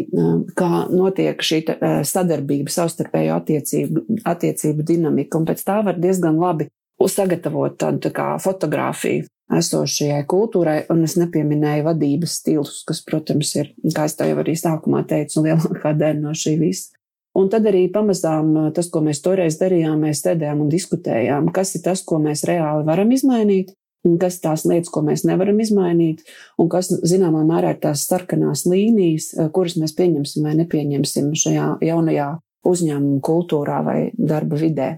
kā 0.59 0.85
notiek 0.93 1.41
šī 1.41 1.63
sadarbība, 2.05 2.69
savstarpējo 2.69 3.39
attiecību, 3.41 4.05
attiecību 4.29 4.85
dinamika. 4.85 5.41
Un 5.41 5.49
pēc 5.49 5.65
tā 5.65 5.81
var 5.87 5.97
diezgan 6.03 6.37
labi 6.43 6.69
sagatavot 7.11 7.79
tādu 7.81 8.03
tā 8.07 8.13
kā 8.15 8.27
fotografiju 8.43 9.27
esošajai 9.53 10.23
kultūrai, 10.31 10.79
un 10.93 11.03
es 11.07 11.17
nepieminēju 11.21 11.85
vadības 11.87 12.39
stilus, 12.41 12.81
kas, 12.89 13.03
protams, 13.05 13.53
ir, 13.59 13.73
kā 13.95 14.07
es 14.09 14.17
jau 14.19 14.39
arī 14.41 14.55
sākumā 14.59 15.05
teicu, 15.09 15.45
lielākā 15.45 15.95
daļa 15.99 16.21
no 16.23 16.35
šī 16.37 16.57
visa. 16.61 16.93
Un 17.37 17.49
tad 17.53 17.65
arī 17.69 17.87
pamazām 17.93 18.53
tas, 18.77 18.91
ko 18.93 19.01
mēs 19.05 19.23
toreiz 19.25 19.57
darījām, 19.61 20.03
mēs 20.05 20.21
sēdējām 20.25 20.67
un 20.67 20.73
diskutējām, 20.73 21.49
kas 21.57 21.75
ir 21.79 21.85
tas, 21.87 22.03
ko 22.05 22.19
mēs 22.21 22.45
reāli 22.49 22.85
varam 22.85 23.13
izmainīt, 23.17 23.73
un 24.05 24.19
kas 24.21 24.37
tās 24.43 24.67
lietas, 24.69 24.91
ko 24.93 25.01
mēs 25.07 25.25
nevaram 25.29 25.61
izmainīt, 25.63 26.27
un 26.61 26.69
kas, 26.73 26.91
zināmā 27.09 27.45
mērā, 27.49 27.73
ir 27.73 27.81
tās 27.81 28.05
sarkanās 28.09 28.67
līnijas, 28.69 29.31
kuras 29.57 29.79
mēs 29.81 29.97
pieņemsim 29.97 30.45
vai 30.45 30.59
nepieņemsim 30.61 31.33
šajā 31.45 31.69
jaunajā 31.89 32.29
uzņēmuma 32.69 33.25
kultūrā 33.25 33.81
vai 33.87 33.99
darba 34.19 34.61
vidē. 34.61 34.91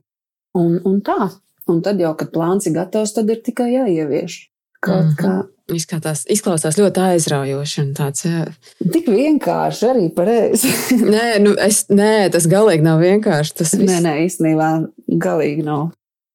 Un, 0.58 0.78
un 0.86 1.00
tā, 1.06 1.30
Un 1.70 1.80
tad 1.84 2.00
jau, 2.00 2.12
kad 2.18 2.32
plāns 2.34 2.68
ir 2.68 2.74
gatavs, 2.76 3.14
tad 3.16 3.30
ir 3.32 3.40
tikai 3.44 3.70
jāievieš. 3.72 4.38
Kaut 4.84 5.04
mm 5.04 5.10
-hmm. 5.10 5.20
kā. 5.20 5.34
Izskatās, 5.72 6.26
izklausās 6.28 6.76
ļoti 6.76 7.00
aizraujoši 7.00 7.86
tāds. 7.96 8.24
Jā. 8.24 8.44
Tik 8.92 9.06
vienkārši 9.08 9.86
arī 9.88 10.08
pareizi. 10.14 10.68
nē, 11.14 11.38
nu 11.40 11.54
es, 11.56 11.86
nē, 11.88 12.28
tas 12.30 12.46
galīgi 12.46 12.84
nav 12.84 13.00
vienkārši. 13.00 13.54
Tas 13.54 13.72
viss... 13.72 13.92
Nē, 13.92 14.00
nē, 14.04 14.14
īstenībā 14.26 14.68
galīgi 15.08 15.64
nav. 15.64 15.88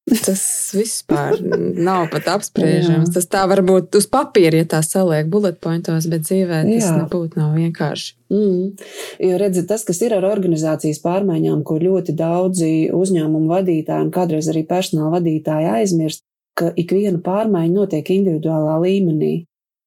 Tas 0.09 0.43
vispār 0.73 1.39
nav 1.77 2.07
pat 2.13 2.29
apspriežams. 2.35 3.11
Tas 3.15 3.27
tā 3.29 3.43
var 3.49 3.61
būt 3.65 3.97
uz 3.99 4.07
papīra, 4.11 4.61
ja 4.61 4.67
tā 4.69 4.79
saliek 4.85 5.29
bullet 5.31 5.59
pointos, 5.61 6.07
bet 6.11 6.25
dzīvē 6.27 6.63
tas 6.67 6.87
Jā. 6.87 6.95
nebūtu 7.01 7.39
nav 7.39 7.57
vienkārši. 7.57 8.15
Mm. 8.29 8.87
Jo 9.25 9.37
redziet, 9.41 9.67
tas, 9.69 9.83
kas 9.87 10.01
ir 10.05 10.13
ar 10.17 10.27
organizācijas 10.29 11.01
pārmaiņām, 11.03 11.63
ko 11.65 11.79
ļoti 11.81 12.13
daudzi 12.17 12.71
uzņēmumu 12.93 13.49
vadītāji 13.49 14.07
un 14.07 14.11
kādreiz 14.13 14.49
arī 14.51 14.65
personāla 14.69 15.17
vadītāji 15.17 15.71
aizmirst, 15.79 16.23
ka 16.59 16.71
ikviena 16.77 17.21
pārmaiņa 17.25 17.73
notiek 17.75 18.13
individuālā 18.13 18.77
līmenī. 18.83 19.33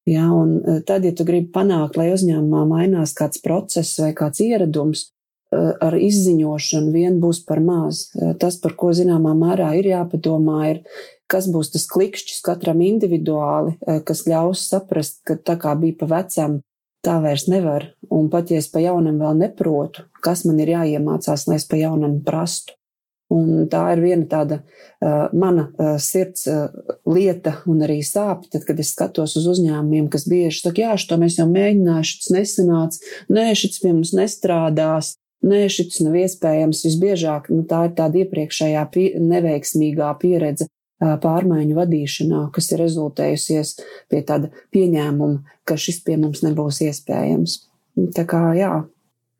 Jā, 0.09 0.25
un 0.35 0.57
eh, 0.59 0.81
tad, 0.83 1.05
ja 1.07 1.13
tu 1.15 1.23
gribi 1.27 1.47
panākt, 1.55 1.95
lai 1.95 2.09
uzņēmumā 2.11 2.65
mainās 2.67 3.15
kāds 3.15 3.39
process 3.43 4.01
vai 4.03 4.11
kāds 4.17 4.43
ieradums, 4.43 5.12
ar 5.81 5.95
izziņošanu 5.97 6.91
vien 6.93 7.19
būs 7.21 7.43
par 7.47 7.61
maz. 7.63 8.07
Eh, 8.15 8.33
tas, 8.39 8.57
par 8.61 8.75
ko 8.79 8.93
zināmā 8.95 9.33
mērā 9.37 9.73
ir 9.79 9.89
jāpadomā, 9.91 10.59
ir, 10.71 10.83
kas 11.27 11.47
būs 11.51 11.73
tas 11.73 11.87
klikšķis 11.89 12.43
katram 12.45 12.81
individuāli, 12.81 13.77
eh, 13.87 13.99
kas 14.05 14.25
ļaus 14.27 14.67
saprast, 14.69 15.21
ka 15.25 15.35
tā 15.35 15.57
kā 15.57 15.75
bija 15.79 15.97
pa 15.99 16.05
vecam, 16.17 16.61
tā 17.03 17.21
vairs 17.21 17.47
nevar. 17.47 17.91
Un 18.09 18.29
pat 18.29 18.51
ja 18.51 18.57
es 18.57 18.67
pa 18.67 18.79
jaunam 18.79 19.19
vēl 19.19 19.35
neprotu, 19.37 20.05
kas 20.21 20.45
man 20.45 20.59
ir 20.59 20.67
jāiemācās, 20.67 21.47
lai 21.47 21.55
es 21.55 21.65
pa 21.65 21.75
jaunam 21.75 22.21
prastu. 22.23 22.73
Un 23.33 23.67
tā 23.71 23.81
ir 23.95 24.01
viena 24.03 24.27
tāda 24.29 24.59
uh, 24.61 25.29
mana 25.33 25.65
uh, 25.79 25.95
sirds 25.97 26.45
uh, 26.51 26.67
lieta 27.09 27.55
un 27.65 27.81
arī 27.81 28.03
sāpe, 28.05 28.49
tad, 28.51 28.65
kad 28.67 28.79
es 28.79 28.91
skatos 28.93 29.33
uz 29.39 29.47
uzņēmumiem, 29.55 30.09
kas 30.11 30.27
bieži 30.29 30.59
saka, 30.59 30.83
jā, 30.83 30.93
šo 30.99 31.17
mēs 31.17 31.39
jau 31.39 31.47
mēģinājām, 31.49 32.05
šis 32.05 32.29
nesanāca, 32.35 33.01
nē, 33.33 33.47
šis 33.57 33.81
pie 33.81 33.93
mums 33.95 34.13
nestrādās, 34.13 35.15
Nē, 35.43 35.65
šis 35.71 35.99
nav 36.05 36.15
iespējams. 36.21 36.85
Visbiežāk 36.87 37.49
nu, 37.51 37.65
tā 37.67 37.87
ir 37.89 37.97
tāda 37.97 38.21
iepriekšējā 38.23 38.83
pie, 38.93 39.09
neveiksmīgā 39.19 40.13
pieredze 40.21 40.69
pārmaiņu 41.03 41.75
vadīšanā, 41.75 42.41
kas 42.55 42.69
ir 42.71 42.83
rezultējusies 42.83 43.75
pie 44.11 44.21
tāda 44.23 44.51
pieņēmuma, 44.75 45.57
ka 45.67 45.75
šis 45.79 45.99
pie 46.05 46.15
mums 46.21 46.43
nebūs 46.45 46.79
iespējams. 46.87 47.57
Tā 48.15 48.25
kā 48.29 48.43
jā. 48.57 48.71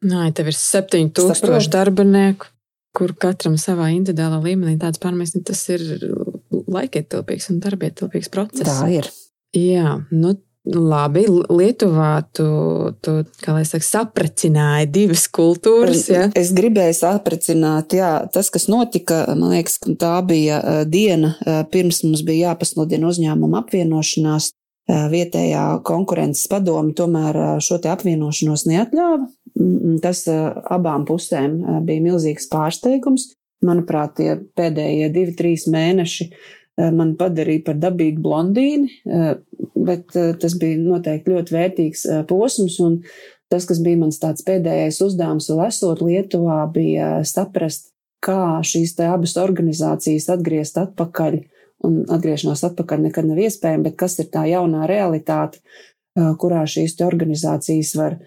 Nē, 0.04 0.28
tev 0.36 0.52
ir 0.52 0.58
7000 0.60 1.72
darbinieku, 1.72 2.52
kur 2.94 3.16
katram 3.16 3.56
savā 3.62 3.90
individuālā 3.96 4.42
līmenī 4.44 4.76
tāds 4.82 5.00
pārmaiņas, 5.02 5.38
nu, 5.38 5.46
tas 5.48 5.62
ir 5.72 5.86
laikietilpīgs 6.52 7.50
un 7.54 7.62
darbietilpīgs 7.64 8.32
process. 8.34 8.68
Tā 8.68 8.90
ir. 8.92 9.08
Jā, 9.56 10.02
nu 10.12 10.36
Labi, 10.64 11.26
Lietuvā 11.28 12.22
tu, 12.32 12.46
tu 13.04 13.18
saka, 13.44 13.84
saprecināji 13.84 14.88
divas 14.96 15.26
kultūras. 15.28 16.06
Ja? 16.08 16.30
Es 16.40 16.54
gribēju 16.56 16.96
saprecināt, 17.02 17.96
jā, 17.98 18.14
tas, 18.32 18.48
kas 18.54 18.70
notika, 18.72 19.26
man 19.36 19.58
liekas, 19.58 19.82
tā 20.00 20.14
bija 20.24 20.62
diena, 20.88 21.34
pirms 21.74 22.06
mums 22.08 22.24
bija 22.24 22.54
jāpasludina 22.54 23.12
uzņēmuma 23.12 23.66
apvienošanās. 23.66 24.54
Vietējā 24.88 25.68
konkurences 25.88 26.50
padome 26.52 26.92
tomēr 26.96 27.38
šo 27.64 27.78
apvienošanos 27.88 28.66
neatļāva. 28.68 29.30
Tas 30.04 30.26
abām 30.28 31.06
pusēm 31.08 31.56
bija 31.88 32.04
milzīgs 32.04 32.50
pārsteigums. 32.52 33.30
Manuprāt, 33.64 34.18
tie 34.20 34.34
pēdējie 34.60 35.08
divi, 35.16 35.36
trīs 35.40 35.70
mēneši 35.72 36.28
man 36.78 37.14
padarīja 37.20 37.66
par 37.68 37.78
dabīgu 37.82 38.22
blondīni, 38.24 38.90
bet 39.86 40.16
eh, 40.16 40.34
tas 40.40 40.56
bija 40.60 40.80
noteikti 40.82 41.34
ļoti 41.34 41.56
vērtīgs 41.56 42.06
eh, 42.10 42.26
posms. 42.30 42.80
Tas, 43.52 43.68
kas 43.70 43.84
bija 43.86 44.00
mans 44.02 44.18
pēdējais 44.18 45.02
uzdevums, 45.06 45.50
vēl 45.52 45.68
esot 45.68 46.02
Lietuvā, 46.02 46.64
bija 46.74 47.16
saprast, 47.28 47.92
kā 48.24 48.64
šīs 48.66 48.96
abas 49.06 49.36
organizācijas 49.38 50.30
atgriezt 50.34 50.80
atpakaļ. 50.82 51.42
Un 51.84 51.98
atgriešanās 52.16 52.62
atpakaļ 52.64 53.10
nekad 53.10 53.28
nav 53.28 53.42
iespējama, 53.44 53.90
bet 53.90 53.98
kas 54.00 54.16
ir 54.24 54.30
tā 54.32 54.46
jaunā 54.48 54.88
realitāte, 54.90 55.60
eh, 56.18 56.32
kurā 56.40 56.64
šīs 56.70 57.00
organizācijas 57.04 57.98
var 58.00 58.22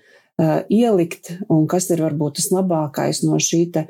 ielikt, 0.68 1.30
un 1.48 1.62
kas 1.64 1.86
ir 1.88 2.02
varbūt 2.04 2.34
tas 2.36 2.50
labākais 2.52 3.22
no 3.24 3.38
šī 3.40 3.60
te, 3.72 3.86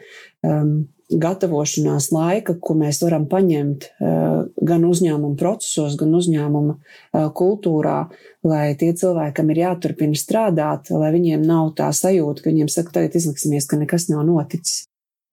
um, 0.46 0.84
gatavošanās 1.12 2.08
laika, 2.10 2.56
ko 2.58 2.74
mēs 2.78 2.98
varam 3.04 3.26
paņemt 3.30 3.86
eh, 3.86 4.40
gan 4.66 4.86
uzņēmuma 4.88 5.38
procesos, 5.38 5.94
gan 6.00 6.14
uzņēmuma 6.18 6.74
eh, 6.74 7.28
kultūrā, 7.36 7.98
lai 8.46 8.64
tie 8.78 8.90
cilvēki, 8.96 9.36
kam 9.38 9.52
ir 9.54 9.62
jāturpina 9.62 10.18
strādāt, 10.18 10.90
lai 10.90 11.12
viņiem 11.14 11.46
nav 11.46 11.72
tā 11.78 11.92
sajūta, 11.94 12.42
ka 12.42 12.50
viņiem 12.50 12.70
saka, 12.72 12.98
tagad 12.98 13.18
izliksimies, 13.20 13.68
ka 13.70 13.78
nekas 13.78 14.08
nav 14.10 14.26
noticis. 14.26 14.84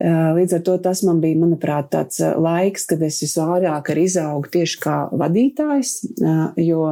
Eh, 0.04 0.30
līdz 0.38 0.60
ar 0.60 0.64
to 0.68 0.78
tas 0.86 1.02
man 1.08 1.24
bija, 1.24 1.42
manuprāt, 1.42 1.90
tāds 1.94 2.22
laiks, 2.22 2.86
kad 2.90 3.02
es 3.06 3.24
visvairāk 3.26 3.94
arī 3.94 4.06
izaugu 4.12 4.54
tieši 4.54 4.80
kā 4.84 4.98
vadītājs, 5.10 5.98
jo 6.62 6.88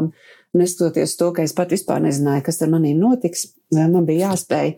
neskatoties 0.57 1.15
to, 1.19 1.29
ka 1.35 1.45
es 1.45 1.53
pat 1.55 1.71
vispār 1.71 2.01
nezināju, 2.03 2.47
kas 2.49 2.61
ar 2.65 2.73
manīm 2.73 2.97
notiks, 2.99 3.51
man 3.71 4.07
bija 4.09 4.31
jāspēj 4.31 4.73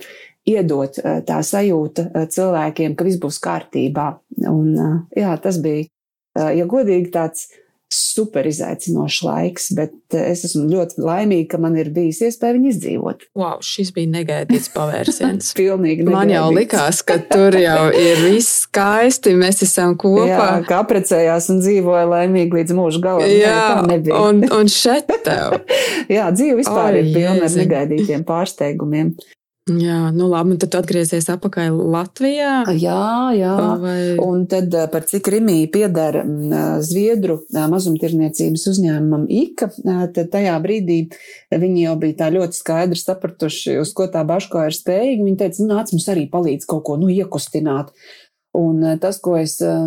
iedot 0.49 0.99
eh, 0.99 1.19
tā 1.27 1.39
sajūta 1.45 2.09
eh, 2.11 2.29
cilvēkiem, 2.31 2.95
ka 2.97 3.07
viss 3.07 3.21
būs 3.21 3.41
kārtībā. 3.43 4.13
Un, 4.49 4.71
eh, 4.75 4.95
jā, 5.23 5.35
tas 5.43 5.59
bija, 5.63 5.89
ja 6.33 6.65
godīgi, 6.65 7.11
tāds 7.13 7.51
super 7.93 8.47
izaicinošs 8.49 9.19
laiks, 9.21 9.67
bet 9.77 10.15
es 10.17 10.39
esmu 10.47 10.63
ļoti 10.71 11.03
laimīga, 11.05 11.51
ka 11.51 11.59
man 11.61 11.75
ir 11.77 11.91
bijis 11.93 12.23
iespēja 12.25 12.55
viņu 12.55 12.71
izdzīvot. 12.71 13.25
Wow, 13.37 13.59
šis 13.61 13.91
bija 13.93 14.09
negaidīts 14.15 14.71
pavērsiens. 14.73 15.51
Pilnīgi 15.59 16.01
negaidīts. 16.01 16.15
Man 16.15 16.33
jau 16.33 16.47
likās, 16.55 17.03
ka 17.05 17.19
tur 17.29 17.53
jau 17.59 17.91
ir 17.93 18.23
viss 18.25 18.63
skaisti, 18.63 19.35
mēs 19.37 19.61
esam 19.67 19.93
kopā. 20.01 20.25
Jā, 20.31 20.47
kā 20.65 20.81
aprecējās 20.81 21.51
un 21.53 21.61
dzīvoja 21.61 22.09
laimīgi 22.15 22.59
līdz 22.63 22.77
mūža 22.79 23.03
galam. 23.05 23.29
Jā, 23.29 23.61
ne, 23.85 24.01
un, 24.17 24.41
un 24.57 24.73
šeit 24.73 25.13
tev. 25.27 25.59
Jā, 26.15 26.31
dzīve 26.33 26.63
vispār 26.63 26.97
Oi, 26.97 27.05
ir 27.05 27.13
pilna 27.13 27.45
ar 27.45 27.57
negaidītiem 27.61 28.25
pārsteigumiem. 28.25 29.13
Jā, 29.63 30.09
nu 30.11 30.25
labi, 30.27 30.57
un 30.57 30.59
tad 30.59 30.73
atgriezies 30.75 31.29
atpakaļ 31.31 31.77
Latvijā. 31.93 32.55
Jā, 32.75 33.31
jā. 33.31 33.51
Vai... 33.79 33.99
Un 34.19 34.41
tad 34.51 34.73
par 34.91 35.05
cik 35.07 35.29
Rimija 35.31 35.69
piedara 35.71 36.25
Zviedru 36.83 37.37
mazumtirniecības 37.71 38.65
uzņēmumam 38.73 39.23
IKA, 39.31 39.69
tad 40.17 40.33
tajā 40.33 40.57
brīdī 40.65 40.97
viņi 41.47 41.85
jau 41.85 41.95
bija 42.01 42.17
tā 42.25 42.27
ļoti 42.35 42.59
skaidri 42.59 42.99
sapratuši, 42.99 43.77
uz 43.79 43.93
ko 43.95 44.09
tā 44.11 44.25
Baško 44.27 44.65
ir 44.67 44.75
spējīga. 44.75 45.23
Viņi 45.29 45.39
teica, 45.45 45.63
nu, 45.63 45.69
nāc 45.77 45.95
mums 45.95 46.09
arī 46.11 46.27
palīdz 46.35 46.67
kaut 46.67 46.83
ko, 46.89 46.99
nu, 46.99 47.07
iekustināt. 47.13 47.95
Un 48.53 48.83
eh, 48.85 48.97
tas, 49.01 49.17
ko 49.17 49.33
es 49.39 49.55
eh, 49.65 49.85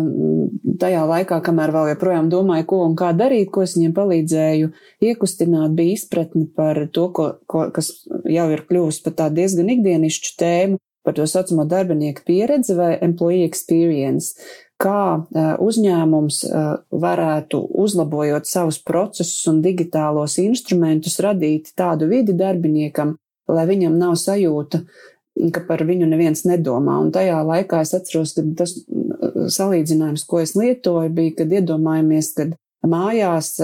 tajā 0.81 1.05
laikā, 1.07 1.39
kamēr 1.43 1.71
vēl 1.71 1.93
joprojām 1.93 2.27
domāju, 2.31 2.65
ko 2.67 2.81
un 2.89 2.97
kā 2.99 3.13
darīt, 3.15 3.47
ko 3.55 3.63
es 3.63 3.77
viņiem 3.77 3.93
palīdzēju 3.95 4.71
iekustināt, 5.07 5.71
bija 5.77 5.95
izpratne 5.95 6.49
par 6.55 6.81
to, 6.91 7.07
ko, 7.15 7.29
ko, 7.47 7.69
kas 7.71 7.93
jau 8.27 8.49
ir 8.51 8.65
kļuvusi 8.67 9.05
par 9.05 9.15
tādu 9.21 9.39
diezgan 9.39 9.71
ikdienišķu 9.77 10.35
tēmu, 10.43 10.81
par 11.07 11.15
to 11.15 11.23
saucamo 11.31 11.63
darbinieku 11.63 12.25
pieredzi 12.27 12.75
vai 12.75 12.91
employee 13.07 13.47
experience, 13.47 14.35
kā 14.83 15.03
eh, 15.15 15.53
uzņēmums 15.63 16.43
varētu, 16.91 17.63
uzlabojot 17.85 18.51
savus 18.51 18.81
procesus 18.83 19.47
un 19.47 19.63
digitālos 19.63 20.35
instrumentus, 20.43 21.21
radīt 21.23 21.71
tādu 21.79 22.11
vidi 22.11 22.35
darbiniekam, 22.35 23.15
lai 23.47 23.63
viņam 23.71 23.95
nav 23.95 24.19
sajūta, 24.19 24.83
ka 25.53 25.63
par 25.67 25.83
viņu 25.87 26.07
neviens 26.09 26.43
nedomā. 26.47 26.97
Un 27.03 27.11
tajā 27.15 27.41
laikā 27.45 27.81
es 27.85 27.93
atceros, 27.97 28.35
ka 28.37 28.45
tas 28.63 28.77
mm, 28.83 29.49
salīdzinājums, 29.53 30.25
ko 30.29 30.41
es 30.43 30.55
lietoju, 30.57 31.13
bija, 31.13 31.35
kad 31.41 31.53
iedomājamies, 31.59 32.33
ka 32.37 32.49
mājās 32.87 33.55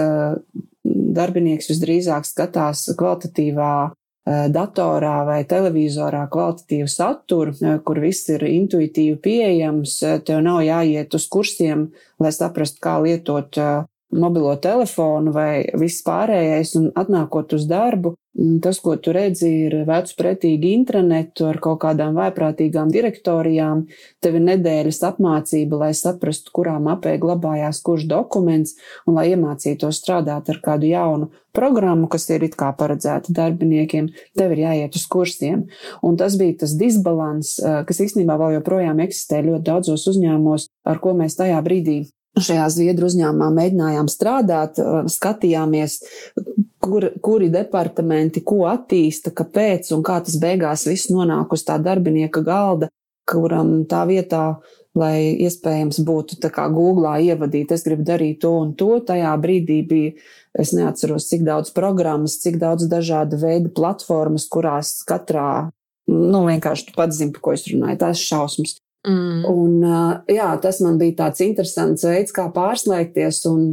darbinieks 0.83 1.69
visdrīzāk 1.71 2.27
skatās 2.27 2.87
kvalitatīvā 2.99 3.73
datorā 4.23 5.15
vai 5.27 5.41
televizorā 5.47 6.23
kvalitatīvu 6.31 6.87
saturu, 6.87 7.55
kur 7.83 7.99
viss 7.99 8.29
ir 8.31 8.45
intuitīvi 8.47 9.17
pieejams, 9.23 9.97
tev 10.23 10.39
nav 10.45 10.61
jāiet 10.63 11.15
uz 11.17 11.27
kursiem, 11.27 11.89
lai 12.23 12.31
saprastu, 12.31 12.79
kā 12.83 13.01
lietot 13.03 13.59
mobilo 14.13 14.53
telefonu 14.63 15.33
vai 15.35 15.65
viss 15.79 16.05
pārējais, 16.05 16.75
un 16.79 16.91
atnākot 16.95 17.57
uz 17.57 17.67
darbu, 17.67 18.13
tas, 18.33 18.79
ko 18.81 18.95
tu 18.97 19.13
redzi, 19.13 19.49
ir 19.67 19.75
vecu 19.87 20.15
pretīgi 20.17 20.73
intranetu 20.73 21.45
ar 21.49 21.59
kaut 21.61 21.81
kādām 21.83 22.17
vaiprātīgām 22.17 22.89
direktorijām. 22.93 23.85
Tev 24.23 24.37
ir 24.39 24.45
nedēļas 24.47 25.01
apmācība, 25.11 25.83
lai 25.85 25.91
saprastu, 25.97 26.53
kurā 26.55 26.79
mapē 26.81 27.15
glabājās 27.21 27.81
kurš 27.85 28.07
dokuments, 28.09 28.75
un 29.07 29.19
lai 29.19 29.29
iemācītos 29.33 30.01
strādāt 30.01 30.49
ar 30.49 30.61
kādu 30.65 30.89
jaunu 30.89 31.29
programmu, 31.53 32.09
kas 32.09 32.25
ir 32.33 32.47
it 32.47 32.57
kā 32.57 32.71
paredzēta 32.77 33.35
darbiniekiem, 33.37 34.09
tev 34.37 34.55
ir 34.55 34.63
jāiet 34.65 34.97
uz 34.97 35.05
kursiem. 35.05 35.67
Un 36.01 36.17
tas 36.17 36.39
bija 36.39 36.63
tas 36.65 36.73
disbalans, 36.79 37.59
kas 37.61 38.01
īstenībā 38.07 38.39
vēl 38.41 38.57
joprojām 38.57 39.03
eksistē 39.05 39.43
ļoti 39.45 39.67
daudzos 39.69 40.09
uzņēmumos, 40.09 40.67
ar 40.89 41.01
ko 41.03 41.13
mēs 41.21 41.37
tajā 41.37 41.61
brīdī 41.65 42.01
šajā 42.39 42.65
Zviedru 42.73 43.07
uzņēmumā 43.09 43.49
mēģinājām 43.53 44.09
strādāt, 44.11 44.79
skatījāmies, 45.11 45.99
kur, 46.83 47.09
kuri 47.23 47.49
departamenti 47.53 48.43
ko 48.45 48.63
attīsta, 48.71 49.33
kāpēc 49.35 49.91
un 49.95 50.03
kā 50.05 50.19
tas 50.25 50.37
beigās 50.41 50.87
viss 50.89 51.11
nonāk 51.13 51.53
uz 51.53 51.65
tā 51.67 51.77
darbinieka 51.81 52.43
galda, 52.45 52.89
kuram 53.29 53.83
tā 53.89 54.03
vietā, 54.09 54.43
lai 54.97 55.33
iespējams 55.45 56.01
būtu 56.05 56.37
tā 56.43 56.51
kā 56.53 56.67
Googlā 56.73 57.15
ievadīt, 57.23 57.71
es 57.73 57.85
gribu 57.85 58.05
darīt 58.05 58.41
to 58.43 58.51
un 58.61 58.73
to, 58.77 58.97
tajā 59.05 59.31
brīdī 59.41 59.79
bija, 59.89 60.11
es 60.59 60.73
neatceros, 60.75 61.29
cik 61.31 61.45
daudz 61.47 61.73
programmas, 61.73 62.37
cik 62.43 62.59
daudz 62.61 62.85
dažāda 62.91 63.39
veida 63.41 63.71
platformas, 63.73 64.45
kurās 64.51 64.99
katrā, 65.07 65.71
nu, 66.09 66.43
vienkārši 66.49 66.89
tu 66.89 66.97
pats 66.97 67.17
zini, 67.17 67.33
par 67.33 67.45
ko 67.47 67.55
es 67.57 67.65
runāju, 67.71 68.01
tās 68.03 68.21
šausmas. 68.21 68.77
Mm. 69.03 69.43
Un, 69.49 69.73
jā, 70.31 70.47
tas 70.63 70.79
man 70.83 70.95
bija 71.01 71.25
tāds 71.25 71.43
interesants 71.43 72.05
veids, 72.07 72.31
kā 72.35 72.47
pārslēgties 72.55 73.41
un 73.51 73.65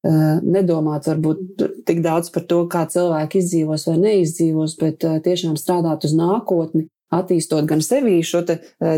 nedomāt 0.00 1.04
varbūt 1.10 1.64
tik 1.84 1.98
daudz 2.00 2.30
par 2.32 2.46
to, 2.48 2.62
kā 2.72 2.86
cilvēki 2.88 3.42
izdzīvos 3.42 3.84
vai 3.90 3.98
neizdzīvos, 4.00 4.78
bet 4.80 5.04
tiešām 5.26 5.58
strādāt 5.60 6.06
uz 6.08 6.14
nākotni, 6.16 6.86
attīstot 7.12 7.66
gan 7.68 7.82
sevī 7.84 8.22
šo 8.24 8.40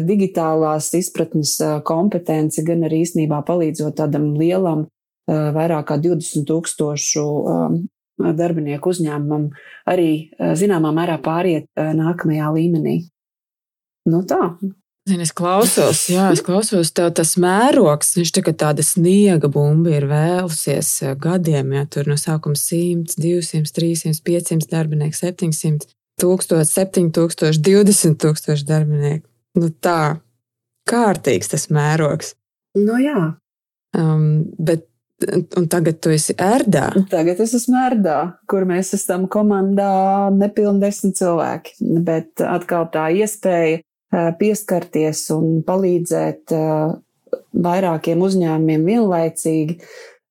digitālās 0.06 0.92
izpratnes 0.94 1.56
kompetenci, 1.88 2.62
gan 2.68 2.86
arī 2.86 3.02
īstenībā 3.02 3.40
palīdzot 3.48 3.96
tādam 3.98 4.36
lielam, 4.38 4.84
vairāk 5.26 5.88
kā 5.90 5.96
20 6.02 6.46
tūkstošu 6.46 7.24
darbinieku 8.22 8.92
uzņēmumam 8.94 9.48
arī 9.90 10.30
zināmā 10.38 10.92
mērā 10.94 11.18
pāriet 11.24 11.66
nākamajā 11.74 12.52
līmenī. 12.54 12.96
Nu 14.06 14.22
tā, 14.28 14.52
Zini, 15.02 15.24
es 15.26 15.32
klausos, 15.34 16.04
jā, 16.12 16.28
es 16.30 16.44
klausos, 16.46 16.92
tev 16.94 17.08
tas 17.18 17.32
mērogs, 17.42 18.12
viņš 18.14 18.30
tā 18.36 18.42
kā 18.46 18.52
tāda 18.54 18.84
sniega 18.86 19.48
bumba 19.50 19.96
ir 19.96 20.06
vēlusies 20.06 20.90
eh, 21.02 21.16
gadiem, 21.18 21.72
ja 21.74 21.82
tur 21.90 22.06
no 22.06 22.14
sākuma 22.20 22.54
100, 22.54 23.16
200, 23.18 23.72
300, 23.74 24.22
500 24.22 24.70
darbinieku, 24.70 25.18
700, 25.18 25.90
1000, 26.22 26.62
7000, 26.70 27.58
20 27.66 28.22
tūkstoši 28.22 28.68
darbinieku. 28.68 29.26
Nu 29.58 29.72
tā, 29.82 30.22
kārtīgs 30.86 31.50
tas 31.50 31.66
mērogs. 31.74 32.36
Nu 32.78 33.02
jā. 33.02 33.32
Um, 33.98 34.46
bet 34.58 34.86
Un 35.56 35.68
tagad 35.70 36.00
tu 36.02 36.10
esi 36.10 36.34
ērdā. 36.34 36.88
Tagad 37.10 37.38
es 37.44 37.52
esmu 37.54 37.76
ērdā, 37.78 38.16
kur 38.50 38.64
mēs 38.66 38.92
esam 38.96 39.28
komandā 39.30 40.32
nepilni 40.34 40.82
desmit 40.82 41.14
cilvēki. 41.20 41.76
Bet 42.02 42.42
atkal 42.42 42.88
tā 42.90 43.04
iespēja 43.14 43.82
pieskarties 44.12 45.24
un 45.34 45.62
palīdzēt 45.66 46.52
vairākiem 47.52 48.24
uzņēmumiem 48.26 48.84
vienlaicīgi, 48.88 49.78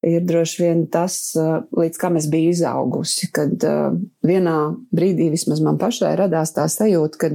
ir 0.06 0.26
droši 0.26 0.64
vien 0.64 0.84
tas, 0.90 1.16
līdz 1.78 2.02
kam 2.02 2.18
es 2.20 2.28
biju 2.30 2.54
izaugusi. 2.54 3.30
Kad 3.34 3.64
vienā 4.26 4.58
brīdī 4.94 5.32
vismaz 5.34 5.62
man 5.66 5.80
pašai 5.82 6.14
radās 6.20 6.54
tā 6.56 6.68
sajūta, 6.70 7.22
ka 7.22 7.32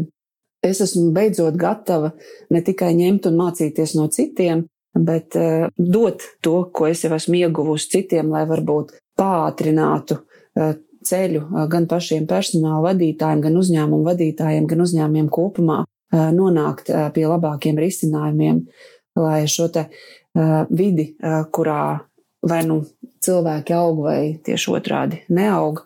es 0.67 0.83
esmu 0.83 1.11
beidzot 1.15 1.59
gatava 1.59 2.13
ne 2.51 2.63
tikai 2.67 2.93
ņemt 2.99 3.29
un 3.31 3.39
mācīties 3.43 3.97
no 3.99 4.07
citiem, 4.13 4.65
bet 4.97 5.35
dot 5.77 6.25
to, 6.43 6.57
ko 6.73 6.89
es 6.91 7.05
jau 7.05 7.13
esmu 7.19 7.43
ieguvusi 7.43 7.91
citiem, 7.99 8.31
lai 8.35 8.47
varbūt 8.49 8.97
pātrinātu 9.19 10.21
ceļu 11.07 11.67
gan 11.71 11.87
pašiem 11.91 12.27
personāla 12.27 12.89
vadītājiem, 12.89 13.43
gan 13.45 13.61
uzņēmumu 13.61 14.07
vadītājiem, 14.09 14.67
gan 14.71 14.83
uzņēmumiem 14.87 15.29
kopumā 15.31 15.85
nonākt 16.13 16.91
pie 17.15 17.25
labākiem 17.27 17.79
risinājumiem, 17.81 18.61
lai 19.19 19.41
šo 19.51 19.69
te 19.73 19.87
vidi, 20.71 21.11
kurā 21.55 21.83
vai 22.47 22.61
nu 22.67 22.83
cilvēki 23.25 23.75
aug 23.75 24.05
vai 24.05 24.21
tieši 24.47 24.71
otrādi 24.77 25.23
neaug, 25.35 25.83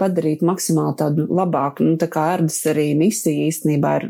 padarīt 0.00 0.42
maksimāli 0.46 0.96
tādu 0.98 1.26
labāku. 1.28 1.84
Nu, 1.84 1.98
tā 2.00 2.08
kā 2.10 2.30
ērdas 2.34 2.62
arī 2.70 2.94
misija 2.98 3.44
īstenībā 3.50 3.90
ir 4.00 4.06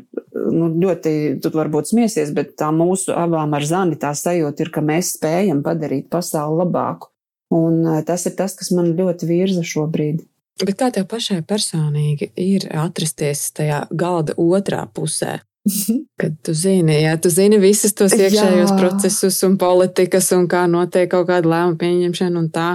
nu, 0.54 0.70
ļoti, 0.78 1.14
tu 1.42 1.50
varbūt 1.54 1.90
smiesies, 1.90 2.30
bet 2.36 2.54
tā 2.60 2.70
mūsu 2.74 3.12
abām 3.18 3.56
ar 3.58 3.66
Zani 3.66 3.98
tā 4.00 4.12
sajūta 4.16 4.64
ir, 4.64 4.70
ka 4.74 4.84
mēs 4.84 5.16
spējam 5.18 5.64
padarīt 5.66 6.06
pasauli 6.12 6.62
labāku. 6.62 7.10
Un 7.54 7.82
tas 8.06 8.24
ir 8.26 8.36
tas, 8.38 8.54
kas 8.56 8.70
man 8.74 8.94
ļoti 8.98 9.28
virza 9.28 9.66
šobrīd. 9.66 10.22
Bet 10.62 10.76
kā 10.78 10.90
tev 10.94 11.08
pašai 11.10 11.40
personīgi 11.46 12.30
ir 12.38 12.68
atrasties 12.78 13.48
tajā 13.56 13.80
galda 13.90 14.36
otrā 14.38 14.84
pusē? 14.94 15.40
Kad 16.20 16.36
tu 16.46 16.54
zini, 16.54 17.00
ja 17.02 17.16
tu 17.18 17.32
zini 17.32 17.58
visus 17.58 17.96
tos 17.96 18.14
iekšējos 18.14 18.70
Jā. 18.70 18.76
procesus 18.78 19.40
un 19.46 19.56
politikas 19.58 20.30
un 20.36 20.46
kā 20.50 20.66
notiek 20.70 21.10
kaut 21.10 21.26
kāda 21.32 21.50
lēmuma 21.50 21.80
pieņemšana 21.80 22.38
un 22.38 22.50
tā, 22.54 22.68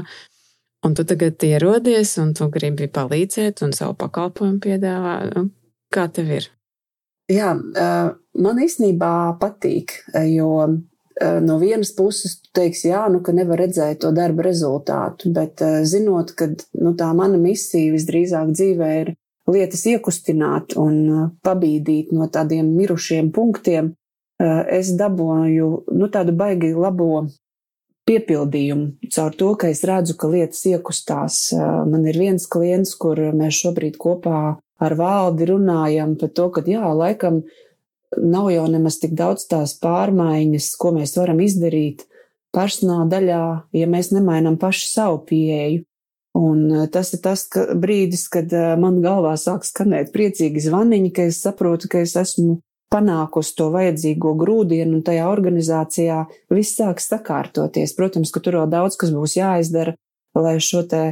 un 0.84 0.98
tu 0.98 1.06
tagad 1.08 1.40
ierodies 1.46 2.18
un 2.20 2.34
tu 2.36 2.50
gribi 2.52 2.90
palīdzēt 2.92 3.64
un 3.64 3.76
savu 3.78 3.96
pakalpojumu 4.02 4.60
piedāvā, 4.66 5.16
nu, 5.36 5.48
kā 5.94 6.10
tev 6.12 6.34
ir? 6.42 6.50
Jā, 7.30 7.54
man 8.42 8.64
īstenībā 8.66 9.14
patīk, 9.40 9.94
jo 10.34 10.50
Eh, 10.66 10.89
no 11.42 11.58
vienas 11.60 11.92
puses 11.96 12.38
tu 12.42 12.52
teiksi, 12.56 12.90
jā, 12.94 13.04
nu, 13.12 13.22
ka 13.26 13.34
nevar 13.36 13.60
redzēt 13.64 14.02
to 14.04 14.12
darba 14.16 14.46
rezultātu, 14.48 15.32
bet 15.36 15.64
eh, 15.66 15.82
zinot, 15.88 16.34
ka 16.38 16.52
nu, 16.80 16.94
tā 17.00 17.10
mana 17.16 17.40
misija 17.42 17.94
visdrīzāk 17.96 18.54
dzīvē 18.56 18.90
ir 19.02 19.14
lietas 19.50 19.86
iekustināt 19.92 20.78
un 20.80 20.96
eh, 21.10 21.28
pabīdīt 21.46 22.14
no 22.16 22.30
tādiem 22.32 22.72
mirušiem 22.78 23.34
punktiem, 23.36 23.94
es 24.40 24.94
dabūju 24.96 25.66
nu, 26.00 26.08
tādu 26.08 26.32
baigi 26.32 26.70
labo 26.72 27.26
piepildījumu 28.08 29.10
caur 29.12 29.34
to, 29.36 29.50
ka 29.60 29.68
es 29.68 29.82
redzu, 29.84 30.16
ka 30.16 30.30
lietas 30.32 30.62
iekustās. 30.70 31.40
Man 31.92 32.06
ir 32.08 32.16
viens 32.16 32.48
klients, 32.48 32.94
kur 32.96 33.20
mēs 33.36 33.60
šobrīd 33.60 34.00
kopā 34.00 34.40
ar 34.80 34.96
valdi 34.96 35.50
runājam 35.52 36.16
par 36.22 36.32
to, 36.32 36.48
ka 36.56 36.64
jā, 36.64 36.88
laikam 36.96 37.44
nav 38.18 38.50
jau 38.54 38.66
nemaz 38.72 38.98
tik 39.02 39.14
daudz 39.18 39.46
tās 39.50 39.76
pārmaiņas, 39.82 40.72
ko 40.82 40.94
mēs 40.96 41.16
varam 41.18 41.42
izdarīt 41.44 42.08
personāla 42.56 43.06
daļā, 43.12 43.44
ja 43.78 43.90
mēs 43.90 44.10
nemainām 44.16 44.58
paši 44.62 44.90
savu 44.90 45.22
pieeju. 45.30 45.84
Un 46.40 46.88
tas 46.94 47.10
ir 47.14 47.22
tas 47.26 47.44
ka 47.52 47.66
brīdis, 47.76 48.28
kad 48.32 48.54
man 48.80 49.00
galvā 49.04 49.34
sāk 49.38 49.66
skanēt 49.68 50.12
priecīgi 50.14 50.62
zvaniņi, 50.68 51.10
ka 51.14 51.26
es 51.30 51.42
saprotu, 51.44 51.90
ka 51.92 52.04
es 52.06 52.14
esmu 52.18 52.60
panākusi 52.94 53.56
to 53.58 53.70
vajadzīgo 53.74 54.34
grūdienu, 54.38 54.98
un 54.98 55.06
tajā 55.06 55.26
organizācijā 55.30 56.24
viss 56.54 56.78
sāks 56.78 57.10
sakārtoties. 57.12 57.94
Protams, 57.98 58.32
ka 58.34 58.42
tur 58.46 58.62
vēl 58.62 58.70
daudz 58.72 58.98
kas 59.02 59.12
būs 59.14 59.36
jāizdara, 59.38 59.96
lai 60.38 60.56
šo 60.64 60.86
te 60.90 61.04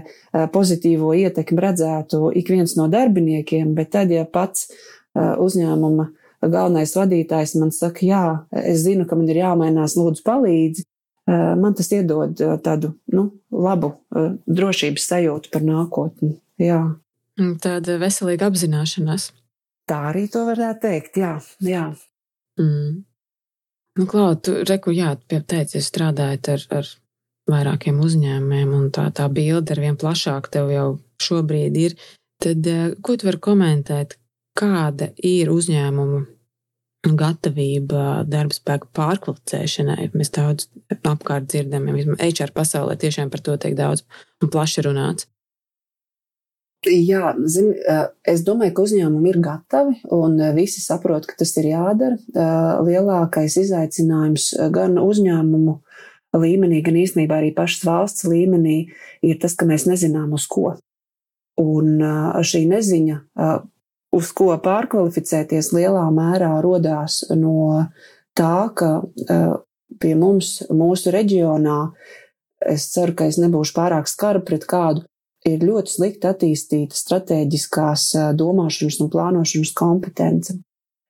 pozitīvo 0.54 1.12
ietekmi 1.18 1.66
redzētu 1.66 2.32
ik 2.38 2.54
viens 2.54 2.78
no 2.78 2.88
darbiniekiem, 2.90 3.74
bet 3.78 3.94
tad, 3.98 4.14
ja 4.14 4.26
pats 4.26 4.70
uzņēmuma 5.18 6.12
galvenais 6.44 6.94
vadītājs 6.98 7.56
man 7.62 7.72
saka, 7.76 8.06
jā, 8.06 8.24
es 8.62 8.84
zinu, 8.86 9.08
ka 9.10 9.18
man 9.18 9.30
ir 9.32 9.42
jāmainās, 9.42 9.98
lūdzu, 9.98 10.24
palīdzi, 10.28 10.86
man 11.28 11.76
tas 11.78 11.90
iedod 11.92 12.38
tādu 12.64 12.94
nu, 13.14 13.30
labu 13.52 13.96
drošības 14.46 15.10
sajūtu 15.12 15.52
par 15.54 15.66
nākotni. 15.66 16.38
Jā. 16.62 16.82
Tāda 17.38 17.98
veselīga 18.02 18.50
apzināšanās. 18.50 19.32
Tā 19.88 19.98
arī 20.10 20.26
to 20.32 20.44
varētu 20.48 20.84
teikt, 20.84 21.20
jā. 21.22 21.36
jā. 21.64 21.90
Mm. 22.60 23.04
Nu, 23.98 24.06
Klaud, 24.10 24.42
tu 24.46 24.60
reku, 24.68 24.94
jā, 24.94 25.14
teici, 25.30 25.78
jūs 25.78 25.90
strādājat 25.90 26.50
ar, 26.54 26.66
ar 26.80 26.90
vairākiem 27.50 28.00
uzņēmumiem, 28.04 28.74
un 28.76 28.90
tā, 28.94 29.08
tā 29.16 29.28
bilde 29.32 29.74
ar 29.74 29.82
vien 29.82 29.98
plašāk 30.00 30.50
tev 30.54 30.72
jau 30.74 30.88
šobrīd 31.24 31.78
ir. 31.82 31.96
Tad, 32.44 32.68
ko 33.02 33.16
tu 33.18 33.30
vari 33.30 33.42
komentēt, 33.42 34.18
kāda 34.58 35.12
ir 35.22 35.54
uzņēmumu 35.54 36.26
gatavība 37.08 38.26
darba 38.28 38.56
spēku 38.56 38.90
pārkvalificēšanai. 38.98 40.10
Mēs 40.18 40.34
daudz 40.36 40.68
apkārt 40.98 41.48
dzirdam, 41.52 41.88
ja 41.94 42.18
HR 42.18 42.52
pasaulē 42.56 42.98
tiešām 43.00 43.30
par 43.32 43.44
to 43.46 43.56
tiek 43.62 43.78
daudz 43.78 44.04
un 44.44 44.52
plaši 44.52 44.84
runāts. 44.90 45.30
Jā, 46.88 47.32
zin, 47.50 47.72
es 48.28 48.44
domāju, 48.46 48.74
ka 48.76 48.84
uzņēmumi 48.86 49.32
ir 49.32 49.40
gatavi 49.44 49.96
un 50.14 50.36
visi 50.56 50.84
saprot, 50.84 51.26
ka 51.28 51.38
tas 51.40 51.56
ir 51.58 51.72
jādara. 51.72 52.20
Lielākais 52.86 53.58
izaicinājums 53.64 54.52
gan 54.76 55.00
uzņēmumu 55.02 55.74
līmenī, 56.38 56.84
gan 56.86 57.00
īstenībā 57.02 57.40
arī 57.40 57.50
pašas 57.56 57.88
valsts 57.88 58.28
līmenī 58.30 58.78
ir 59.26 59.40
tas, 59.42 59.56
ka 59.58 59.66
mēs 59.70 59.88
nezinām 59.90 60.36
uz 60.38 60.46
ko. 60.52 60.76
Un 61.58 61.98
šī 62.46 62.68
neziņa 62.70 63.18
uz 64.16 64.32
ko 64.36 64.52
pārkvalificēties 64.64 65.72
lielā 65.76 66.06
mērā 66.14 66.54
rodās 66.64 67.22
no 67.36 67.88
tā, 68.38 68.70
ka 68.78 68.92
eh, 69.28 69.52
pie 70.02 70.14
mums, 70.20 70.62
mūsu 70.72 71.14
reģionā, 71.16 71.80
es 72.68 72.90
ceru, 72.94 73.16
ka 73.18 73.28
es 73.30 73.40
nebūšu 73.42 73.76
pārāk 73.78 74.10
skara 74.10 74.42
pret 74.46 74.68
kādu, 74.70 75.06
ir 75.48 75.64
ļoti 75.64 75.94
slikti 75.94 76.30
attīstīta 76.30 76.98
strateģiskās 76.98 78.08
eh, 78.16 78.32
domāšanas 78.38 79.02
un 79.04 79.12
plānošanas 79.14 79.76
kompetence. 79.78 80.58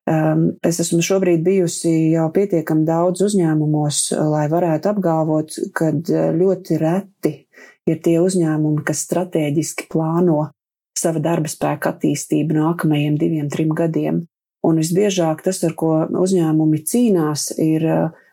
Ehm, 0.07 0.53
es 0.63 0.79
esmu 0.79 1.01
šobrīd 1.03 1.41
bijusi 1.43 1.91
jau 2.13 2.29
pietiekami 2.31 2.85
daudz 2.87 3.25
uzņēmumos, 3.25 4.03
lai 4.31 4.45
varētu 4.51 4.93
apgalvot, 4.93 5.57
ka 5.75 5.91
eh, 5.91 6.29
ļoti 6.37 6.79
reti 6.79 7.33
ir 7.87 7.99
tie 8.03 8.17
uzņēmumi, 8.23 8.85
kas 8.87 9.03
strateģiski 9.07 9.89
plāno 9.91 10.45
sava 10.99 11.21
darba 11.23 11.49
spēka 11.51 11.93
attīstību 11.93 12.57
nākamajiem 12.57 13.17
diviem, 13.19 13.47
trim 13.53 13.73
gadiem. 13.77 14.25
Un 14.65 14.79
visbiežāk 14.81 15.43
tas, 15.45 15.61
ar 15.63 15.75
ko 15.77 15.91
uzņēmumi 16.17 16.81
cīnās, 16.89 17.51
ir 17.61 17.85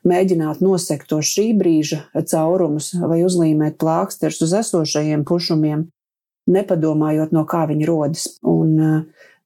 mēģināt 0.09 0.63
nosekt 0.65 1.11
to 1.13 1.21
šī 1.23 1.51
brīža 1.59 2.01
caurumus 2.31 2.93
vai 2.97 3.21
uzlīmēt 3.27 3.77
plāksters 3.81 4.41
uz 4.45 4.55
esošajiem 4.65 5.23
pušumiem, 5.29 5.87
nepadomājot, 6.51 7.35
no 7.37 7.45
kā 7.49 7.65
viņi 7.71 7.89
rodas. 7.89 8.27
Un 8.41 8.75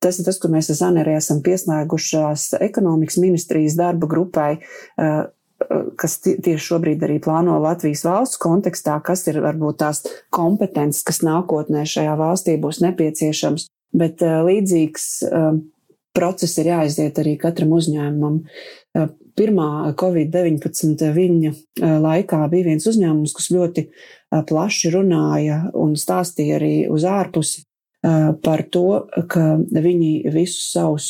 tas 0.03 0.19
ir 0.19 0.29
tas, 0.31 0.39
kur 0.41 0.55
mēs 0.55 0.71
ar 0.73 0.79
Zani 0.81 1.03
arī 1.03 1.19
esam 1.19 1.43
pieslēgušās 1.45 2.55
ekonomikas 2.63 3.19
ministrijas 3.21 3.77
darba 3.79 4.09
grupai, 4.11 4.53
kas 5.99 6.19
tieši 6.23 6.61
šobrīd 6.63 7.03
arī 7.07 7.19
plāno 7.23 7.57
Latvijas 7.63 8.05
valsts 8.07 8.41
kontekstā, 8.43 8.99
kas 9.05 9.27
ir 9.31 9.41
varbūt 9.43 9.81
tās 9.83 10.05
kompetences, 10.35 11.03
kas 11.07 11.23
nākotnē 11.27 11.83
šajā 11.89 12.15
valstī 12.19 12.57
būs 12.63 12.83
nepieciešams. 12.85 13.69
Bet 13.99 14.23
līdzīgs 14.23 15.07
process 16.17 16.59
ir 16.61 16.71
jāaiziet 16.73 17.19
arī 17.21 17.37
katram 17.41 17.73
uzņēmumam. 17.77 18.43
Pirmā 19.39 19.71
Covid-19 19.99 21.13
viņa 21.15 21.53
laikā 22.03 22.41
bija 22.51 22.71
viens 22.73 22.87
uzņēmums, 22.91 23.35
kas 23.37 23.51
ļoti 23.55 23.87
plaši 24.49 24.93
runāja 24.95 25.61
un 25.79 25.95
stāstīja 25.99 26.59
arī 26.59 26.73
uz 26.91 27.07
ārpusi 27.07 27.68
par 28.03 28.63
to, 28.71 29.07
ka 29.31 29.59
viņi 29.59 30.31
visus 30.31 30.71
savus 30.73 31.09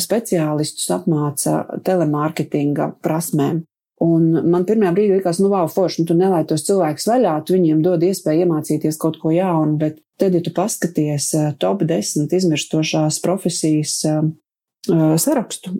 speciālistus 0.00 0.88
apmāca 0.94 1.64
telemārketinga 1.84 2.94
prasmēm. 3.04 3.64
Un 4.04 4.28
man 4.52 4.66
pirmajā 4.68 4.92
brīdī 4.92 5.18
likās, 5.18 5.38
nu, 5.40 5.48
wow, 5.52 5.68
forši, 5.72 6.02
nu, 6.02 6.08
tu 6.10 6.16
nelaid 6.16 6.48
tos 6.50 6.66
cilvēkus 6.66 7.06
vaļā, 7.08 7.36
tu 7.44 7.56
viņiem 7.56 7.80
dod 7.84 8.02
iespēju 8.04 8.44
iemācīties 8.44 8.98
kaut 9.00 9.16
ko 9.22 9.32
jaunu, 9.32 9.78
bet 9.80 10.02
tad, 10.20 10.36
ja 10.36 10.42
tu 10.44 10.52
paskaties 10.56 11.30
top 11.60 11.84
10 11.88 12.32
izmirstošās 12.36 13.20
profesijas 13.24 14.02
sarakstu, 15.24 15.78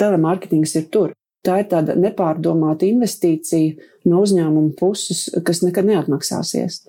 telemārketings 0.00 0.76
ir 0.80 0.88
tur. 0.92 1.12
Tā 1.44 1.62
ir 1.62 1.68
tāda 1.70 1.96
nepārdomāta 1.96 2.84
investīcija 2.88 4.08
no 4.08 4.20
uzņēmuma 4.24 4.74
puses, 4.76 5.28
kas 5.44 5.62
nekad 5.64 5.88
neatmaksāsies 5.88 6.82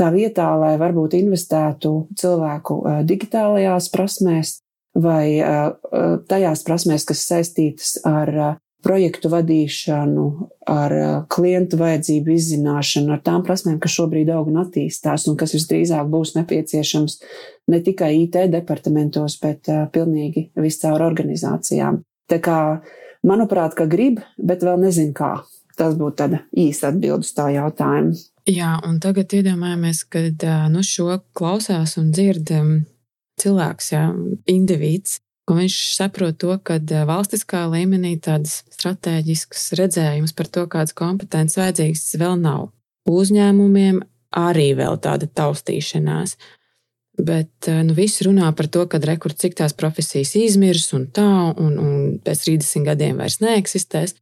tā 0.00 0.08
vietā, 0.14 0.48
lai 0.56 0.74
varbūt 0.80 1.18
investētu 1.20 1.92
cilvēku 2.18 2.80
digitālajās 3.06 3.92
prasmēs 3.92 4.56
vai 4.96 5.38
tajās 6.30 6.64
prasmēs, 6.66 7.06
kas 7.06 7.22
saistītas 7.28 7.98
ar 8.08 8.58
projektu 8.80 9.28
vadīšanu, 9.28 10.24
ar 10.72 10.94
klientu 11.30 11.78
vajadzību 11.80 12.32
izzināšanu, 12.32 13.12
ar 13.12 13.20
tām 13.24 13.44
prasmēm, 13.44 13.76
kas 13.82 13.92
šobrīd 13.98 14.32
aug 14.32 14.48
un 14.48 14.62
attīstās 14.62 15.26
un 15.28 15.36
kas 15.40 15.52
visdrīzāk 15.56 16.08
būs 16.10 16.32
nepieciešams 16.38 17.18
ne 17.70 17.80
tikai 17.84 18.14
IT 18.22 18.40
departamentos, 18.54 19.36
bet 19.42 19.68
pilnīgi 19.92 20.48
viscaur 20.56 21.04
organizācijām. 21.06 22.00
Tā 22.30 22.40
kā, 22.42 22.58
manuprāt, 23.26 23.76
ka 23.76 23.84
grib, 23.90 24.22
bet 24.38 24.64
vēl 24.64 24.80
nezinu 24.86 25.14
kā. 25.16 25.34
Tas 25.76 25.94
būtu 25.96 26.16
tāda 26.18 26.42
īsa 26.56 26.90
atbilde 26.90 27.28
uz 27.28 27.32
tā 27.36 27.50
jautājumu. 27.54 28.16
Jā, 28.48 28.78
un 28.86 29.00
tagad 29.02 29.32
iedomājamies, 29.36 30.04
kad 30.08 30.44
nu, 30.72 30.84
šo 30.86 31.18
klausās 31.36 31.96
un 32.00 32.08
dzird 32.14 32.52
cilvēks, 33.40 33.90
jā, 33.92 34.04
indivīds, 34.48 35.18
un 35.50 35.60
viņš 35.60 35.76
saprot 35.96 36.38
to, 36.40 36.54
ka 36.64 36.78
valstiskā 37.08 37.66
līmenī 37.72 38.14
tādas 38.22 38.62
strateģiskas 38.72 39.72
redzējums 39.80 40.36
par 40.36 40.48
to, 40.48 40.64
kādas 40.70 40.96
kompetences 40.96 41.60
vajadzīgas, 41.60 42.06
vēl 42.20 42.38
nav. 42.40 42.70
Uzņēmumiem 43.10 44.00
arī 44.36 44.70
vēl 44.78 44.98
tāda 45.02 45.28
taustīšanās. 45.28 46.36
Bet 47.20 47.68
nu, 47.84 47.92
visi 47.92 48.24
runā 48.24 48.48
par 48.56 48.70
to, 48.72 48.86
ka 48.88 49.00
rekur 49.02 49.34
cik 49.36 49.58
tās 49.58 49.74
profesijas 49.76 50.32
izmirs 50.38 50.86
un 50.96 51.08
tā, 51.12 51.52
un, 51.60 51.76
un 51.76 51.96
pēc 52.24 52.46
30 52.46 52.86
gadiem 52.86 53.20
vairs 53.20 53.40
neeksistēs 53.42 54.16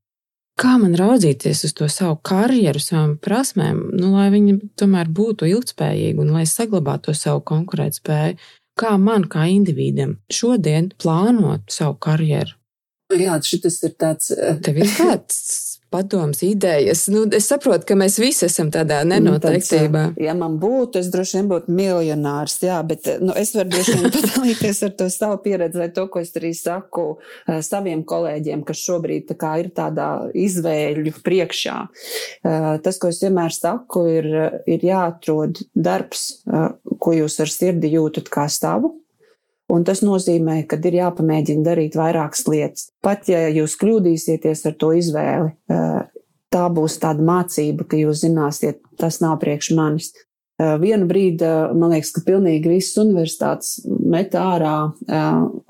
kā 0.58 0.74
man 0.80 0.96
raudzīties 0.98 1.64
uz 1.68 1.74
to 1.78 1.88
savu 1.92 2.18
karjeru, 2.26 2.80
savām 2.82 3.16
prasmēm, 3.22 3.80
nu, 3.98 4.12
lai 4.16 4.28
viņi 4.34 4.58
tomēr 4.78 5.10
būtu 5.14 5.48
ilgspējīgi 5.48 6.22
un 6.22 6.34
lai 6.36 6.44
saglabātu 6.48 7.10
to 7.10 7.18
savu 7.18 7.44
konkurētspēju. 7.48 8.38
Kā 8.78 8.94
man, 9.02 9.26
kā 9.26 9.48
individam, 9.50 10.18
šodien 10.30 10.92
plānot 11.02 11.66
savu 11.74 11.96
karjeru? 12.02 12.54
Jā, 13.18 13.38
šis 13.42 13.80
ir 13.88 13.94
tāds. 13.98 14.30
Tev 14.62 14.78
ir 14.78 14.90
kāds 14.92 15.67
padoms, 15.90 16.42
idejas. 16.42 17.06
Nu, 17.12 17.24
es 17.34 17.48
saprotu, 17.48 17.86
ka 17.88 17.96
mēs 17.98 18.18
visi 18.20 18.46
esam 18.48 18.70
tādā 18.74 19.00
nenoteiktībā. 19.08 20.02
Nu, 20.12 20.24
ja 20.24 20.34
man 20.38 20.58
būtu, 20.60 21.00
es 21.00 21.08
droši 21.12 21.38
vien 21.38 21.50
būtu 21.52 21.74
miljonārs, 21.74 22.58
jā, 22.64 22.78
bet 22.86 23.08
nu, 23.22 23.32
es 23.38 23.54
varu 23.56 23.72
droši 23.72 23.96
vien 23.96 24.12
padalīties 24.16 24.82
ar 24.88 24.94
to 25.00 25.08
savu 25.12 25.40
pieredzi 25.44 25.82
vai 25.82 25.88
to, 25.94 26.06
ko 26.12 26.22
es 26.24 26.34
arī 26.38 26.52
saku 26.56 27.06
uh, 27.14 27.58
saviem 27.64 28.04
kolēģiem, 28.08 28.66
kas 28.68 28.84
šobrīd 28.84 29.32
tā 29.32 29.54
ir 29.62 29.72
tādā 29.76 30.10
izvēļu 30.36 31.16
priekšā. 31.24 31.78
Uh, 31.88 32.70
tas, 32.84 33.00
ko 33.00 33.12
es 33.12 33.22
vienmēr 33.24 33.54
saku, 33.54 34.06
ir, 34.18 34.30
ir 34.68 34.88
jāatrod 34.90 35.64
darbs, 35.74 36.28
uh, 36.46 36.72
ko 37.00 37.16
jūs 37.16 37.40
ar 37.44 37.52
sirdi 37.52 37.94
jūtat 37.96 38.32
kā 38.32 38.48
savu 38.52 38.98
Un 39.68 39.84
tas 39.84 40.00
nozīmē, 40.00 40.62
ka 40.68 40.78
ir 40.88 40.96
jāpamēģina 40.96 41.66
darīt 41.66 41.96
vairākas 41.98 42.46
lietas. 42.48 42.86
Pat 43.04 43.28
ja 43.28 43.44
jūs 43.52 43.76
kļūdīsieties 43.80 44.64
ar 44.70 44.76
to 44.80 44.94
izvēli, 44.96 45.52
eh, 45.68 45.98
tā 46.48 46.62
būs 46.72 46.96
tāda 47.02 47.24
mācība, 47.24 47.84
ka 47.84 48.00
jūs 48.00 48.24
zināsiet, 48.24 48.80
tas 48.96 49.20
nav 49.20 49.36
priekš 49.42 49.74
manis. 49.76 50.08
Eh, 50.58 50.78
vienu 50.80 51.04
brīdi 51.10 51.44
eh, 51.44 51.74
man 51.76 51.92
liekas, 51.92 52.14
ka 52.16 52.24
pilnīgi 52.24 52.72
visas 52.72 52.96
universitātes 53.04 53.84
met 53.84 54.32
ārā 54.32 54.92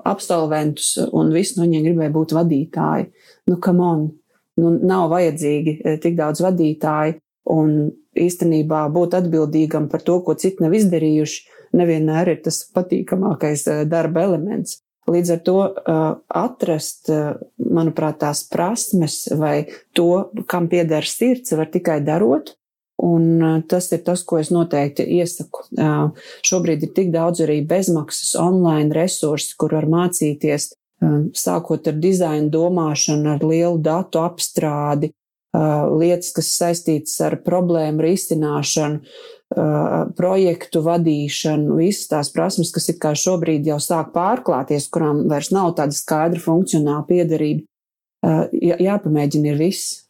absolventus, 0.07 0.95
un 1.11 1.35
visi 1.35 1.59
no 1.59 1.67
viņiem 1.67 1.89
gribēja 1.89 2.15
būt 2.15 2.37
vadītāji. 2.39 3.11
Nu, 3.51 3.59
come 3.59 3.83
on! 3.83 4.09
Nu, 4.59 4.71
nav 4.79 5.09
vajadzīgi 5.11 5.99
tik 6.03 6.15
daudz 6.17 6.41
vadītāju, 6.43 7.19
un 7.51 7.91
īstenībā 8.15 8.87
būt 8.91 9.15
atbildīgam 9.19 9.87
par 9.91 10.03
to, 10.03 10.19
ko 10.23 10.35
citi 10.39 10.63
nav 10.63 10.75
izdarījuši, 10.75 11.58
nevienmēr 11.75 12.35
ir 12.35 12.39
tas 12.45 12.61
patīkamākais 12.75 13.65
darba 13.89 14.25
elements. 14.27 14.79
Līdz 15.09 15.29
ar 15.33 15.39
to 15.41 15.57
atrast, 16.37 17.09
manuprāt, 17.57 18.19
tās 18.21 18.43
prasmes 18.45 19.23
vai 19.39 19.65
to, 19.97 20.29
kam 20.49 20.67
pieder 20.69 21.07
sirds, 21.07 21.55
var 21.57 21.71
tikai 21.73 21.99
darot. 22.05 22.53
Un 22.99 23.63
tas 23.71 23.85
ir 23.95 24.01
tas, 24.03 24.25
ko 24.27 24.41
es 24.41 24.49
noteikti 24.51 25.05
iesaku. 25.15 25.69
Šobrīd 26.43 26.83
ir 26.83 26.91
tik 26.97 27.13
daudz 27.13 27.39
arī 27.45 27.61
bezmaksas 27.65 28.33
online 28.35 28.91
resursi, 28.91 29.55
kur 29.55 29.71
var 29.77 29.87
mācīties, 29.87 30.73
sākot 31.39 31.87
ar 31.87 31.95
dizainu 31.95 32.51
domāšanu, 32.51 33.37
ar 33.37 33.45
lielu 33.47 33.79
datu 33.79 34.19
apstrādi, 34.19 35.13
lietas, 35.55 36.33
kas 36.35 36.51
saistītas 36.59 37.15
ar 37.23 37.39
problēmu 37.45 38.03
risināšanu, 38.03 38.99
projektu 39.49 40.81
vadīšanu, 40.85 41.79
visas 41.79 42.09
tās 42.11 42.29
prasmes, 42.33 42.69
kas 42.73 42.89
it 42.91 42.99
kā 43.01 43.15
šobrīd 43.17 43.65
jau 43.65 43.79
sāk 43.81 44.11
pārklāties, 44.13 44.89
kurām 44.93 45.23
vairs 45.29 45.49
nav 45.55 45.73
tāda 45.79 45.95
skaidra 45.97 46.41
funkcionāla 46.43 47.05
piederība. 47.09 47.65
Jāpamēģina 48.53 49.53
ir 49.53 49.59
viss. 49.59 50.05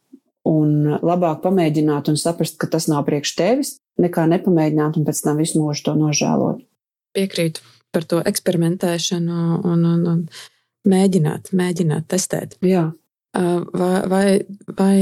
Un 0.48 0.96
labāk 1.04 1.42
pamēģināt 1.44 2.08
un 2.08 2.16
saprast, 2.16 2.56
ka 2.60 2.66
tas 2.72 2.86
nav 2.88 3.04
priekš 3.08 3.34
tevis, 3.36 3.74
nekā 4.00 4.24
nepamēģināt 4.28 4.96
un 4.96 5.04
pēc 5.04 5.20
tam 5.24 5.40
visu 5.40 5.60
mūžu 5.60 5.84
to 5.88 5.94
nožēlot. 6.00 6.62
Piekrītu 7.16 7.60
par 7.92 8.06
to 8.08 8.22
eksperimentēšanu 8.24 9.60
un, 9.68 9.84
un, 9.84 10.06
un 10.08 10.22
mēģināt, 10.88 11.52
mēģināt 11.56 12.08
testēt. 12.10 12.56
Jā. 12.64 12.88
Vai, 13.36 13.96
vai, 14.10 14.24
vai 14.78 14.96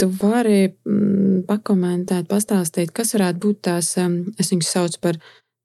tu 0.00 0.08
vari 0.20 0.66
mm, 0.68 1.44
pakomentēt, 1.48 2.28
pastāstīt, 2.30 2.92
kas 2.94 3.14
varētu 3.16 3.42
būt 3.42 3.60
tās, 3.68 3.94
es 4.40 4.52
viņus 4.52 4.72
saucu 4.76 5.02
par 5.02 5.18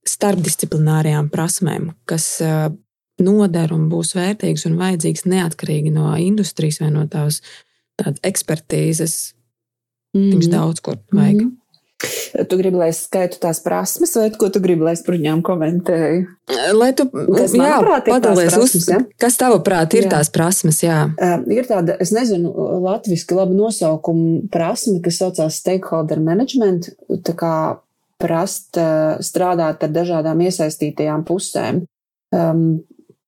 starpdisciplinārajām 0.08 1.30
prasmēm, 1.30 1.92
kas 2.08 2.42
noder 3.24 3.74
un 3.74 3.88
būs 3.92 4.14
vērtīgs 4.18 4.68
un 4.70 4.78
vajadzīgs 4.80 5.26
neatkarīgi 5.28 5.94
no 5.94 6.14
industrijas 6.22 6.82
vai 6.84 6.92
no 6.94 7.06
tās 7.12 7.42
ekspertīzes. 7.98 9.34
Mm 10.14 10.22
-hmm. 10.22 10.32
Viņš 10.34 10.50
daudz 10.52 10.80
kur 10.80 10.98
vajag. 11.12 11.42
Mm 11.42 11.50
-hmm. 11.50 11.56
Tu 11.98 12.58
gribi, 12.60 12.78
lai 12.78 12.92
es 12.92 13.00
skaitu 13.08 13.40
tās 13.42 13.58
prasmes, 13.66 14.12
vai 14.20 14.28
ko 14.38 14.52
tu 14.54 14.62
gribi, 14.62 14.86
lai 14.86 14.94
es 14.94 15.02
par 15.06 15.16
viņām 15.16 15.40
komentēju? 15.46 16.28
Lai 16.78 16.92
tu 16.98 17.08
padalies 17.10 18.58
uz, 18.60 18.76
ja? 18.86 19.00
kas 19.18 19.40
tavuprāt 19.42 19.96
ir 19.98 20.06
jā. 20.06 20.12
tās 20.14 20.30
prasmes, 20.34 20.84
jā. 20.86 21.00
Uh, 21.18 21.42
ir 21.56 21.66
tāda, 21.70 21.96
es 22.04 22.14
nezinu, 22.14 22.52
latviski 22.84 23.38
labi 23.38 23.58
nosaukumu 23.58 24.46
prasme, 24.54 25.00
kas 25.06 25.18
saucās 25.24 25.58
stakeholder 25.64 26.22
management, 26.22 26.92
tā 27.26 27.34
kā 27.38 27.56
prast 28.22 28.78
uh, 28.78 29.18
strādāt 29.24 29.82
ar 29.88 29.94
dažādām 29.94 30.46
iesaistītajām 30.46 31.26
pusēm. 31.26 31.82
Um, 32.36 32.86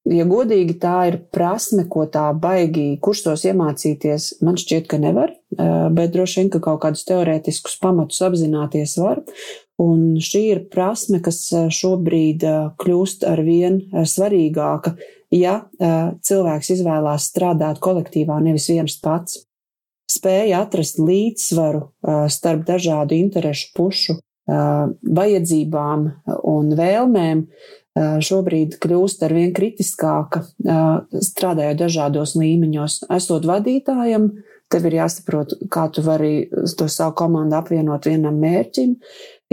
ja 0.09 0.25
godīgi, 0.29 0.75
tā 0.81 0.95
ir 1.09 1.17
prasme, 1.33 1.85
ko 1.89 2.05
tā 2.09 2.27
baigi 2.33 2.97
kursos 3.03 3.45
iemācīties. 3.49 4.39
Man 4.45 4.57
šķiet, 4.59 4.87
ka 4.89 4.99
nevar, 5.01 5.33
bet 5.55 6.13
droši 6.15 6.41
vien, 6.41 6.51
ka 6.53 6.61
kaut 6.63 6.81
kādus 6.83 7.05
teorētiskus 7.09 7.77
pamatus 7.81 8.21
apzināties 8.25 8.97
var. 9.01 9.23
Un 9.79 10.17
šī 10.19 10.41
ir 10.53 10.63
prasme, 10.73 11.21
kas 11.23 11.45
šobrīd 11.53 12.43
kļūst 12.81 13.23
ar 13.29 13.39
vien 13.47 13.79
svarīgāka, 13.93 14.97
ja 15.31 15.61
cilvēks 15.79 16.73
izvēlās 16.75 17.29
strādāt 17.31 17.79
kolektīvā, 17.83 18.41
nevis 18.43 18.67
viens 18.73 18.97
pats. 18.99 19.45
Spēja 20.09 20.63
atrast 20.65 20.97
līdzsvaru 20.97 21.83
starp 22.33 22.65
dažādu 22.67 23.13
interešu 23.13 23.69
pušu 23.77 24.17
vajadzībām 24.49 26.07
un 26.49 26.71
vēlmēm 26.79 27.43
šobrīd 27.99 28.77
kļūst 28.81 29.23
ar 29.25 29.33
vien 29.35 29.51
kritiskāka, 29.55 30.43
strādājot 30.59 31.81
dažādos 31.81 32.35
līmeņos. 32.39 33.03
Esot 33.15 33.47
vadītājam, 33.49 34.29
tev 34.71 34.87
ir 34.89 34.99
jāsaprot, 35.01 35.57
kā 35.73 35.87
tu 35.93 36.03
vari 36.05 36.47
to 36.49 36.87
savu 36.91 37.15
komandu 37.19 37.59
apvienot 37.59 38.07
vienam 38.09 38.39
mērķim. 38.41 38.95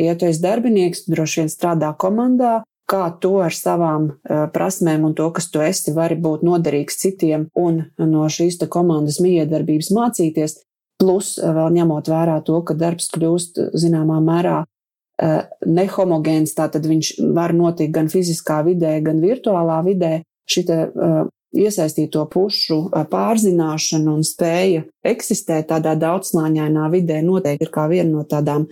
Ja 0.01 0.17
tu 0.19 0.29
esi 0.29 0.45
darbinieks, 0.45 1.05
tu 1.05 1.15
droši 1.15 1.43
vien 1.43 1.53
strādā 1.53 1.93
komandā, 1.99 2.61
kā 2.87 3.09
to 3.21 3.39
ar 3.43 3.55
savām 3.57 4.13
prasmēm 4.55 5.09
un 5.09 5.17
to, 5.19 5.31
kas 5.35 5.51
tu 5.51 5.65
esi, 5.65 5.95
vari 5.97 6.19
būt 6.21 6.45
noderīgs 6.47 7.01
citiem 7.03 7.49
un 7.59 7.83
no 7.99 8.29
šīs 8.31 8.61
komandas 8.71 9.19
miedarbības 9.25 9.91
mācīties. 9.97 10.61
Plus, 10.97 11.35
vēl 11.41 11.75
ņemot 11.77 12.07
vērā 12.09 12.39
to, 12.45 12.63
ka 12.65 12.73
darbs 12.79 13.11
kļūst 13.13 13.59
zināmā 13.77 14.17
mērā 14.25 14.63
Eh, 14.65 14.76
nehomogēns, 15.17 16.53
tātad 16.59 16.85
viņš 16.85 17.13
var 17.37 17.55
notikt 17.57 17.95
gan 17.95 18.11
fiziskā 18.13 18.61
vidē, 18.67 18.99
gan 19.05 19.23
virtuālā 19.23 19.79
vidē. 19.87 20.19
Šita 20.47 20.77
uh, 20.87 21.23
iesaistīto 21.57 22.27
pušu 22.31 22.79
eh, 22.91 23.07
pārzināšana 23.11 24.13
un 24.13 24.23
spēja 24.27 24.85
eksistēt 25.07 25.71
tādā 25.73 25.97
daudzslāņainā 25.99 26.91
vidē 26.93 27.23
noteikti 27.25 27.67
ir 27.67 27.73
kā 27.75 27.89
viena 27.93 28.13
no 28.13 28.27
tādām 28.29 28.69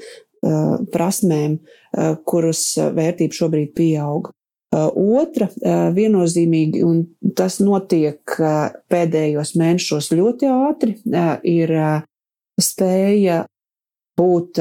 prasmēm, 0.92 1.54
kuras 2.28 2.74
vērtība 2.76 3.32
šobrīd 3.32 3.70
pieaug. 3.72 4.26
Otra 4.74 5.46
viennozīmīgi, 5.96 6.82
un 6.84 6.98
tas 7.32 7.60
notiek 7.62 8.34
pēdējos 8.92 9.54
mēnešos 9.56 10.10
ļoti 10.12 10.50
ātri, 10.50 10.98
ir 11.48 11.72
spēja 12.60 13.38
būt 14.20 14.60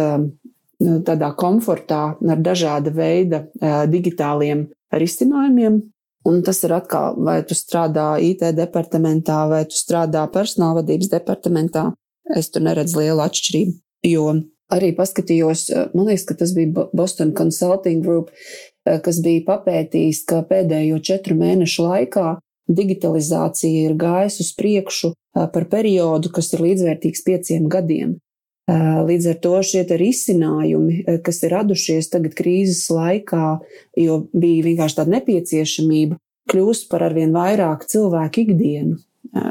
tādā 1.07 1.31
komfortā 1.39 2.03
ar 2.17 2.43
dažāda 2.43 2.93
veida 2.93 3.43
digitāliem 3.89 4.67
risinājumiem. 4.93 5.81
Un 6.23 6.39
tas 6.43 6.61
ir 6.63 6.71
atkal, 6.71 7.17
vai 7.19 7.41
tu 7.43 7.55
strādā 7.57 8.13
IT 8.23 8.45
departamentā, 8.55 9.41
vai 9.51 9.65
tu 9.67 9.75
strādā 9.75 10.23
personāla 10.31 10.79
vadības 10.79 11.11
departamentā. 11.11 11.89
Es 12.31 12.47
tur 12.53 12.63
neredzu 12.63 13.01
lielu 13.01 13.19
atšķirību. 13.25 13.73
Jo 14.07 14.29
arī 14.71 14.93
paskatījos, 14.95 15.65
man 15.91 16.07
liekas, 16.07 16.23
ka 16.29 16.38
tas 16.39 16.53
bija 16.55 16.88
Boston 16.95 17.34
Consulting 17.36 18.05
Group, 18.05 18.31
kas 18.84 19.19
bija 19.23 19.43
papētījis, 19.49 20.23
ka 20.29 20.41
pēdējo 20.47 21.01
četru 21.03 21.36
mēnešu 21.39 21.88
laikā 21.89 22.38
digitalizācija 22.71 23.89
ir 23.89 23.97
gājusi 23.99 24.45
uz 24.45 24.51
priekšu 24.55 25.11
par 25.36 25.67
periodu, 25.71 26.31
kas 26.31 26.53
ir 26.55 26.63
līdzvērtīgs 26.63 27.25
pieciem 27.27 27.67
gadiem. 27.71 28.15
Līdz 28.72 29.26
ar 29.28 29.39
to 29.43 29.57
šie 29.66 29.84
risinājumi, 29.99 31.01
kas 31.26 31.41
ir 31.43 31.51
radušies 31.51 32.07
tagad 32.14 32.36
krīzes 32.38 32.86
laikā, 32.93 33.57
jo 33.99 34.22
bija 34.32 34.64
vienkārši 34.70 34.99
tāda 35.01 35.18
nepieciešamība, 35.18 36.16
kļūst 36.51 36.88
par 36.91 37.03
arvien 37.09 37.36
vairāk 37.36 37.84
cilvēku 37.91 38.45
ikdienu. 38.45 39.01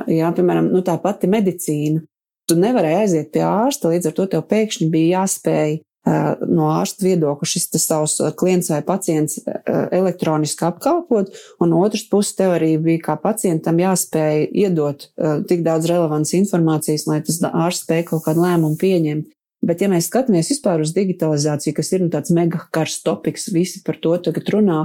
Jā, 0.08 0.30
piemēram, 0.32 0.70
nu, 0.72 0.80
tā 0.86 0.96
pati 1.02 1.28
medicīna. 1.28 2.00
Tu 2.48 2.56
nevarēji 2.58 3.00
aiziet 3.02 3.30
pie 3.34 3.44
ārsta, 3.46 3.92
līdz 3.92 4.08
ar 4.08 4.16
to 4.16 4.26
tev 4.32 4.46
pēkšņi 4.48 4.88
bija 4.92 5.20
jāspēj 5.20 5.76
no 6.04 6.70
ārsta 6.72 7.04
viedokļa 7.06 7.46
šis 7.46 7.68
savs 7.78 8.16
klients 8.38 8.72
vai 8.72 8.80
pacients 8.86 9.38
elektroniski 9.66 10.66
apkalpot, 10.66 11.30
un 11.62 11.70
no 11.70 11.82
otras 11.86 12.02
puses 12.10 12.34
tev 12.38 12.56
arī 12.56 12.72
bija 12.82 13.04
kā 13.10 13.16
pacientam 13.22 13.78
jāspēj 13.78 14.48
iedot 14.64 15.06
tik 15.46 15.62
daudz 15.62 15.86
relevants 15.90 16.34
informācijas, 16.34 17.06
lai 17.06 17.20
tas 17.22 17.38
ārsts 17.52 17.86
spēj 17.86 18.08
kaut 18.10 18.26
kādu 18.26 18.42
lēmumu 18.42 18.80
pieņemt. 18.80 19.30
Bet, 19.62 19.78
ja 19.78 19.86
mēs 19.86 20.08
skatāmies 20.10 20.48
vispār 20.50 20.80
uz 20.82 20.90
digitalizāciju, 20.96 21.76
kas 21.76 21.92
ir 21.94 22.02
nu, 22.02 22.08
tāds 22.10 22.32
mega 22.34 22.64
karsts 22.74 23.04
topiks, 23.06 23.46
visi 23.54 23.78
par 23.86 24.00
to 24.02 24.16
tagad 24.18 24.48
runā, 24.50 24.80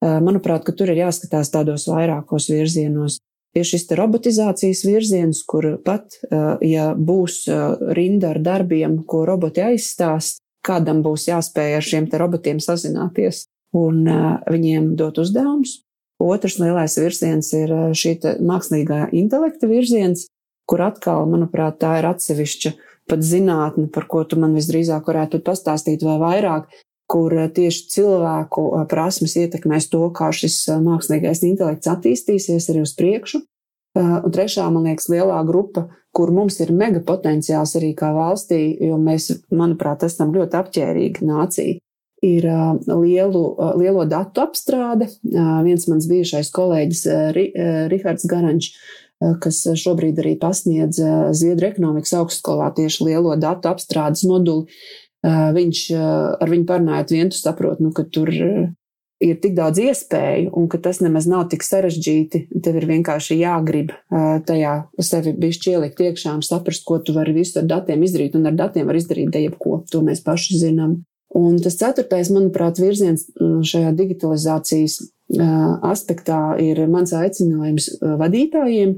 manuprāt, 0.00 0.64
tur 0.78 0.88
ir 0.94 1.02
jāskatās 1.02 1.52
tādos 1.52 1.84
vairākos 1.90 2.48
virzienos. 2.48 3.18
Ir 3.54 3.68
šis 3.68 3.84
robotizācijas 3.94 4.80
virziens, 4.88 5.42
kur 5.44 5.74
pat, 5.84 6.16
ja 6.64 6.88
būs 6.96 7.44
rinda 7.94 8.32
ar 8.32 8.40
darbiem, 8.42 8.96
ko 9.04 9.26
roboti 9.28 9.62
aizstās, 9.62 10.38
kādam 10.64 11.02
būs 11.04 11.28
jāspēj 11.28 11.78
ar 11.78 11.84
šiem 11.84 12.08
robotiem 12.12 12.60
sazināties 12.62 13.44
un 13.74 14.04
viņiem 14.50 14.94
dot 14.98 15.18
uzdevumus. 15.22 15.82
Otrs 16.22 16.60
lielais 16.62 16.94
virziens 16.96 17.50
ir 17.56 17.72
šī 17.98 18.16
mākslīgā 18.38 19.08
intelekta 19.12 19.68
virziens, 19.68 20.28
kur 20.70 20.84
atkal, 20.86 21.26
manuprāt, 21.28 21.80
tā 21.82 21.98
ir 22.00 22.08
atsevišķa 22.08 22.72
pat 23.10 23.24
zinātne, 23.26 23.90
par 23.92 24.06
ko 24.08 24.22
tu 24.24 24.38
man 24.40 24.54
visdrīzāk 24.56 25.10
varētu 25.10 25.42
pastāstīt 25.44 26.04
vai 26.06 26.16
vairāk, 26.22 26.70
kur 27.10 27.34
tieši 27.52 27.88
cilvēku 27.92 28.62
prasmes 28.88 29.34
ietekmēs 29.36 29.90
to, 29.92 30.06
kā 30.16 30.30
šis 30.32 30.62
mākslīgais 30.80 31.44
intelekts 31.44 31.90
attīstīsies 31.90 32.70
arī 32.72 32.86
uz 32.86 32.94
priekšu. 32.96 33.42
Un 33.98 34.32
trešā, 34.34 34.64
man 34.72 34.88
liekas, 34.88 35.10
lielā 35.12 35.42
grupa, 35.46 35.88
kur 36.14 36.30
mums 36.34 36.60
ir 36.62 36.70
mega 36.74 37.02
potenciāls 37.04 37.74
arī 37.78 37.92
kā 37.98 38.12
valstī, 38.14 38.60
jo 38.88 38.98
mēs, 39.02 39.30
manuprāt, 39.54 40.06
esam 40.06 40.32
ļoti 40.34 40.58
apģērbīgi 40.60 41.26
nācija, 41.28 41.78
ir 42.24 42.46
lielu, 42.88 43.44
lielo 43.80 44.04
datu 44.08 44.44
apstrāde. 44.46 45.10
Viens 45.66 45.88
mans 45.90 46.06
bijušais 46.08 46.52
kolēģis 46.54 47.02
Rihards 47.92 48.28
Garančs, 48.30 48.70
kas 49.42 49.60
šobrīd 49.80 50.18
arī 50.22 50.34
pasniedz 50.40 51.00
Zviedru 51.36 51.68
ekonomikas 51.70 52.14
augstskolā 52.20 52.70
tieši 52.76 53.10
lielo 53.10 53.36
datu 53.40 53.70
apstrādes 53.72 54.24
moduli, 54.28 54.66
viņš 55.24 55.84
ar 55.96 56.50
viņu 56.50 56.66
parunājot, 56.68 57.14
vien 57.16 57.30
tu 57.32 57.38
saproti, 57.40 57.84
nu, 57.84 57.92
ka 57.96 58.06
tur 58.08 58.32
ir 59.24 59.38
tik 59.42 59.54
daudz 59.56 59.80
iespēju, 59.82 60.52
un 60.58 60.68
ka 60.70 60.78
tas 60.84 61.00
nemaz 61.04 61.26
nav 61.30 61.46
tik 61.52 61.64
sarežģīti. 61.64 62.44
Tev 62.64 62.76
ir 62.80 62.86
vienkārši 62.90 63.38
jāgrib 63.40 63.94
tajā 64.48 64.74
sevi 65.02 65.32
bišķi 65.40 65.74
ielikt 65.74 66.02
iekšā 66.04 66.36
un 66.36 66.44
saprast, 66.44 66.84
ko 66.86 67.00
tu 67.00 67.16
vari 67.16 67.34
visu 67.36 67.60
ar 67.62 67.68
datiem 67.70 68.04
izdarīt, 68.04 68.36
un 68.38 68.50
ar 68.50 68.58
datiem 68.58 68.86
var 68.90 68.98
izdarīt 69.00 69.36
jebko. 69.40 69.82
To 69.92 70.04
mēs 70.06 70.22
paši 70.26 70.60
zinām. 70.60 71.00
Un 71.34 71.56
tas 71.58 71.74
ceturtais, 71.80 72.30
manuprāt, 72.30 72.78
virziens 72.78 73.26
šajā 73.40 73.90
digitalizācijas 73.98 75.00
aspektā 75.82 76.54
ir 76.62 76.84
mans 76.92 77.14
aicinājums 77.16 77.88
vadītājiem 78.20 78.94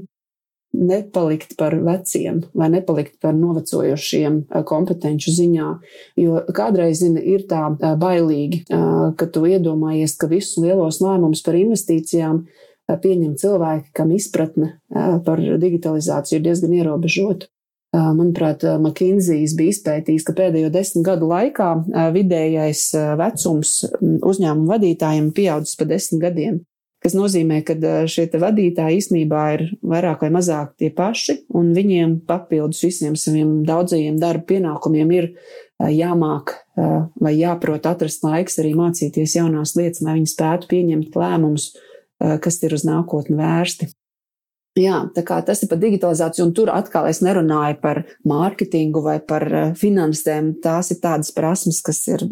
nepalikt 0.73 1.57
par 1.57 1.75
veciem 1.75 2.41
vai 2.53 2.69
nepalikt 2.69 3.19
par 3.21 3.35
novecojušiem 3.35 4.37
eh, 4.37 4.63
kompetenci 4.67 5.33
ziņā. 5.33 5.67
Jo 6.19 6.43
kādreiz 6.55 7.01
zina, 7.01 7.21
ir 7.23 7.47
tā 7.49 7.63
eh, 7.73 7.95
bailīgi, 7.99 8.63
eh, 8.67 8.95
ka 9.17 9.29
tu 9.31 9.45
iedomājies, 9.49 10.17
ka 10.19 10.29
visus 10.31 10.57
lielos 10.63 11.01
lēmumus 11.03 11.43
par 11.45 11.57
investīcijām 11.59 12.45
pieņem 12.87 13.33
cilvēki, 13.35 13.89
kam 13.91 14.13
izpratne 14.15 14.77
par 15.25 15.41
digitalizāciju 15.59 16.37
ir 16.37 16.45
diezgan 16.45 16.71
ierobežota. 16.77 17.49
Manuprāt, 17.91 18.63
McKinsey's 18.63 19.57
bija 19.59 19.73
izpētījis, 19.73 20.23
ka 20.23 20.35
pēdējo 20.37 20.69
desmit 20.71 21.03
gadu 21.03 21.27
laikā 21.27 21.67
vidējais 22.15 22.85
vecums 23.19 23.73
uzņēmumu 23.99 24.71
vadītājiem 24.71 25.33
pieaudzis 25.35 25.75
pa 25.75 25.89
desmit 25.91 26.23
gadiem 26.29 26.61
kas 27.03 27.15
nozīmē, 27.17 27.61
ka 27.67 27.75
šie 28.09 28.25
vadītāji 28.41 29.01
īstenībā 29.01 29.43
ir 29.55 29.65
vairāk 29.85 30.25
vai 30.25 30.31
mazāk 30.33 30.73
tie 30.81 30.89
paši, 30.93 31.43
un 31.55 31.73
viņiem 31.75 32.19
papildus 32.27 32.83
visiem 32.85 33.15
saviem 33.19 33.61
daudzajiem 33.67 34.17
darba 34.21 34.47
pienākumiem 34.53 35.13
ir 35.15 35.29
jāmāk 35.77 36.55
vai 37.21 37.35
jāprot 37.37 37.85
atrast 37.85 38.25
laiks 38.25 38.57
arī 38.61 38.73
mācīties 38.77 39.37
jaunās 39.37 39.75
lietas, 39.77 40.01
lai 40.01 40.17
viņi 40.17 40.33
spētu 40.33 40.71
pieņemt 40.71 41.15
lēmumus, 41.17 41.69
kas 42.41 42.59
ir 42.65 42.73
uz 42.73 42.85
nākotni 42.87 43.37
vērsti. 43.37 43.91
Jā, 44.77 45.07
tā 45.13 45.23
kā 45.25 45.39
tas 45.41 45.63
ir 45.65 45.71
par 45.71 45.79
digitalizāciju, 45.81 46.43
un 46.45 46.51
tur 46.53 46.69
atkal 46.69 47.07
es 47.09 47.23
nerunāju 47.25 47.79
par 47.81 48.03
mārketingu 48.29 49.01
vai 49.05 49.15
par 49.25 49.45
finansēm. 49.77 50.51
Tās 50.61 50.91
ir 50.93 50.99
tādas 51.01 51.33
prasmes, 51.33 51.79
kas 51.85 52.03
ir 52.11 52.25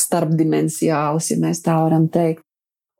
starpdimensiālas, 0.00 1.28
ja 1.34 1.36
mēs 1.42 1.60
tā 1.64 1.76
varam 1.82 2.08
teikt. 2.12 2.44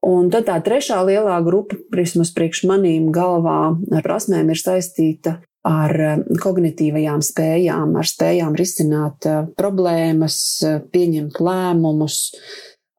Un 0.03 0.33
tad 0.35 0.49
tā 0.49 0.57
trešā 0.67 0.99
lielā 1.07 1.37
grupa, 1.47 1.79
vismaz 1.95 2.33
priekš 2.35 2.65
manīm 2.67 3.13
galvā, 3.15 3.77
ar 3.95 4.03
prasmēm 4.03 4.51
ir 4.51 4.59
saistīta 4.59 5.37
ar 5.67 5.95
eh, 5.95 6.23
kognitīvajām 6.43 7.23
spējām, 7.23 7.95
ar 7.99 8.09
spējām 8.09 8.57
risināt 8.59 9.29
eh, 9.31 9.45
problēmas, 9.59 10.37
eh, 10.67 10.81
pieņemt 10.93 11.39
lēmumus, 11.39 12.19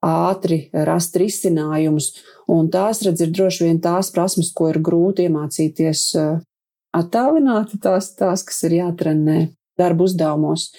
ātri 0.03 0.65
rast 0.71 1.19
risinājumus. 1.19 2.13
Un 2.51 2.67
tās, 2.71 3.03
redz, 3.05 3.23
ir 3.23 3.31
droši 3.35 3.67
vien 3.67 3.79
tās 3.83 4.11
prasmes, 4.15 4.51
ko 4.55 4.67
ir 4.71 4.81
grūti 4.83 5.29
iemācīties 5.29 6.09
attālināti, 6.93 7.79
tās, 7.83 8.09
tās 8.19 8.43
kas 8.43 8.65
ir 8.67 8.75
jātrenē 8.81 9.37
darba 9.79 10.03
uzdevumos. 10.03 10.73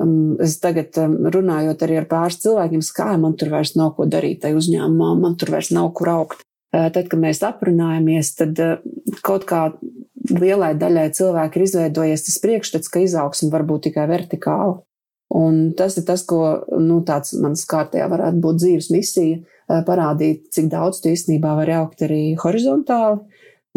Um, 0.00 0.36
es 0.40 0.56
tagad 0.62 0.96
um, 1.02 1.16
runājot 1.32 1.82
arī 1.84 1.98
ar 2.00 2.06
pāris 2.08 2.40
cilvēkiem, 2.40 2.82
kā 2.96 3.10
man 3.20 3.34
tur 3.36 3.50
vairs 3.52 3.74
nav 3.76 3.94
ko 3.98 4.06
darīt 4.08 4.40
tajā 4.44 4.56
uzņēmumā, 4.56 5.10
man 5.20 5.36
tur 5.40 5.52
vairs 5.52 5.72
nav 5.76 5.90
kur 5.98 6.12
augt. 6.14 6.44
Uh, 6.70 6.88
tad, 6.94 7.10
kad 7.10 7.20
mēs 7.20 7.42
aprunājamies, 7.44 8.32
tad 8.38 8.60
uh, 8.62 8.78
kaut 9.26 9.44
kā 9.50 9.66
lielai 10.30 10.72
daļai 10.78 11.08
cilvēku 11.16 11.58
ir 11.58 11.66
izveidojies 11.66 12.24
tas 12.28 12.38
priekšstats, 12.40 12.92
ka 12.92 13.02
izaugsme 13.04 13.50
var 13.52 13.66
būt 13.68 13.88
tikai 13.90 14.06
vertikāla. 14.08 14.78
Un 15.36 15.60
tas 15.78 15.94
ir 15.98 16.06
tas, 16.08 16.24
ko 16.26 16.40
nu, 16.80 17.02
tāds 17.06 17.36
mans 17.38 17.62
kārtējā 17.70 18.08
varētu 18.10 18.40
būt 18.42 18.62
dzīves 18.62 18.90
misija, 18.94 19.42
uh, 19.42 19.82
parādīt, 19.86 20.48
cik 20.54 20.70
daudz 20.72 21.02
tu 21.02 21.12
īstenībā 21.12 21.58
var 21.60 21.74
augt 21.82 22.06
arī 22.06 22.22
horizontāli, 22.40 23.20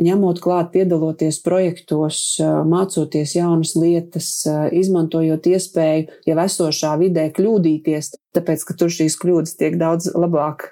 ņemot 0.01 0.39
klāt, 0.41 0.71
piedaloties 0.73 1.37
projektos, 1.45 2.19
mācoties 2.41 3.35
jaunas 3.37 3.75
lietas, 3.77 4.29
izmantojot 4.73 5.45
iespēju 5.51 6.07
jau 6.29 6.37
esošā 6.45 6.95
vidē 7.01 7.27
kļūdīties, 7.35 8.13
tāpēc, 8.33 8.65
ka 8.65 8.77
tur 8.79 8.93
šīs 8.93 9.17
kļūdas 9.21 9.55
tiek 9.59 9.77
daudz 9.77 10.09
labāk 10.17 10.71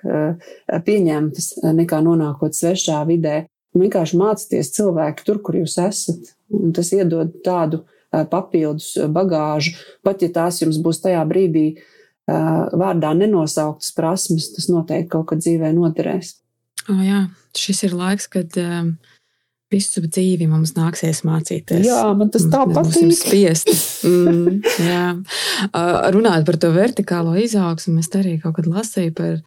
pieņemtas 0.87 1.53
nekā 1.77 2.01
nonākot 2.05 2.57
svešā 2.57 3.03
vidē. 3.09 3.45
Vienkārši 3.77 4.17
mācīties 4.19 4.73
cilvēku 4.75 5.23
tur, 5.27 5.39
kur 5.45 5.61
jūs 5.61 5.77
esat, 5.79 6.33
un 6.51 6.73
tas 6.75 6.89
iedod 6.91 7.37
tādu 7.45 7.85
papildus 8.11 8.97
bagāžu, 9.07 9.77
pat 10.03 10.25
ja 10.25 10.27
tās 10.33 10.59
jums 10.59 10.81
būs 10.83 10.99
tajā 11.05 11.21
brīdī 11.29 11.69
vārdā 12.27 13.13
nenosauktas 13.15 13.93
prasmes, 13.95 14.51
tas 14.55 14.67
noteikti 14.67 15.13
kaut 15.13 15.29
kad 15.31 15.45
dzīvē 15.45 15.71
noderēs. 15.77 16.40
O, 16.89 16.97
jā, 17.05 17.25
šis 17.57 17.83
ir 17.87 17.93
laiks, 17.97 18.27
kad 18.31 18.57
um, 18.61 18.95
visu 19.71 20.03
dzīvi 20.03 20.47
mums 20.51 20.73
nāksies 20.75 21.23
mācīties. 21.27 21.85
Jā, 21.87 22.01
man 22.17 22.31
tas 22.33 22.47
tā 22.51 22.63
patīk. 22.69 23.13
Spiest. 23.15 23.71
Mm, 24.07 24.59
jā. 24.89 25.05
Runājot 26.15 26.47
par 26.47 26.59
to 26.61 26.73
vertikālo 26.75 27.37
izaugsmu, 27.39 27.99
es 28.01 28.11
arī 28.17 28.37
kaut 28.41 28.57
kad 28.57 28.67
lasīju 28.69 29.13
par, 29.17 29.37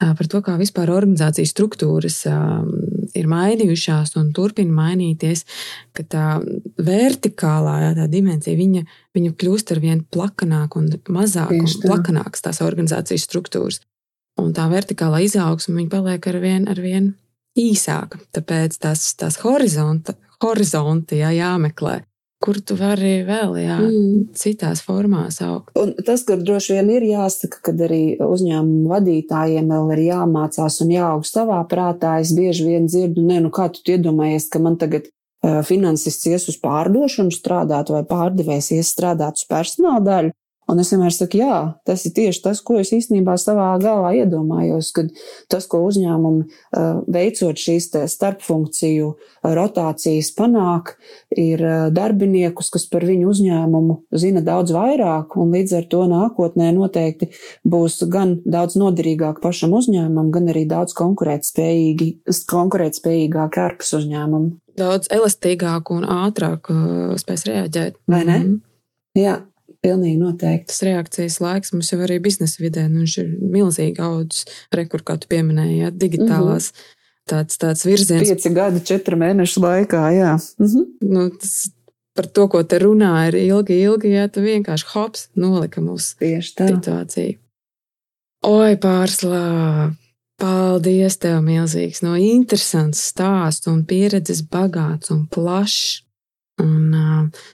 par 0.00 0.30
to, 0.30 0.40
kā 0.44 0.56
vispār 0.60 0.92
organizācijas 0.94 1.52
struktūras 1.52 2.22
ir 3.18 3.28
mainījušās 3.28 4.14
un 4.20 4.30
turpina 4.36 4.72
mainīties, 4.76 5.44
ka 5.96 6.04
tā 6.06 6.26
vertikālā 6.84 7.76
jā, 7.86 7.92
tā 7.98 8.08
dimensija, 8.12 8.56
viņa, 8.58 8.84
viņa 9.16 9.36
kļūst 9.40 9.74
ar 9.74 9.82
vien 9.84 10.02
plakanāk 10.04 10.78
un 10.80 10.90
mazāk 11.12 11.52
Tieši 11.54 11.80
un 11.80 11.86
plakanāks 11.88 12.44
tās 12.46 12.62
organizācijas 12.64 13.26
struktūras. 13.28 13.82
Un 14.38 14.52
tā 14.54 14.68
vertikālā 14.70 15.22
izaugsme, 15.26 15.88
paliek 15.90 16.28
ar 16.30 16.38
vien, 16.42 16.68
ar 16.70 16.78
vien 16.82 17.12
īsāka. 17.58 18.20
Tāpēc 18.34 18.78
tās, 18.82 19.10
tās 19.18 19.40
horizonta, 19.42 20.14
horizonti 20.44 21.22
jā, 21.22 21.32
jāmeklē. 21.38 22.00
Kur 22.38 22.60
tu 22.62 22.76
vari 22.78 23.24
vēl 23.26 23.56
jā, 23.58 23.76
mm. 23.82 24.18
citās 24.38 24.78
formās 24.86 25.40
augt? 25.42 25.72
Un 25.80 25.90
tas, 26.06 26.22
ka 26.22 26.36
droši 26.38 26.76
vien 26.76 26.92
ir 26.94 27.06
jāsaka, 27.08 27.58
ka 27.66 27.74
arī 27.88 28.14
uzņēmumu 28.22 28.86
vadītājiem 28.92 29.72
vēl 29.74 29.90
ir 29.96 30.02
jāmācās 30.12 30.76
un 30.84 30.92
jāaug 30.94 31.26
savā 31.26 31.58
prātā. 31.70 32.14
Es 32.22 32.30
bieži 32.36 32.68
vien 32.68 32.86
dzirdu, 32.86 33.24
ne, 33.26 33.40
nu 33.42 33.50
kā 33.54 33.66
tu 33.74 33.82
iedomājies, 33.90 34.46
ka 34.54 34.62
man 34.62 34.78
tagad 34.78 35.10
uh, 35.10 35.64
finansists 35.66 36.30
ies 36.30 36.46
uz 36.52 36.60
pārdošanu 36.62 37.34
strādāt 37.34 37.90
vai 37.90 38.04
pārdevējs 38.06 38.70
ies 38.78 38.94
strādāt 38.94 39.42
uz 39.42 39.48
personāla 39.50 40.04
daļu. 40.06 40.34
Un 40.68 40.76
es 40.82 40.90
vienmēr 40.92 41.14
saku, 41.14 41.38
jā, 41.40 41.80
tas 41.88 42.02
ir 42.04 42.12
tieši 42.12 42.42
tas, 42.44 42.58
ko 42.60 42.76
es 42.76 42.92
īstenībā 42.92 43.40
savā 43.40 43.80
galvā 43.80 44.12
iedomājos, 44.20 44.92
kad 44.92 45.08
tas, 45.48 45.64
ko 45.70 45.80
uzņēmumi 45.86 46.44
veicot 47.08 47.56
šīs 47.56 47.88
starpfunkciju 48.12 49.16
rotācijas 49.56 50.28
panāk, 50.36 51.00
ir 51.32 51.88
darbiniekus, 51.96 52.68
kas 52.74 52.84
par 52.92 53.06
viņu 53.08 53.32
uzņēmumu 53.32 53.94
zina 54.20 54.44
daudz 54.44 54.68
vairāk, 54.76 55.32
un 55.40 55.56
līdz 55.56 55.72
ar 55.80 55.88
to 55.88 56.04
nākotnē 56.12 56.68
noteikti 56.76 57.32
būs 57.64 58.04
gan 58.12 58.36
daudz 58.44 58.76
noderīgāk 58.76 59.40
pašam 59.40 59.72
uzņēmumam, 59.80 60.28
gan 60.36 60.52
arī 60.52 60.68
daudz 60.68 60.92
konkurētspējīgāk 60.98 63.52
ārpus 63.64 63.96
uzņēmumu. 64.02 64.52
Daudz 64.78 65.08
elastīgāk 65.10 65.90
un 65.90 66.04
ātrāk 66.04 66.68
spēs 67.18 67.44
reaģēt. 67.48 67.94
Vai 68.06 68.24
ne? 68.24 68.38
Mm 68.38 68.44
-hmm. 68.44 68.60
Jā, 69.18 69.47
Pilnīgi 69.84 70.18
noteikti. 70.18 70.72
Tas 70.72 70.82
reakcijas 70.82 71.38
laiks 71.40 71.72
mums 71.74 71.92
jau 71.92 72.00
arī 72.02 72.18
biznesa 72.22 72.62
vidē 72.62 72.88
nu, 72.90 73.06
ir 73.06 73.28
milzīgi 73.38 74.02
audzis. 74.02 74.48
Rekur, 74.74 75.04
kā 75.06 75.18
tu 75.22 75.30
pieminēji, 75.30 75.82
jā, 75.84 75.90
digitālās. 75.94 76.72
Mm 76.72 76.78
-hmm. 76.78 76.94
Tāds, 77.28 77.58
tāds 77.60 77.84
virziens. 77.84 78.24
Pieci 78.24 78.50
gadi, 78.50 78.80
četri 78.80 79.16
mēneši 79.16 79.60
laikā, 79.60 80.04
jā. 80.16 80.32
Mm 80.58 80.66
-hmm. 80.66 80.86
nu, 81.00 81.30
tas, 81.30 81.70
par 82.16 82.26
to, 82.26 82.48
ko 82.48 82.62
te 82.62 82.78
runā, 82.78 83.28
ir 83.28 83.34
ilgi, 83.34 83.80
ilgi, 83.80 84.10
ja 84.10 84.28
tu 84.28 84.40
vienkārši 84.40 84.86
hops 84.94 85.28
nolika 85.34 85.80
mūsu 85.80 86.16
situāciju. 86.42 87.38
Oi, 88.46 88.76
pārslā! 88.76 89.94
Paldies, 90.38 91.16
tev 91.18 91.40
milzīgs, 91.42 91.98
no 92.06 92.12
interesants 92.14 93.00
stāsts 93.10 93.66
un 93.66 93.80
pieredzes 93.84 94.44
bagāts 94.46 95.10
un 95.10 95.24
plašs. 95.26 96.04
Un, 96.62 96.94
uh, 96.94 97.48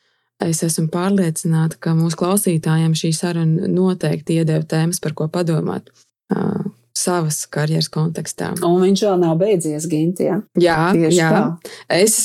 Es 0.48 0.62
esmu 0.66 0.88
pārliecināta, 0.92 1.78
ka 1.80 1.94
mūsu 1.98 2.18
klausītājiem 2.20 2.94
šī 2.98 3.12
saruna 3.16 3.68
noteikti 3.70 4.40
iedeva 4.40 4.64
tēmas, 4.68 5.00
par 5.02 5.16
ko 5.18 5.28
padomāt. 5.32 5.90
Uh, 6.32 6.64
savas 6.94 7.42
karjeras 7.50 7.90
kontekstā. 7.92 8.52
Un 8.64 8.78
viņš 8.82 9.04
vēl 9.08 9.20
nav 9.20 9.36
beidzies, 9.40 9.88
Ginti. 9.90 10.28
Ja? 10.28 10.38
Jā, 10.60 10.78
Tieši 10.94 11.18
jā. 11.18 11.30
Tā. 11.34 11.74
Es, 11.92 12.16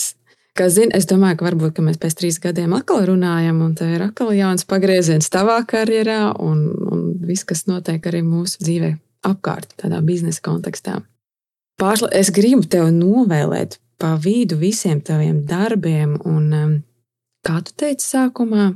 kā 0.58 0.70
zinu, 0.72 0.94
es 0.98 1.10
domāju, 1.10 1.40
ka 1.40 1.50
varbūt 1.50 1.76
ka 1.78 1.86
mēs 1.86 2.00
pēc 2.02 2.18
trīs 2.20 2.40
gadiem 2.44 2.76
atkal 2.78 3.04
runājam, 3.10 3.64
un 3.66 3.76
tā 3.78 3.90
ir 3.96 4.06
atkal 4.06 4.32
jauns 4.38 4.68
pagrieziens 4.70 5.32
tavā 5.34 5.60
karjerā, 5.70 6.22
un, 6.46 6.66
un 6.94 7.06
viss, 7.26 7.48
kas 7.50 7.66
notiek 7.70 8.06
arī 8.12 8.22
mūsu 8.26 8.62
dzīvē 8.62 8.94
apkārt, 9.30 9.74
tādā 9.82 10.04
biznesa 10.06 10.44
kontekstā. 10.46 11.00
Pārsla, 11.80 12.12
es 12.16 12.32
gribu 12.36 12.68
tev 12.70 12.90
novēlēt 12.94 13.80
pa 14.00 14.14
vidu 14.20 14.58
visiem 14.60 15.02
taviem 15.04 15.42
darbiem 15.48 16.16
un 16.28 16.54
um, 16.56 16.78
kā 17.48 17.60
tu 17.66 17.76
teici 17.80 18.06
sākumā, 18.06 18.72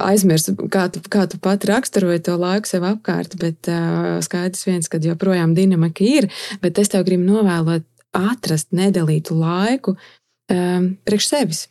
aizmirsu, 0.00 0.54
kā 0.72 0.86
tu, 0.92 1.02
kā 1.12 1.26
tu 1.30 1.40
pat 1.42 1.64
raksturoji 1.68 2.22
to 2.26 2.36
laiku 2.40 2.70
sev 2.70 2.86
apkārt, 2.88 3.36
bet 3.40 3.68
uh, 3.70 4.18
skaidrs 4.24 4.66
viens, 4.68 4.88
ka 4.88 5.00
joprojām 5.02 5.54
dinamika 5.56 6.04
ir, 6.06 6.30
bet 6.62 6.80
es 6.80 6.92
tev 6.92 7.04
gribu 7.08 7.26
novēlot 7.28 7.86
atrast 8.16 8.72
nedalītu 8.74 9.36
laiku 9.38 9.94
um, 9.94 10.94
priekš 11.06 11.28
sevis, 11.30 11.66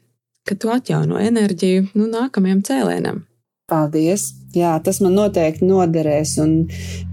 kad 0.47 0.62
tu 0.62 0.72
atjauno 0.74 1.20
enerģiju 1.22 1.89
nu, 1.93 2.08
nākamajam 2.12 2.64
cēlēnam. 2.70 3.26
Paldies! 3.70 4.32
Jā, 4.58 4.72
tas 4.82 4.97
man 5.04 5.14
noteikti 5.14 5.68
noderēs. 5.70 6.34
Un 6.41 6.54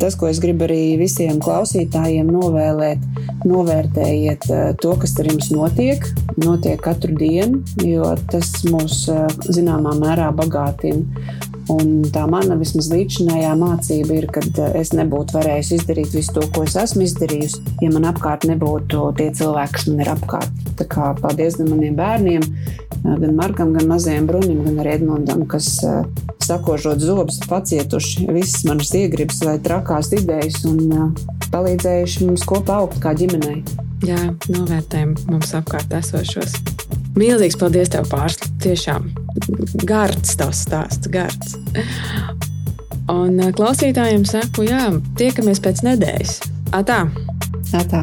tas, 0.00 0.16
ko 0.16 0.30
es 0.30 0.40
gribu 0.40 0.64
arī 0.64 0.96
visiem 1.00 1.40
klausītājiem 1.44 2.30
novēlēt, 2.32 3.02
novērtējiet 3.44 4.48
eh, 4.48 4.70
to, 4.80 4.94
kas 5.02 5.16
ar 5.20 5.28
jums 5.28 5.50
notiek. 5.52 6.06
Notiek 6.40 6.80
katru 6.80 7.16
dienu, 7.16 7.60
jo 7.84 8.14
tas 8.32 8.54
mūs 8.70 9.04
eh, 9.12 9.26
zināmā 9.50 9.92
mērā 10.00 10.30
bagātina. 10.36 11.04
Un 11.72 12.04
tā 12.14 12.22
mana 12.30 12.54
vismaz 12.60 12.86
līdzinājā 12.92 13.50
mācība 13.58 14.20
ir, 14.20 14.28
ka 14.30 14.42
eh, 14.46 14.76
es 14.82 14.92
nebūtu 14.94 15.34
varējusi 15.34 15.80
izdarīt 15.80 16.14
visu 16.14 16.36
to, 16.36 16.44
ko 16.54 16.62
es 16.66 16.76
esmu 16.78 17.02
izdarījusi, 17.06 17.62
ja 17.82 17.90
man 17.94 18.06
apkārt 18.12 18.46
nebūtu 18.46 19.08
tie 19.18 19.32
cilvēki, 19.34 19.74
kas 19.74 19.88
man 19.90 20.04
ir 20.04 20.12
apkārt. 20.14 20.60
Tā 20.78 20.86
kā 20.92 21.10
paldies 21.18 21.56
gan 21.58 21.72
maniem 21.72 21.96
bērniem, 21.98 22.44
gan 23.06 23.34
Markam, 23.38 23.72
gan 23.74 23.88
mazajam 23.90 24.28
Brunim, 24.30 24.62
gan 24.66 24.82
arī 24.82 24.98
Edmundam, 25.00 25.46
kas 25.50 25.72
sakožot 26.44 27.02
zobus, 27.02 27.40
pacietuši 27.48 28.28
visas 28.30 28.66
manas 28.68 28.92
iegribas 28.94 29.40
vai 29.46 29.56
trakās 29.64 30.12
idejas 30.14 30.62
un 30.68 31.16
palīdzējuši 31.50 32.28
mums 32.28 32.46
kopā 32.46 32.82
augt 32.84 33.00
kā 33.02 33.16
ģimenei. 33.16 33.62
Jā, 34.06 34.20
novērtējam 34.52 35.16
mums 35.32 35.56
apkārt 35.56 35.96
esošos. 35.96 36.60
Milzīgs 37.16 37.56
paldies 37.60 37.90
tev, 37.92 38.08
Pārsla. 38.12 38.50
Tiešām 38.62 39.08
gards 39.88 40.36
tavs 40.38 40.64
stāsts, 40.66 41.08
gards. 41.12 41.56
Un 43.12 43.38
klausītājiem 43.56 44.26
saku, 44.28 44.66
jā, 44.68 44.88
tiekamies 45.18 45.62
pēc 45.64 45.84
nedēļas. 45.86 46.40
Atā! 46.76 47.04
Atā! 47.76 48.02